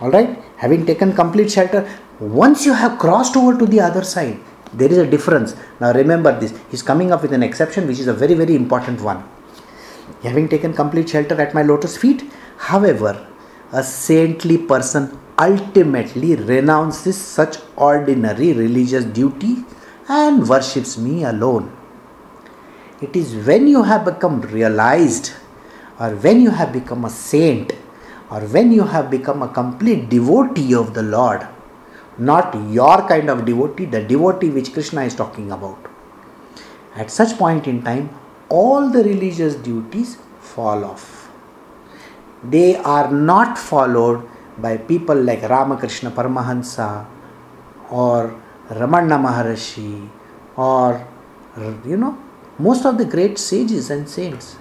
Alright? 0.00 0.42
Having 0.56 0.86
taken 0.86 1.12
complete 1.12 1.50
shelter, 1.50 1.88
once 2.20 2.64
you 2.66 2.72
have 2.72 2.98
crossed 2.98 3.36
over 3.36 3.58
to 3.58 3.66
the 3.66 3.80
other 3.80 4.02
side, 4.02 4.38
there 4.72 4.90
is 4.90 4.98
a 4.98 5.06
difference. 5.06 5.54
Now 5.80 5.92
remember 5.92 6.38
this. 6.38 6.58
He's 6.70 6.82
coming 6.82 7.12
up 7.12 7.22
with 7.22 7.32
an 7.32 7.42
exception 7.42 7.86
which 7.86 8.00
is 8.00 8.08
a 8.08 8.14
very, 8.14 8.34
very 8.34 8.54
important 8.54 9.00
one. 9.00 9.22
Having 10.22 10.48
taken 10.48 10.72
complete 10.72 11.08
shelter 11.08 11.40
at 11.40 11.54
my 11.54 11.62
lotus 11.62 11.96
feet, 11.96 12.24
however, 12.56 13.26
a 13.72 13.82
saintly 13.82 14.58
person 14.58 15.18
ultimately 15.38 16.36
renounces 16.36 17.16
such 17.16 17.58
ordinary 17.76 18.52
religious 18.52 19.04
duty 19.04 19.64
and 20.08 20.48
worships 20.48 20.98
me 20.98 21.24
alone. 21.24 21.74
It 23.00 23.16
is 23.16 23.34
when 23.46 23.66
you 23.66 23.82
have 23.82 24.04
become 24.04 24.40
realized, 24.40 25.32
or 25.98 26.10
when 26.10 26.40
you 26.40 26.50
have 26.50 26.72
become 26.72 27.04
a 27.04 27.10
saint, 27.10 27.72
or 28.34 28.40
when 28.54 28.72
you 28.72 28.84
have 28.94 29.10
become 29.10 29.42
a 29.42 29.48
complete 29.48 30.08
devotee 30.10 30.74
of 30.74 30.92
the 30.94 31.02
Lord, 31.02 31.46
not 32.18 32.54
your 32.70 33.06
kind 33.08 33.30
of 33.30 33.44
devotee, 33.44 33.84
the 33.84 34.02
devotee 34.02 34.50
which 34.50 34.72
Krishna 34.72 35.02
is 35.02 35.14
talking 35.14 35.52
about. 35.52 35.78
At 36.96 37.10
such 37.10 37.38
point 37.38 37.68
in 37.68 37.82
time, 37.82 38.10
all 38.48 38.90
the 38.90 39.04
religious 39.04 39.54
duties 39.54 40.16
fall 40.40 40.84
off. 40.84 41.30
They 42.42 42.76
are 42.76 43.10
not 43.10 43.56
followed 43.56 44.28
by 44.58 44.76
people 44.78 45.16
like 45.16 45.42
Ramakrishna 45.42 46.10
Paramahansa 46.10 47.06
or 47.90 48.40
Ramana 48.68 49.18
Maharshi 49.26 50.08
or 50.56 51.06
you 51.84 51.96
know 51.96 52.18
most 52.58 52.84
of 52.84 52.98
the 52.98 53.04
great 53.04 53.38
sages 53.38 53.90
and 53.90 54.08
saints. 54.08 54.56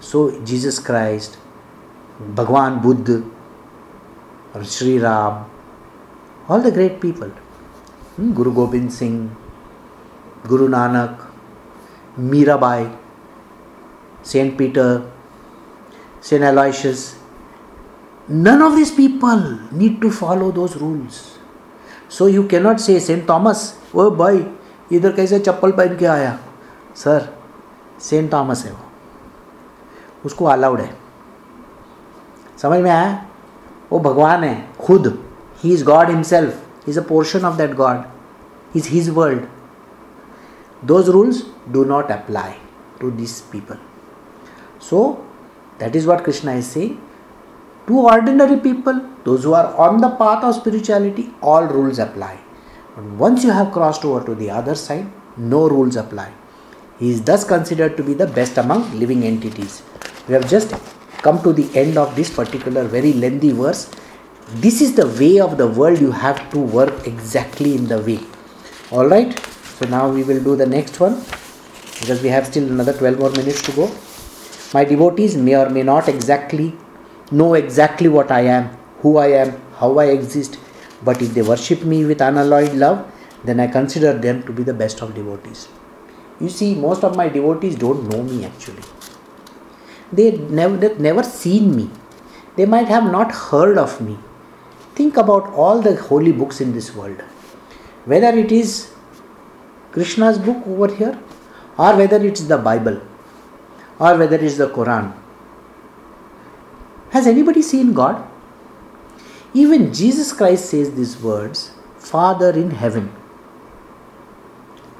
So 0.00 0.40
Jesus 0.44 0.78
Christ, 0.78 1.38
भगवान 2.18 2.76
बुद्ध 2.76 3.24
और 4.56 4.64
Shri 4.64 4.98
Ram 4.98 5.44
all 6.50 6.62
the 6.62 6.66
great 6.66 7.00
people 7.00 7.30
Guru 8.20 8.52
Gobind 8.52 8.90
Singh, 8.90 9.36
Guru 10.48 10.68
Nanak, 10.68 11.32
Meerabai, 12.18 12.90
saint 14.26 14.58
Peter, 14.58 15.12
saint 16.22 16.42
Aloysius 16.42 17.16
none 18.30 18.62
of 18.62 18.74
this 18.74 18.90
people 18.90 19.68
need 19.72 20.00
to 20.00 20.10
follow 20.10 20.50
those 20.52 20.76
rules 20.76 21.22
so 22.10 22.28
you 22.28 22.46
cannot 22.48 22.78
say 22.78 23.00
saint 23.00 23.28
Thomas 23.28 23.74
वो 23.94 24.10
भाई 24.10 24.46
इधर 24.92 25.12
कैसे 25.12 25.38
चप्पल 25.38 25.72
पहन 25.72 25.96
के 25.96 26.06
आया? 26.06 26.38
Sir 26.96 27.34
Saint 28.00 28.32
Thomas 28.32 28.64
है 28.64 28.72
वो। 28.72 28.84
उसको 30.26 30.44
अलाउड 30.44 30.80
है। 30.80 31.07
समझ 32.61 32.79
में 32.81 32.89
आया 32.91 33.25
वो 33.91 33.99
भगवान 33.99 34.43
है 34.43 34.55
खुद 34.85 35.07
he 35.63 35.73
is 35.73 35.83
God 35.85 36.09
himself 36.09 36.89
is 36.89 36.97
a 36.97 37.01
portion 37.09 37.45
of 37.45 37.57
that 37.57 37.75
God 37.75 38.77
is 38.77 38.87
his 38.91 39.09
world 39.19 39.51
those 40.89 41.09
rules 41.15 41.37
do 41.73 41.81
not 41.89 42.09
apply 42.13 42.47
to 43.01 43.11
these 43.19 43.35
people 43.51 43.77
so 44.87 45.03
that 45.83 45.95
is 45.99 46.09
what 46.09 46.25
krishna 46.25 46.55
is 46.63 46.71
saying 46.73 46.97
to 47.87 48.01
ordinary 48.15 48.59
people 48.67 49.01
those 49.29 49.47
who 49.49 49.55
are 49.61 49.65
on 49.87 50.03
the 50.05 50.11
path 50.21 50.45
of 50.49 50.57
spirituality 50.59 51.27
all 51.53 51.71
rules 51.79 52.05
apply 52.09 52.35
but 52.97 53.09
once 53.25 53.49
you 53.49 53.57
have 53.61 53.73
crossed 53.79 54.07
over 54.11 54.21
to 54.29 54.39
the 54.45 54.53
other 54.61 54.79
side 54.85 55.43
no 55.53 55.67
rules 55.75 56.01
apply 56.05 56.31
he 56.99 57.09
is 57.11 57.21
thus 57.23 57.43
considered 57.43 57.97
to 57.97 58.03
be 58.03 58.13
the 58.13 58.27
best 58.27 58.57
among 58.57 58.83
living 58.97 59.23
entities. 59.23 59.81
We 60.27 60.33
have 60.35 60.49
just 60.49 60.73
come 61.22 61.42
to 61.42 61.52
the 61.52 61.68
end 61.78 61.98
of 61.98 62.14
this 62.16 62.30
particular 62.34 62.84
very 62.84 63.12
lengthy 63.12 63.52
verse. 63.52 63.90
This 64.64 64.80
is 64.80 64.94
the 64.94 65.06
way 65.06 65.40
of 65.40 65.58
the 65.58 65.66
world 65.66 66.00
you 66.00 66.10
have 66.10 66.50
to 66.50 66.58
work 66.58 67.06
exactly 67.06 67.74
in 67.74 67.86
the 67.86 68.00
way. 68.00 68.20
Alright, 68.90 69.38
so 69.78 69.86
now 69.86 70.08
we 70.08 70.22
will 70.22 70.42
do 70.42 70.56
the 70.56 70.66
next 70.66 70.98
one 71.00 71.22
because 72.00 72.22
we 72.22 72.28
have 72.28 72.46
still 72.46 72.66
another 72.66 72.92
12 72.92 73.18
more 73.18 73.30
minutes 73.30 73.62
to 73.62 73.72
go. 73.72 73.90
My 74.72 74.84
devotees 74.84 75.36
may 75.36 75.56
or 75.56 75.68
may 75.68 75.82
not 75.82 76.08
exactly 76.08 76.74
know 77.30 77.54
exactly 77.54 78.08
what 78.08 78.30
I 78.30 78.40
am, 78.40 78.68
who 79.00 79.18
I 79.18 79.28
am, 79.28 79.60
how 79.76 79.98
I 79.98 80.06
exist, 80.06 80.58
but 81.04 81.20
if 81.20 81.34
they 81.34 81.42
worship 81.42 81.84
me 81.84 82.04
with 82.04 82.20
unalloyed 82.20 82.74
love, 82.74 83.10
then 83.44 83.60
I 83.60 83.66
consider 83.66 84.12
them 84.12 84.42
to 84.44 84.52
be 84.52 84.62
the 84.62 84.74
best 84.74 85.02
of 85.02 85.14
devotees. 85.14 85.68
You 86.40 86.48
see, 86.48 86.74
most 86.74 87.04
of 87.04 87.16
my 87.16 87.28
devotees 87.28 87.76
don't 87.76 88.08
know 88.08 88.22
me 88.22 88.44
actually. 88.44 88.82
They 90.12 90.36
never 90.36 90.76
they've 90.76 90.98
never 90.98 91.22
seen 91.22 91.74
me. 91.76 91.90
They 92.56 92.66
might 92.66 92.88
have 92.88 93.04
not 93.04 93.32
heard 93.32 93.78
of 93.78 94.00
me. 94.00 94.18
Think 94.94 95.16
about 95.16 95.50
all 95.50 95.80
the 95.80 95.94
holy 95.96 96.32
books 96.32 96.60
in 96.60 96.72
this 96.72 96.94
world. 96.94 97.22
Whether 98.04 98.36
it 98.36 98.50
is 98.50 98.90
Krishna's 99.92 100.38
book 100.38 100.66
over 100.66 100.92
here, 100.94 101.18
or 101.76 101.96
whether 101.96 102.24
it's 102.24 102.42
the 102.42 102.58
Bible, 102.58 103.00
or 103.98 104.16
whether 104.16 104.36
it's 104.36 104.56
the 104.56 104.68
Quran. 104.68 105.12
Has 107.10 107.26
anybody 107.26 107.62
seen 107.62 107.92
God? 107.92 108.26
Even 109.54 109.92
Jesus 109.92 110.32
Christ 110.32 110.70
says 110.70 110.94
these 110.94 111.20
words 111.20 111.70
Father 111.98 112.50
in 112.50 112.70
heaven. 112.70 113.10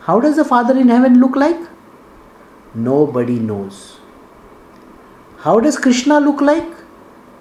How 0.01 0.21
does 0.21 0.37
the 0.37 0.45
Father 0.45 0.79
in 0.79 0.89
heaven 0.89 1.21
look 1.21 1.37
like? 1.37 1.61
Nobody 2.75 3.39
knows. 3.39 3.99
How 5.43 5.61
does 5.61 5.79
Krishna 5.79 6.19
look 6.19 6.41
like? 6.41 6.67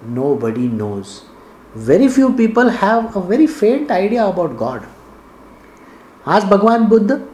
Nobody 0.02 0.68
knows. 0.68 1.24
Very 1.74 2.08
few 2.08 2.32
people 2.32 2.68
have 2.68 3.16
a 3.16 3.20
very 3.20 3.46
faint 3.46 3.90
idea 3.90 4.24
about 4.24 4.56
God. 4.56 4.86
Ask 6.24 6.48
Bhagwan 6.48 6.88
Buddha. 6.88 7.26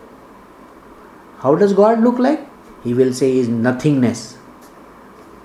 How 1.40 1.54
does 1.54 1.74
God 1.74 2.00
look 2.00 2.18
like? 2.18 2.40
He 2.82 2.94
will 2.94 3.12
say 3.12 3.36
is 3.36 3.48
nothingness. 3.48 4.38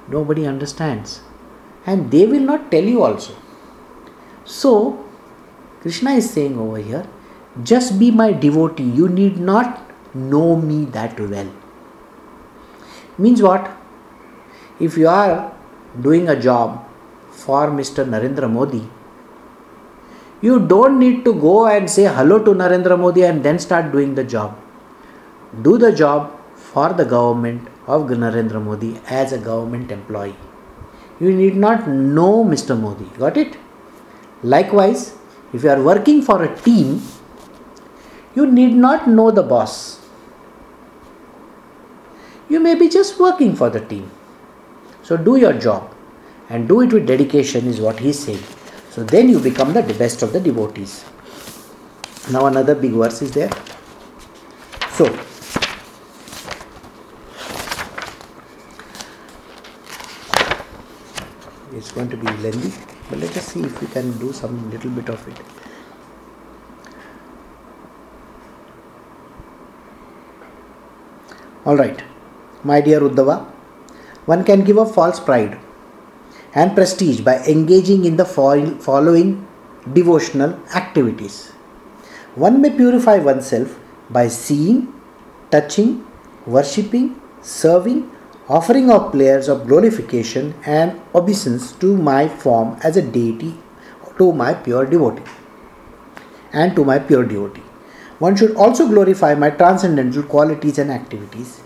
Nobody 0.07 0.45
understands. 0.45 1.22
And 1.86 2.09
they 2.11 2.26
will 2.26 2.39
not 2.51 2.72
tell 2.72 2.84
you 2.84 3.03
also. 3.03 3.34
So, 4.45 5.05
Krishna 5.82 6.11
is 6.11 6.30
saying 6.30 6.57
over 6.57 6.78
here 6.78 7.05
just 7.63 7.99
be 7.99 8.09
my 8.09 8.32
devotee. 8.32 8.84
You 8.84 9.09
need 9.09 9.38
not 9.38 9.82
know 10.13 10.55
me 10.55 10.86
that 10.86 11.20
well. 11.20 11.51
Means 13.17 13.41
what? 13.41 13.70
If 14.80 14.98
you 14.98 15.10
are 15.10 15.54
doing 16.02 16.30
a 16.30 16.40
job 16.40 16.86
for 17.32 17.68
Mr. 17.70 18.08
Narendra 18.08 18.50
Modi, 18.50 18.88
you 20.42 20.60
don't 20.68 20.98
need 20.98 21.26
to 21.26 21.34
go 21.34 21.68
and 21.68 21.90
say 21.90 22.04
hello 22.04 22.40
to 22.44 22.52
Narendra 22.52 22.98
Modi 22.98 23.24
and 23.24 23.44
then 23.44 23.60
start 23.60 23.92
doing 23.92 24.16
the 24.16 24.24
job. 24.24 24.58
Do 25.62 25.78
the 25.78 25.92
job 25.92 26.32
for 26.56 26.94
the 26.94 27.04
government 27.04 27.68
of 27.88 28.04
Narendra 28.04 28.64
Modi 28.64 29.02
as 29.08 29.34
a 29.34 29.38
government 29.38 29.92
employee. 29.92 30.36
You 31.20 31.34
need 31.34 31.58
not 31.58 31.88
know 31.88 32.46
Mr. 32.46 32.80
Modi. 32.80 33.06
Got 33.18 33.36
it? 33.36 33.58
Likewise, 34.44 35.16
if 35.52 35.64
you 35.64 35.70
are 35.72 35.82
working 35.82 36.22
for 36.22 36.42
a 36.44 36.56
team, 36.56 37.02
you 38.34 38.46
need 38.46 38.74
not 38.74 39.10
know 39.10 39.30
the 39.32 39.44
boss. 39.44 40.00
You 42.48 42.62
may 42.62 42.76
be 42.76 42.88
just 42.88 43.20
working 43.20 43.56
for 43.56 43.70
the 43.70 43.82
team. 43.82 44.10
So 45.10 45.18
do 45.18 45.38
your 45.38 45.53
job 45.53 45.91
and 46.49 46.68
do 46.68 46.82
it 46.82 46.93
with 46.93 47.07
dedication, 47.07 47.66
is 47.66 47.82
what 47.82 47.99
he 47.99 48.10
is 48.10 48.20
saying. 48.26 48.43
So 48.91 49.03
then 49.03 49.28
you 49.28 49.39
become 49.39 49.74
the 49.74 49.82
best 49.82 50.22
of 50.22 50.34
the 50.34 50.39
devotees. 50.39 51.03
Now 52.32 52.45
another 52.45 52.76
big 52.76 52.91
verse 52.91 53.24
is 53.24 53.32
there. 53.32 53.49
So 54.91 55.05
it's 61.74 61.91
going 61.91 62.10
to 62.12 62.18
be 62.18 62.28
lengthy. 62.43 62.72
But 63.10 63.18
let 63.18 63.36
us 63.36 63.47
see 63.47 63.62
if 63.62 63.82
we 63.82 63.88
can 63.88 64.16
do 64.20 64.32
some 64.32 64.70
little 64.70 64.91
bit 64.91 65.10
of 65.10 65.28
it. 65.28 65.39
Alright, 71.66 72.03
my 72.64 72.80
dear 72.80 72.99
Uddhava, 72.99 73.53
one 74.32 74.44
can 74.50 74.64
give 74.64 74.78
up 74.78 74.90
false 74.96 75.20
pride 75.28 75.58
and 76.54 76.76
prestige 76.78 77.22
by 77.22 77.36
engaging 77.54 78.06
in 78.06 78.16
the 78.18 78.26
following 78.26 79.30
devotional 79.94 80.52
activities. 80.76 81.38
One 82.36 82.62
may 82.62 82.70
purify 82.70 83.18
oneself 83.18 83.80
by 84.10 84.28
seeing, 84.28 84.94
touching, 85.52 86.06
worshipping, 86.46 87.20
serving, 87.42 88.12
offering 88.48 88.90
of 88.92 89.12
prayers 89.12 89.48
of 89.48 89.66
glorification 89.68 90.54
and 90.66 91.00
obeisance 91.16 91.72
to 91.84 91.96
my 91.96 92.28
form 92.28 92.78
as 92.84 92.98
a 92.98 93.02
deity, 93.02 93.56
to 94.18 94.32
my 94.34 94.54
pure 94.54 94.86
devotee, 94.86 95.24
and 96.52 96.76
to 96.76 96.84
my 96.84 97.00
pure 97.00 97.26
devotee. 97.26 97.64
One 98.20 98.36
should 98.36 98.56
also 98.56 98.88
glorify 98.88 99.34
my 99.36 99.50
transcendental 99.50 100.24
qualities 100.24 100.78
and 100.78 100.92
activities. 100.92 101.62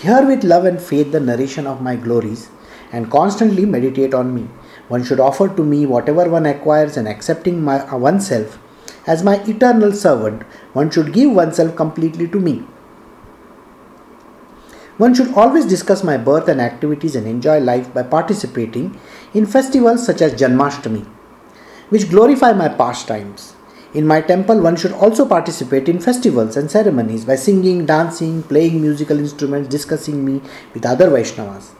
Hear 0.00 0.24
with 0.24 0.44
love 0.44 0.64
and 0.64 0.80
faith 0.80 1.10
the 1.10 1.18
narration 1.18 1.66
of 1.66 1.82
my 1.82 1.96
glories 1.96 2.50
and 2.92 3.10
constantly 3.10 3.64
meditate 3.64 4.14
on 4.14 4.32
me. 4.32 4.42
One 4.86 5.02
should 5.02 5.18
offer 5.18 5.48
to 5.48 5.64
me 5.64 5.86
whatever 5.86 6.28
one 6.28 6.46
acquires 6.46 6.96
and 6.96 7.08
accepting 7.08 7.64
my, 7.64 7.80
uh, 7.80 7.98
oneself 7.98 8.60
as 9.08 9.24
my 9.24 9.42
eternal 9.44 9.92
servant, 9.92 10.42
one 10.72 10.90
should 10.90 11.12
give 11.12 11.32
oneself 11.32 11.74
completely 11.74 12.28
to 12.28 12.38
me. 12.38 12.58
One 14.98 15.14
should 15.14 15.34
always 15.34 15.66
discuss 15.66 16.04
my 16.04 16.16
birth 16.16 16.46
and 16.46 16.60
activities 16.60 17.16
and 17.16 17.26
enjoy 17.26 17.58
life 17.58 17.92
by 17.92 18.04
participating 18.04 19.00
in 19.34 19.46
festivals 19.46 20.06
such 20.06 20.22
as 20.22 20.40
Janmashtami, 20.40 21.06
which 21.88 22.08
glorify 22.08 22.52
my 22.52 22.68
pastimes. 22.68 23.54
In 23.94 24.06
my 24.06 24.20
temple, 24.20 24.60
one 24.60 24.76
should 24.76 24.92
also 24.92 25.26
participate 25.26 25.88
in 25.88 25.98
festivals 25.98 26.58
and 26.58 26.70
ceremonies 26.70 27.24
by 27.24 27.36
singing, 27.36 27.86
dancing, 27.86 28.42
playing 28.42 28.82
musical 28.82 29.18
instruments, 29.18 29.68
discussing 29.68 30.24
me 30.24 30.42
with 30.74 30.84
other 30.84 31.08
Vaishnavas. 31.08 31.70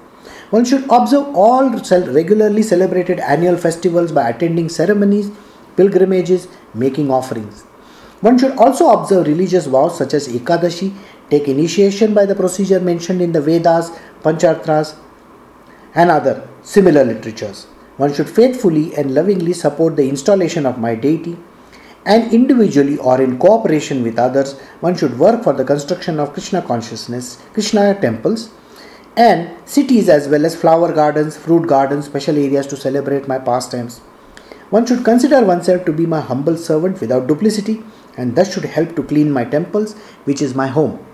One 0.50 0.64
should 0.64 0.84
observe 0.90 1.36
all 1.36 1.68
regularly 1.68 2.62
celebrated 2.62 3.20
annual 3.20 3.58
festivals 3.58 4.10
by 4.10 4.30
attending 4.30 4.70
ceremonies, 4.70 5.30
pilgrimages, 5.76 6.48
making 6.72 7.10
offerings. 7.10 7.64
One 8.22 8.38
should 8.38 8.56
also 8.56 8.88
observe 8.88 9.26
religious 9.26 9.66
vows 9.66 9.98
such 9.98 10.14
as 10.14 10.28
Ekadashi, 10.28 10.94
take 11.28 11.46
initiation 11.46 12.14
by 12.14 12.24
the 12.24 12.34
procedure 12.34 12.80
mentioned 12.80 13.20
in 13.20 13.32
the 13.32 13.42
Vedas, 13.42 13.90
Pancharatras, 14.22 14.96
and 15.94 16.10
other 16.10 16.48
similar 16.62 17.04
literatures. 17.04 17.66
One 17.98 18.14
should 18.14 18.30
faithfully 18.30 18.94
and 18.96 19.14
lovingly 19.14 19.52
support 19.52 19.96
the 19.96 20.08
installation 20.08 20.64
of 20.64 20.78
my 20.78 20.94
deity, 20.94 21.36
and 22.08 22.32
individually 22.32 22.96
or 22.98 23.20
in 23.20 23.38
cooperation 23.38 24.02
with 24.02 24.18
others, 24.18 24.58
one 24.80 24.96
should 24.96 25.18
work 25.18 25.44
for 25.44 25.52
the 25.52 25.64
construction 25.64 26.18
of 26.18 26.32
Krishna 26.32 26.62
consciousness, 26.62 27.36
Krishna 27.52 27.94
temples, 28.00 28.50
and 29.14 29.50
cities 29.68 30.08
as 30.08 30.26
well 30.26 30.46
as 30.46 30.56
flower 30.56 30.92
gardens, 30.92 31.36
fruit 31.36 31.66
gardens, 31.68 32.06
special 32.06 32.38
areas 32.38 32.66
to 32.68 32.76
celebrate 32.76 33.28
my 33.28 33.38
pastimes. 33.38 33.98
One 34.70 34.86
should 34.86 35.04
consider 35.04 35.44
oneself 35.44 35.84
to 35.84 35.92
be 35.92 36.06
my 36.06 36.20
humble 36.20 36.56
servant 36.56 37.00
without 37.00 37.26
duplicity, 37.26 37.82
and 38.16 38.34
thus 38.34 38.54
should 38.54 38.64
help 38.64 38.96
to 38.96 39.02
clean 39.02 39.30
my 39.30 39.44
temples, 39.44 39.94
which 40.24 40.40
is 40.40 40.54
my 40.54 40.66
home. 40.66 41.04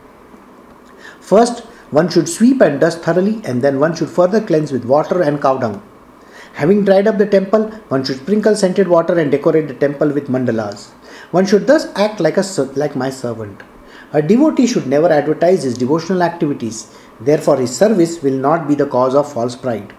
First, 1.20 1.64
one 1.90 2.08
should 2.08 2.28
sweep 2.28 2.60
and 2.60 2.80
dust 2.80 3.02
thoroughly, 3.02 3.40
and 3.44 3.62
then 3.62 3.80
one 3.80 3.96
should 3.96 4.10
further 4.10 4.40
cleanse 4.40 4.70
with 4.70 4.84
water 4.84 5.22
and 5.22 5.42
cow 5.42 5.58
dung. 5.58 5.82
Having 6.54 6.84
dried 6.84 7.08
up 7.08 7.18
the 7.18 7.26
temple, 7.26 7.68
one 7.88 8.04
should 8.04 8.18
sprinkle 8.18 8.54
scented 8.54 8.86
water 8.86 9.18
and 9.18 9.30
decorate 9.30 9.66
the 9.66 9.74
temple 9.74 10.10
with 10.10 10.28
mandalas. 10.28 10.90
One 11.32 11.46
should 11.46 11.66
thus 11.66 11.86
act 11.96 12.20
like, 12.20 12.36
a, 12.36 12.44
like 12.76 12.94
my 12.94 13.10
servant. 13.10 13.62
A 14.12 14.22
devotee 14.22 14.68
should 14.68 14.86
never 14.86 15.08
advertise 15.08 15.64
his 15.64 15.76
devotional 15.76 16.22
activities, 16.22 16.96
therefore, 17.20 17.56
his 17.56 17.76
service 17.76 18.22
will 18.22 18.38
not 18.38 18.68
be 18.68 18.76
the 18.76 18.86
cause 18.86 19.16
of 19.16 19.32
false 19.32 19.56
pride. 19.56 19.92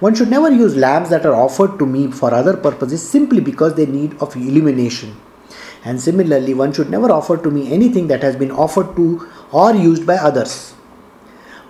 One 0.00 0.14
should 0.14 0.30
never 0.30 0.50
use 0.50 0.74
lamps 0.74 1.10
that 1.10 1.26
are 1.26 1.34
offered 1.34 1.78
to 1.78 1.84
me 1.84 2.10
for 2.10 2.32
other 2.32 2.56
purposes 2.56 3.06
simply 3.06 3.40
because 3.40 3.74
they 3.74 3.84
need 3.84 4.16
of 4.22 4.34
illumination. 4.34 5.20
And 5.84 6.00
similarly, 6.00 6.54
one 6.54 6.72
should 6.72 6.88
never 6.88 7.10
offer 7.12 7.36
to 7.36 7.50
me 7.50 7.70
anything 7.72 8.06
that 8.08 8.22
has 8.22 8.36
been 8.36 8.50
offered 8.50 8.96
to 8.96 9.28
or 9.52 9.74
used 9.74 10.06
by 10.06 10.16
others. 10.16 10.74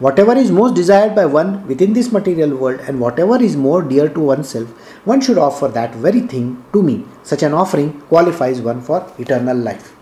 Whatever 0.01 0.35
is 0.35 0.51
most 0.51 0.75
desired 0.75 1.15
by 1.15 1.27
one 1.27 1.67
within 1.69 1.93
this 1.93 2.11
material 2.11 2.57
world 2.57 2.81
and 2.89 2.99
whatever 2.99 3.37
is 3.41 3.55
more 3.55 3.83
dear 3.83 4.09
to 4.09 4.21
oneself, 4.21 4.69
one 5.05 5.21
should 5.21 5.37
offer 5.37 5.69
that 5.69 5.95
very 5.95 6.21
thing 6.21 6.65
to 6.73 6.83
me. 6.83 7.05
Such 7.23 7.43
an 7.43 7.53
offering 7.53 8.01
qualifies 8.13 8.63
one 8.63 8.81
for 8.81 9.07
eternal 9.19 9.57
life. 9.57 9.95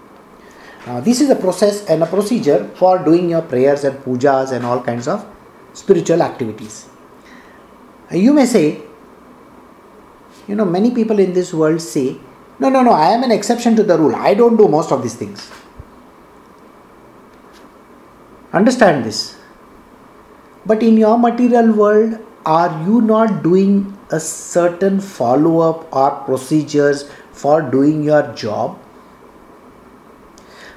Now, 0.87 1.01
this 1.01 1.21
is 1.21 1.31
a 1.31 1.35
process 1.35 1.85
and 1.87 2.03
a 2.05 2.07
procedure 2.07 2.71
for 2.77 2.99
doing 3.05 3.29
your 3.29 3.43
prayers 3.43 3.83
and 3.83 3.99
pujas 3.99 4.53
and 4.53 4.65
all 4.65 4.81
kinds 4.81 5.09
of 5.09 5.27
spiritual 5.73 6.23
activities. 6.23 6.89
Uh, 8.11 8.17
you 8.17 8.33
may 8.33 8.47
say, 8.47 8.81
you 10.47 10.55
know, 10.55 10.65
many 10.65 10.93
people 10.93 11.19
in 11.19 11.33
this 11.33 11.53
world 11.53 11.81
say, 11.81 12.19
no, 12.61 12.69
no, 12.69 12.83
no, 12.83 12.93
I 12.93 13.11
am 13.11 13.25
an 13.25 13.33
exception 13.33 13.75
to 13.77 13.83
the 13.83 13.99
rule. 13.99 14.15
I 14.15 14.35
don't 14.35 14.57
do 14.57 14.69
most 14.69 14.93
of 14.93 15.03
these 15.03 15.17
things. 15.17 15.51
Understand 18.53 19.05
this. 19.05 19.38
But 20.66 20.84
in 20.84 20.98
your 20.98 21.18
material 21.18 21.74
world, 21.74 22.20
are 22.46 22.84
you 22.86 23.02
not 23.02 23.44
doing 23.44 23.98
a 24.12 24.20
certain 24.20 25.00
follow 25.00 25.60
up 25.60 25.94
or 25.94 26.12
procedures 26.26 27.10
for 27.32 27.62
doing 27.62 28.04
your 28.04 28.24
job? 28.34 28.78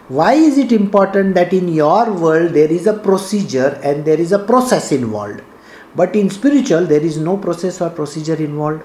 Why 0.09 0.35
is 0.35 0.57
it 0.57 0.71
important 0.71 1.35
that 1.35 1.53
in 1.53 1.69
your 1.69 2.13
world 2.13 2.53
there 2.53 2.71
is 2.71 2.87
a 2.87 2.93
procedure 2.93 3.81
and 3.83 4.05
there 4.05 4.21
is 4.21 4.33
a 4.33 4.39
process 4.39 4.93
involved? 4.93 5.43
But 5.97 6.15
in 6.15 6.31
spiritual, 6.31 6.87
there 6.87 7.01
is 7.01 7.19
no 7.19 7.37
process 7.37 7.81
or 7.81 7.91
procedure 7.91 8.37
involved. 8.37 8.83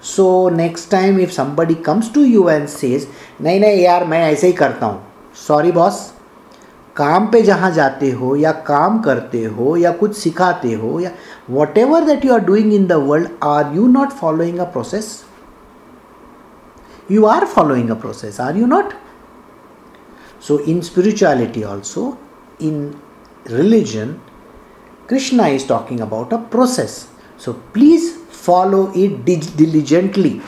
So 0.00 0.48
next 0.48 0.86
time 0.86 1.18
if 1.18 1.32
somebody 1.32 1.74
comes 1.74 2.10
to 2.10 2.24
you 2.24 2.48
and 2.48 2.70
says, 2.70 3.06
नहीं 3.40 3.60
नहीं 3.60 3.82
यार 3.82 4.04
मैं 4.06 4.20
ऐसे 4.32 4.46
ही 4.46 4.52
करता 4.52 4.86
हूँ 4.86 5.02
sorry 5.46 5.72
boss 5.72 6.12
काम 6.97 7.27
पे 7.31 7.41
जहाँ 7.41 7.71
जाते 7.71 8.09
हो 8.11 8.35
या 8.35 8.51
काम 8.67 8.99
करते 9.01 9.43
हो 9.57 9.75
या 9.77 9.91
कुछ 9.99 10.15
सिखाते 10.17 10.73
हो 10.73 10.99
या 10.99 11.11
whatever 11.77 12.05
that 12.05 12.25
you 12.25 12.33
are 12.33 12.39
doing 12.45 12.73
in 12.73 12.87
the 12.87 12.93
world 13.07 13.29
are 13.43 13.75
you 13.75 13.87
not 13.87 14.11
following 14.13 14.59
a 14.59 14.63
process 14.71 15.11
you 17.11 17.25
are 17.25 17.45
following 17.45 17.89
a 17.89 17.93
process 18.01 18.39
are 18.41 18.57
you 18.57 18.65
not 18.65 18.93
so 20.47 20.59
in 20.67 20.81
spirituality 20.81 21.63
also 21.63 22.13
in 22.61 22.91
religion 23.45 24.15
Krishna 25.09 25.47
is 25.47 25.67
talking 25.67 25.99
about 25.99 26.33
a 26.33 26.37
process 26.51 27.05
so 27.41 27.51
please 27.73 28.11
follow 28.45 28.91
it 28.97 29.25
diligently 29.57 30.39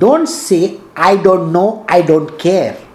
don't 0.00 0.26
say 0.28 0.58
I 0.98 1.16
don't 1.18 1.52
know 1.52 1.66
I 1.92 2.02
don't 2.02 2.30
care 2.40 2.85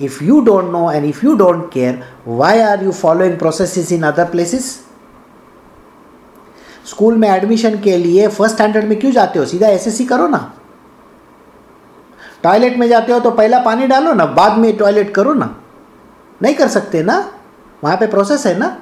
if 0.00 0.20
you 0.22 0.44
don't 0.44 0.70
know 0.72 0.88
and 0.88 1.04
if 1.04 1.22
you 1.22 1.36
don't 1.36 1.70
care, 1.70 2.02
why 2.24 2.60
are 2.62 2.82
you 2.82 2.92
following 2.92 3.36
processes 3.38 3.90
in 3.92 4.04
other 4.04 4.26
places? 4.34 4.78
School 6.86 7.16
में 7.16 7.28
admission 7.28 7.78
के 7.80 7.96
लिए 7.96 8.28
first 8.28 8.54
standard 8.54 8.84
में 8.84 9.00
क्यों 9.00 9.12
जाते 9.12 9.38
हो? 9.38 9.44
सीधा 9.44 9.68
SSC 9.68 10.04
करो 10.04 10.28
ना। 10.28 10.54
टॉयलेट 12.42 12.76
में 12.76 12.88
जाते 12.88 13.12
हो 13.12 13.20
तो 13.20 13.30
पहला 13.30 13.58
पानी 13.58 13.86
डालो 13.86 14.12
ना 14.12 14.26
बाद 14.26 14.58
में 14.58 14.76
टॉयलेट 14.76 15.14
करो 15.14 15.34
ना। 15.34 15.56
नहीं 16.42 16.54
कर 16.54 16.68
सकते 16.68 17.02
ना? 17.02 17.32
वहाँ 17.84 17.96
पे 17.96 18.06
प्रोसेस 18.06 18.46
है 18.46 18.58
ना? 18.58 18.76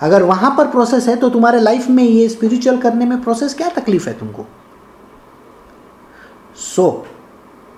अगर 0.00 0.22
वहाँ 0.22 0.54
पर 0.58 0.66
प्रोसेस 0.66 1.08
है 1.08 1.16
तो 1.16 1.28
तुम्हारे 1.30 1.60
लाइफ 1.60 1.88
में 1.88 2.04
ये 2.04 2.28
स्पिरिचुअल 2.28 2.78
करने 2.78 3.04
में 3.04 3.22
प्रोसेस 3.22 3.54
क्या 3.54 3.68
तकलीफ़ 3.68 4.08
है 4.08 4.18
तुमको? 4.18 4.46
So 6.56 7.06
so, 7.06 7.15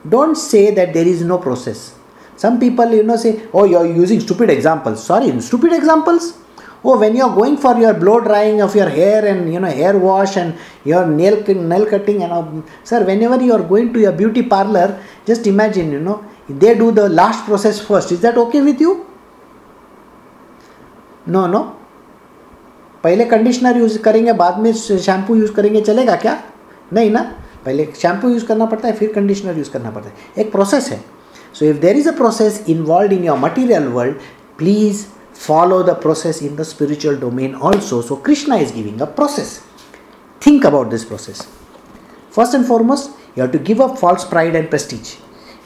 don't 0.08 0.36
say 0.36 0.70
that 0.74 0.92
there 0.92 1.06
is 1.06 1.22
no 1.22 1.38
process 1.38 1.94
some 2.36 2.58
people 2.60 2.90
you 2.94 3.02
know 3.02 3.16
say 3.16 3.32
oh 3.52 3.64
you're 3.64 3.86
using 3.86 4.20
stupid 4.20 4.50
examples 4.50 5.04
sorry 5.04 5.28
stupid 5.40 5.72
examples 5.72 6.38
oh 6.84 6.98
when 6.98 7.16
you're 7.16 7.34
going 7.34 7.56
for 7.56 7.76
your 7.78 7.94
blow 7.94 8.20
drying 8.20 8.60
of 8.60 8.74
your 8.74 8.88
hair 8.88 9.26
and 9.26 9.52
you 9.52 9.58
know 9.58 9.68
hair 9.68 9.98
wash 9.98 10.36
and 10.36 10.56
your 10.84 11.06
nail 11.06 11.42
nail 11.72 11.86
cutting 11.86 12.22
and 12.22 12.32
all, 12.32 12.64
sir 12.84 13.04
whenever 13.04 13.42
you 13.42 13.52
are 13.52 13.62
going 13.62 13.92
to 13.92 14.00
your 14.00 14.12
beauty 14.12 14.42
parlor 14.42 15.02
just 15.26 15.46
imagine 15.46 15.90
you 15.90 16.00
know 16.00 16.24
they 16.48 16.76
do 16.76 16.92
the 16.92 17.08
last 17.08 17.44
process 17.44 17.80
first 17.80 18.12
is 18.12 18.20
that 18.20 18.38
okay 18.38 18.62
with 18.62 18.80
you 18.80 19.04
no 21.26 21.46
no 21.46 21.78
पहले 23.02 23.24
conditioner 23.30 23.76
use 23.78 23.98
करेंगे 24.02 24.32
बाद 24.38 24.58
में 24.60 24.72
shampoo 24.74 25.34
use 25.36 25.52
करेंगे 25.54 25.80
चलेगा 25.80 26.14
क्या 26.22 26.32
नहीं 26.92 27.10
ना 27.10 27.20
पहले 27.68 27.88
शैम्पू 27.96 28.28
यूज़ 28.28 28.46
करना 28.46 28.66
पड़ता 28.66 28.88
है, 28.88 28.94
फिर 28.94 29.12
कंडीशनर 29.12 29.58
यूज़ 29.58 29.70
करना 29.70 29.90
पड़ता 29.90 30.08
है। 30.08 30.42
एक 30.42 30.52
प्रोसेस 30.52 30.88
है। 30.88 31.04
So 31.54 31.64
if 31.64 31.76
there 31.76 31.96
is 31.96 32.08
a 32.08 32.12
process 32.16 32.64
involve 32.68 33.12
in 33.12 33.24
your 33.24 33.38
material 33.38 33.86
world 33.88 34.16
please 34.58 35.04
follow 35.36 35.82
the 35.82 35.90
process 36.02 36.42
in 36.42 36.56
the 36.56 36.62
spiritual 36.62 37.16
domain 37.16 37.54
also 37.54 38.00
so 38.02 38.16
Krishna 38.26 38.56
is 38.56 38.72
giving 38.74 39.00
a 39.00 39.04
process 39.16 39.58
think 40.46 40.66
about 40.66 40.90
this 40.90 41.04
process 41.04 41.46
first 42.36 42.54
and 42.54 42.64
foremost 42.64 43.38
you 43.38 43.44
have 43.44 43.52
to 43.52 43.58
give 43.64 43.82
up 43.84 43.96
false 43.96 44.24
pride 44.24 44.56
and 44.56 44.68
prestige 44.68 45.16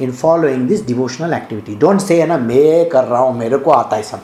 in 0.00 0.12
following 0.12 0.68
this 0.68 0.86
devotional 0.86 1.32
activity 1.34 1.74
don't 1.76 2.00
say 2.00 2.20
है 2.20 2.26
ना, 2.26 2.38
मैं 2.38 2.88
कर 2.88 3.05
रहा 3.05 3.20
हूँ, 3.20 3.38
मेरे 3.38 3.59
को 3.59 3.70
आता 3.70 3.96
है 3.96 4.03
सब. 4.03 4.20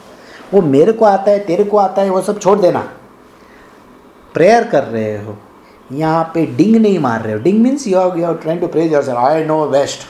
वो 0.55 0.61
मेरे 0.63 0.93
को 0.93 1.05
आता 1.05 1.31
है, 1.31 1.39
तेरे 1.39 1.65
को 1.65 1.79
आता 1.79 2.03
है, 2.03 2.11
वो 2.11 2.23
सब 2.23 2.39
छोड़ 2.41 2.59
देना। 2.59 2.81
प्रेयर 4.35 4.65
कर 4.65 4.85
रहे 4.85 5.25
हो। 5.25 5.37
यहाँ 5.91 6.25
पे 6.35 6.45
डिंग 6.47 6.77
नहीं 6.77 6.99
मार 6.99 7.23
रहे 7.23 7.33
हो। 7.33 7.39
डिंग 7.41 7.61
means 7.63 7.87
you 7.89 7.99
are 7.99 8.19
you 8.19 8.27
are 8.27 8.35
trying 8.39 8.61
to 8.61 8.67
praise 8.69 8.93
your 8.93 9.03
sir 9.03 9.17
I 9.17 9.45
know 9.45 9.65
best 9.69 10.07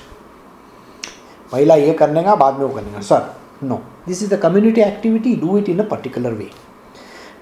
पहला 1.53 1.75
ये 1.75 1.93
करने 1.95 2.23
का, 2.23 2.35
बाद 2.35 2.55
में 2.55 2.65
वो 2.65 2.75
करने 2.75 2.93
का। 2.93 3.01
Sir 3.01 3.67
no 3.67 3.81
this 4.09 4.23
is 4.23 4.35
the 4.35 4.39
community 4.41 4.81
activity 4.81 5.35
do 5.37 5.59
it 5.59 5.69
in 5.69 5.79
a 5.79 5.89
particular 5.89 6.33
way 6.33 6.51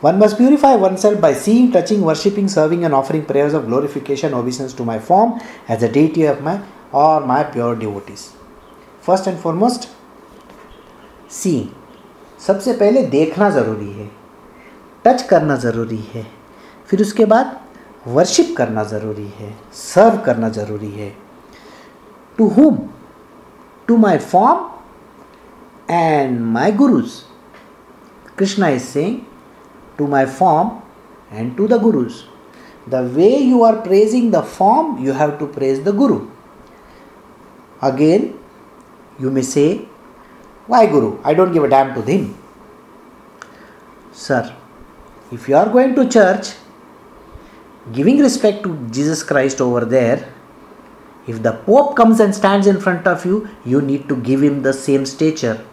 one 0.05 0.17
must 0.19 0.37
purify 0.37 0.77
one 0.77 0.97
self 0.97 1.21
by 1.21 1.35
seeing 1.35 1.73
touching 1.75 2.05
worshipping 2.05 2.49
serving 2.49 2.85
and 2.85 2.95
offering 2.95 3.23
prayers 3.25 3.55
of 3.55 3.65
glorification 3.65 4.35
obeisances 4.35 4.77
to 4.79 4.85
my 4.85 4.99
form 5.09 5.33
as 5.71 5.85
a 5.85 5.93
deity 5.93 6.27
of 6.29 6.43
my 6.45 6.59
और 6.95 7.25
my 7.27 7.43
pure 7.53 7.79
devotees 7.79 8.21
first 9.07 9.29
and 9.29 9.39
foremost 9.39 9.89
see 11.33 11.55
सबसे 12.47 12.73
पहले 12.73 13.03
देखना 13.13 13.51
ज़रूरी 13.51 13.93
है। 13.93 14.11
Touch 15.05 15.23
करना 15.23 15.57
ज़रूरी 15.59 16.05
है। 16.15 16.27
फिर 16.89 17.01
उसके 17.01 17.25
बाद 17.25 17.57
वर्शिप 18.07 18.55
करना 18.57 18.83
ज़रूरी 18.85 19.27
है 19.39 19.55
सर्व 19.75 20.19
करना 20.27 20.49
ज़रूरी 20.49 20.91
है। 20.91 21.09
To 22.39 22.47
whom 22.49 22.79
to 23.89 23.97
my 23.97 24.19
form 24.19 25.93
and 25.93 26.41
my 26.53 26.73
gurus 26.73 27.11
Krishna 28.39 28.69
is 28.69 28.83
sing 28.83 29.19
to 29.99 30.07
my 30.07 30.27
form 30.41 30.71
and 31.33 31.57
to 31.57 31.67
the 31.69 31.81
gurus 31.83 32.13
the 32.89 32.95
way 33.15 33.29
you 33.37 33.63
are 33.65 33.81
praising 33.81 34.33
the 34.33 34.43
form 34.59 34.97
you 35.05 35.13
have 35.13 35.31
to 35.39 35.47
praise 35.55 35.83
the 35.85 35.95
guru 35.97 36.21
again 37.83 38.35
you 39.21 39.31
may 39.31 39.43
say 39.43 39.67
why 40.69 40.87
guru 40.87 41.13
I 41.27 41.35
don't 41.35 41.53
give 41.53 41.65
a 41.65 41.69
damn 41.69 41.95
to 41.95 42.03
them 42.03 42.31
sir 44.19 44.55
if 45.33 45.51
you 45.51 45.57
are 45.57 45.69
going 45.69 45.95
to 45.97 46.05
church 46.05 46.55
giving 47.94 48.20
respect 48.20 48.64
to 48.64 48.76
Jesus 48.92 49.24
Christ 49.24 49.62
over 49.62 49.86
there, 49.86 50.28
if 51.28 51.42
the 51.44 51.54
Pope 51.54 51.96
comes 51.96 52.20
and 52.20 52.34
stands 52.34 52.68
in 52.68 52.80
front 52.80 53.08
of 53.08 53.26
you, 53.26 53.48
you 53.66 53.82
need 53.82 54.08
to 54.10 54.16
give 54.16 54.42
him 54.42 54.62
the 54.62 54.74
same 54.74 55.06
stature. 55.06 55.64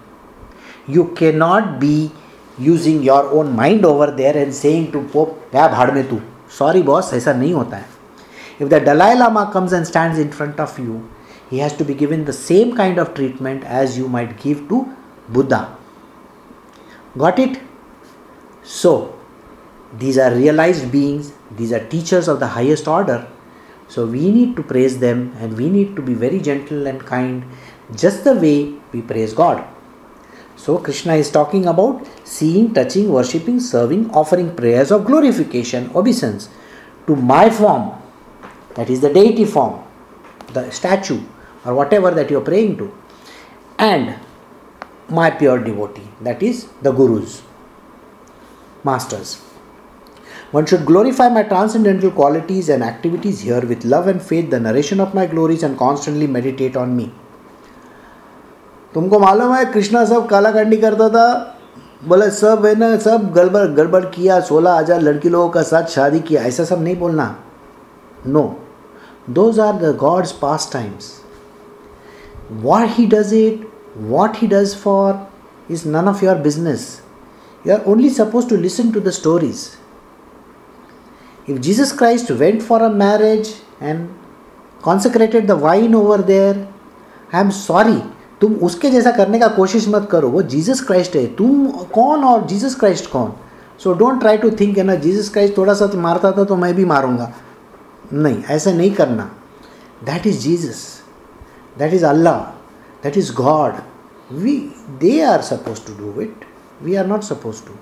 You 0.87 1.09
cannot 1.15 1.81
be 1.81 2.13
using 2.59 3.03
your 3.03 3.31
own 3.31 3.55
mind 3.55 3.85
over 3.85 4.11
there 4.11 4.37
and 4.37 4.55
saying 4.55 4.93
to 4.93 5.03
Pope, 5.13 5.51
क्या 5.51 5.69
भाड़ 5.69 5.91
में 5.93 6.09
तू 6.09 6.21
sorry 6.59 6.83
boss 6.83 7.13
ऐसा 7.15 7.33
नहीं 7.33 7.53
होता 7.55 7.77
है 7.77 7.87
If 8.61 8.69
the 8.71 8.81
Dalai 8.81 9.15
Lama 9.15 9.51
comes 9.53 9.73
and 9.73 9.87
stands 9.87 10.19
in 10.19 10.33
front 10.33 10.59
of 10.59 10.79
you, 10.79 11.09
he 11.51 11.59
has 11.59 11.77
to 11.77 11.85
be 11.85 11.95
given 11.95 12.25
the 12.25 12.33
same 12.33 12.75
kind 12.77 12.99
of 12.99 13.15
treatment 13.15 13.65
as 13.65 13.97
you 13.97 14.09
might 14.09 14.37
give 14.41 14.69
to 14.69 14.85
Buddha. 15.29 15.77
Got 17.17 17.39
it? 17.39 17.61
So, 18.65 19.12
these 19.98 20.18
are 20.18 20.34
realized 20.34 20.92
beings, 20.92 21.34
these 21.52 21.72
are 21.72 21.86
teachers 21.88 22.28
of 22.28 22.40
the 22.40 22.48
highest 22.48 22.88
order. 22.88 23.28
So, 23.88 24.06
we 24.06 24.32
need 24.32 24.56
to 24.56 24.64
praise 24.64 25.00
them 25.00 25.36
and 25.40 25.56
we 25.56 25.70
need 25.70 25.96
to 25.96 26.02
be 26.02 26.14
very 26.14 26.40
gentle 26.40 26.88
and 26.88 27.06
kind, 27.06 27.44
just 27.96 28.24
the 28.24 28.34
way 28.34 28.74
we 28.92 29.02
praise 29.02 29.34
God. 29.34 29.64
So, 30.56 30.78
Krishna 30.78 31.16
is 31.16 31.30
talking 31.30 31.68
about 31.68 32.08
seeing, 32.24 32.74
touching, 32.74 33.12
worshipping, 33.12 33.60
serving, 33.60 34.10
offering 34.12 34.56
prayers 34.56 34.92
of 34.92 35.06
glorification, 35.06 35.92
obeisance 35.94 36.50
to 37.06 37.16
my 37.16 37.50
form, 37.50 38.02
that 38.76 38.90
is 38.90 39.02
the 39.02 39.14
deity 39.14 39.46
form, 39.46 39.84
the 40.54 40.72
statue, 40.72 41.22
or 41.66 41.76
whatever 41.76 42.12
that 42.12 42.30
you 42.32 42.38
are 42.38 42.42
praying 42.42 42.78
to, 42.78 42.96
and 43.78 44.16
my 45.10 45.30
pure 45.30 45.60
devotee, 45.60 46.08
that 46.22 46.42
is 46.42 46.68
the 46.82 46.92
Gurus, 46.92 47.44
masters. 48.84 49.43
One 50.54 50.68
should 50.68 50.86
glorify 50.86 51.30
my 51.30 51.42
transcendental 51.42 52.12
qualities 52.12 52.70
and 52.70 52.84
activities 52.84 53.40
here 53.42 53.62
with 53.62 53.86
love 53.86 54.08
and 54.08 54.22
faith, 54.22 54.52
the 54.52 54.60
narration 54.60 55.00
of 55.00 55.16
my 55.16 55.26
glories, 55.26 55.64
and 55.64 55.76
constantly 55.78 56.28
meditate 56.28 56.78
on 56.82 56.96
me. 56.98 57.06
तुमको 58.94 59.20
मालूम 59.20 59.54
है 59.54 59.66
कृष्णा 59.74 60.04
सब 60.06 60.28
कालाकांडी 60.30 60.78
करता 60.78 61.10
था। 61.10 61.26
बोले 62.08 62.30
सब 62.32 62.66
है 62.66 62.76
ना 62.80 62.96
सब 63.08 63.32
गड़बड़ 63.36 63.66
गड़बड़ 63.82 64.04
किया 64.16 64.40
सोलह 64.52 64.78
हज़ार 64.78 65.02
लड़की 65.02 65.30
लोगों 65.30 65.50
का 65.50 65.62
साथ 65.74 65.86
शादी 65.96 66.20
किया 66.30 66.44
ऐसा 66.54 66.64
सब 66.72 66.84
नहीं 66.84 66.96
बोलना। 66.98 67.28
No 68.28 68.44
those 69.30 69.60
are 69.60 69.74
the 69.82 69.96
gods 70.00 70.32
pastimes 70.74 71.12
what 72.64 72.90
he 72.98 73.06
does 73.14 73.34
it 73.34 73.68
what 74.10 74.38
he 74.42 74.48
does 74.48 74.76
for 74.84 75.28
is 75.72 75.88
none 75.90 76.08
of 76.10 76.26
your 76.26 76.36
business 76.50 76.90
you 77.68 77.74
are 77.74 77.92
only 77.92 78.10
suppose 78.20 78.50
to 78.50 78.56
listen 78.58 78.92
to 78.92 79.00
the 79.00 79.10
stories 79.18 79.68
If 81.48 81.62
Jesus 81.62 81.92
Christ 81.92 82.32
went 82.32 82.64
for 82.64 82.82
a 82.82 82.90
marriage 82.90 83.54
and 83.80 84.10
consecrated 84.82 85.48
the 85.48 85.56
wine 85.56 85.94
over 85.94 86.18
there, 86.18 86.68
I 87.32 87.42
am 87.42 87.52
sorry. 87.52 88.02
तुम 88.42 88.54
उसके 88.68 88.90
जैसा 88.90 89.12
करने 89.18 89.40
का 89.40 89.48
कोशिश 89.56 89.88
मत 89.90 90.08
करो 90.12 90.30
वो 90.30 90.42
Jesus 90.54 90.82
Christ 90.88 91.16
है 91.16 91.26
तुम 91.36 91.68
कौन 91.94 92.24
और 92.24 92.46
जीसस 92.48 92.76
क्राइस्ट 92.80 93.10
कौन 93.12 93.32
so 93.84 93.94
don't 94.02 94.20
try 94.20 94.38
to 94.38 94.50
think 94.60 94.78
है 94.78 94.84
ना 94.84 94.96
जीसस 95.06 95.30
क्राइस्ट 95.34 95.58
थोड़ा 95.58 95.74
सा 95.74 95.90
मारता 96.08 96.32
था 96.38 96.44
तो 96.50 96.56
मैं 96.64 96.74
भी 96.76 96.86
मारूँगा 96.86 97.32
नहीं 98.14 98.44
ऐसा 98.56 98.72
नहीं 98.72 98.92
करना 98.96 99.30
that 100.06 100.28
is 100.28 100.40
Jesus 100.40 100.84
that 101.78 101.94
is 101.94 102.04
Allah, 102.04 102.56
that 103.02 103.18
is 103.18 103.32
God. 103.32 103.84
We 104.30 104.72
they 105.00 105.22
are 105.22 105.42
supposed 105.42 105.86
to 105.88 105.94
do 105.94 106.20
it. 106.20 106.34
We 106.82 106.98
are 106.98 107.08
not 107.08 107.24
supposed 107.24 107.66
to. 107.68 107.78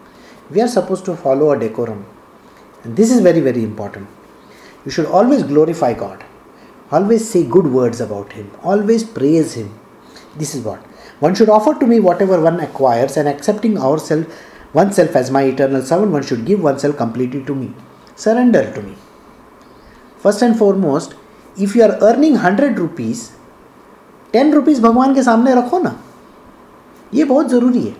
We 0.50 0.62
are 0.62 0.68
supposed 0.68 1.06
to 1.06 1.16
follow 1.16 1.52
a 1.52 1.60
decorum. 1.60 2.06
And 2.85 2.97
this 2.97 3.11
is 3.11 3.21
very, 3.21 3.41
very 3.41 3.63
important. 3.63 4.09
You 4.85 4.91
should 4.91 5.07
always 5.07 5.43
glorify 5.43 5.93
God. 5.95 6.25
Always 6.91 7.29
say 7.29 7.45
good 7.45 7.67
words 7.67 8.01
about 8.01 8.33
Him. 8.33 8.51
Always 8.63 9.03
praise 9.03 9.55
Him. 9.55 9.79
This 10.37 10.55
is 10.55 10.63
what. 10.65 10.81
One 11.21 11.35
should 11.35 11.49
offer 11.49 11.75
to 11.75 11.87
me 11.87 11.99
whatever 11.99 12.41
one 12.41 12.61
acquires 12.61 13.17
and 13.17 13.29
accepting 13.29 13.79
ourself 13.79 14.27
oneself 14.75 15.17
as 15.17 15.31
my 15.31 15.43
eternal 15.43 15.83
servant, 15.83 16.13
one 16.13 16.23
should 16.23 16.45
give 16.45 16.63
oneself 16.63 16.97
completely 16.97 17.43
to 17.45 17.55
me. 17.55 17.73
Surrender 18.15 18.73
to 18.75 18.83
me. 18.83 18.95
First 20.19 20.43
and 20.43 20.59
foremost, 20.59 21.15
if 21.57 21.75
you 21.75 21.83
are 21.83 21.99
earning 22.03 22.35
100 22.35 22.79
rupees, 22.79 23.31
ten 24.33 24.53
rupees 24.55 24.81
भगवान 24.83 25.15
के 25.15 25.23
सामने 25.23 25.55
रखो 25.55 25.79
ना 25.79 25.95
ये 27.15 27.25
बहुत 27.25 27.49
ज़रूरी 27.51 27.83
है 27.83 27.95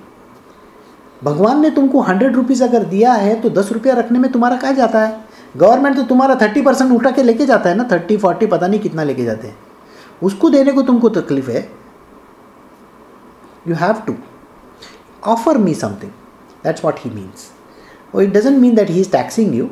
भगवान 1.24 1.60
ने 1.62 1.70
तुमको 1.70 2.02
हंड्रेड 2.02 2.36
रुपीज़ 2.36 2.64
अगर 2.64 2.84
दिया 2.84 3.14
है 3.14 3.40
तो 3.42 3.50
दस 3.50 3.72
रुपया 3.72 3.94
रखने 3.94 4.20
में 4.20 4.32
तुम्हारा 4.32 4.58
क्या 4.58 4.72
जाता 4.72 5.02
है? 5.02 5.20
गवर्नमेंट 5.58 5.96
तो 5.96 6.04
तुम्हारा 6.04 6.36
थर्टी 6.36 6.62
परसेंट 6.62 6.92
उठा 6.92 7.12
के 7.12 7.24
लेके 7.24 7.46
जाता 7.46 7.70
है 7.70 7.76
ना 7.76 7.88
थर्टी 7.92 8.18
फोर्टी 8.18 8.46
पता 8.48 8.68
नहीं 8.68 8.80
कितना 8.80 9.04
लेके 9.04 9.24
जाते 9.24 9.48
हैं। 9.48 9.58
उसको 10.24 10.50
देने 10.50 10.72
को 10.72 10.82
तुमको 10.82 11.10
तकलीफ़ 11.10 11.50
है। 11.52 11.62
You 13.68 13.76
have 13.76 14.02
to 14.08 14.16
offer 15.28 15.58
me 15.58 15.74
something 15.74 16.12
that's 16.64 16.86
what 16.86 17.00
he 17.00 17.10
means 17.10 17.50
और 18.16 18.24
it 18.24 18.34
doesn't 18.34 18.58
mean 18.58 18.76
that 18.76 18.90
he 18.90 19.00
is 19.02 19.12
taxing 19.12 19.56
you 19.56 19.66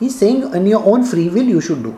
he 0.00 0.06
is 0.06 0.16
saying 0.16 0.54
in 0.56 0.66
your 0.66 0.82
own 0.82 1.04
free 1.04 1.28
will 1.28 1.50
you 1.50 1.60
should 1.60 1.82
do 1.82 1.92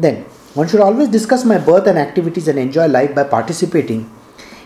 then 0.00 0.24
one 0.56 0.66
should 0.66 0.80
always 0.80 1.10
discuss 1.10 1.46
my 1.46 1.58
birth 1.68 1.88
and 1.88 1.98
activities 1.98 2.50
and 2.50 2.58
enjoy 2.58 2.88
life 2.88 3.14
by 3.16 3.28
participating 3.32 4.02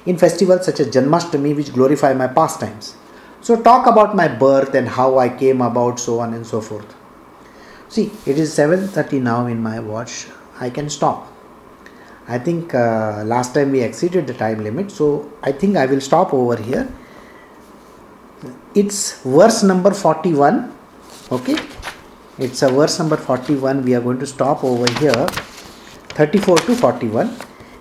in 0.08 0.16
festivals 0.16 0.64
such 0.64 0.80
as 0.80 0.88
Janmashtami, 0.88 1.54
which 1.54 1.72
glorify 1.72 2.12
my 2.14 2.26
pastimes. 2.26 2.94
So, 3.40 3.60
talk 3.62 3.86
about 3.86 4.16
my 4.16 4.26
birth 4.26 4.74
and 4.74 4.88
how 4.88 5.18
I 5.18 5.28
came 5.28 5.60
about, 5.60 6.00
so 6.00 6.18
on 6.20 6.34
and 6.34 6.46
so 6.46 6.60
forth. 6.60 6.94
See, 7.88 8.10
it 8.26 8.38
is 8.44 8.54
7:30 8.54 9.20
now 9.26 9.40
in 9.46 9.62
my 9.62 9.78
watch. 9.90 10.14
I 10.60 10.70
can 10.78 10.88
stop. 10.94 11.32
I 12.36 12.38
think 12.46 12.74
uh, 12.74 13.22
last 13.34 13.54
time 13.58 13.70
we 13.76 13.82
exceeded 13.88 14.26
the 14.32 14.34
time 14.34 14.64
limit, 14.68 14.90
so 15.00 15.10
I 15.42 15.52
think 15.52 15.76
I 15.82 15.86
will 15.92 16.02
stop 16.08 16.34
over 16.40 16.56
here. 16.70 16.88
It's 18.74 18.98
verse 19.36 19.62
number 19.72 19.92
41. 20.00 20.58
Okay, 21.38 21.58
it's 22.38 22.62
a 22.62 22.72
verse 22.80 22.98
number 22.98 23.20
41. 23.28 23.84
We 23.84 23.94
are 23.94 24.04
going 24.08 24.18
to 24.26 24.30
stop 24.34 24.64
over 24.72 24.90
here. 25.04 25.28
34 26.18 26.58
to 26.58 26.74
41 26.74 27.32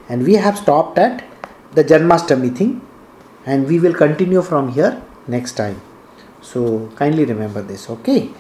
and 0.10 0.24
we 0.24 0.36
have 0.36 0.58
stopped 0.60 1.00
at 1.00 1.24
the 1.78 1.84
Janmashtami 1.84 2.56
thing 2.58 2.82
and 3.46 3.68
we 3.68 3.80
will 3.80 3.94
continue 3.94 4.42
from 4.42 4.70
here 4.70 5.00
next 5.28 5.54
time. 5.54 5.80
So 6.42 6.90
kindly 6.96 7.26
remember 7.26 7.62
this, 7.62 7.88
okay? 7.90 8.32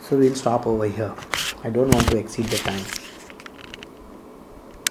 So 0.00 0.16
we'll 0.16 0.36
stop 0.36 0.68
over 0.68 0.86
here. 0.86 1.12
I 1.64 1.70
don't 1.70 1.90
want 1.90 2.06
to 2.10 2.16
exceed 2.16 2.46
the 2.46 2.58
time. 2.58 2.99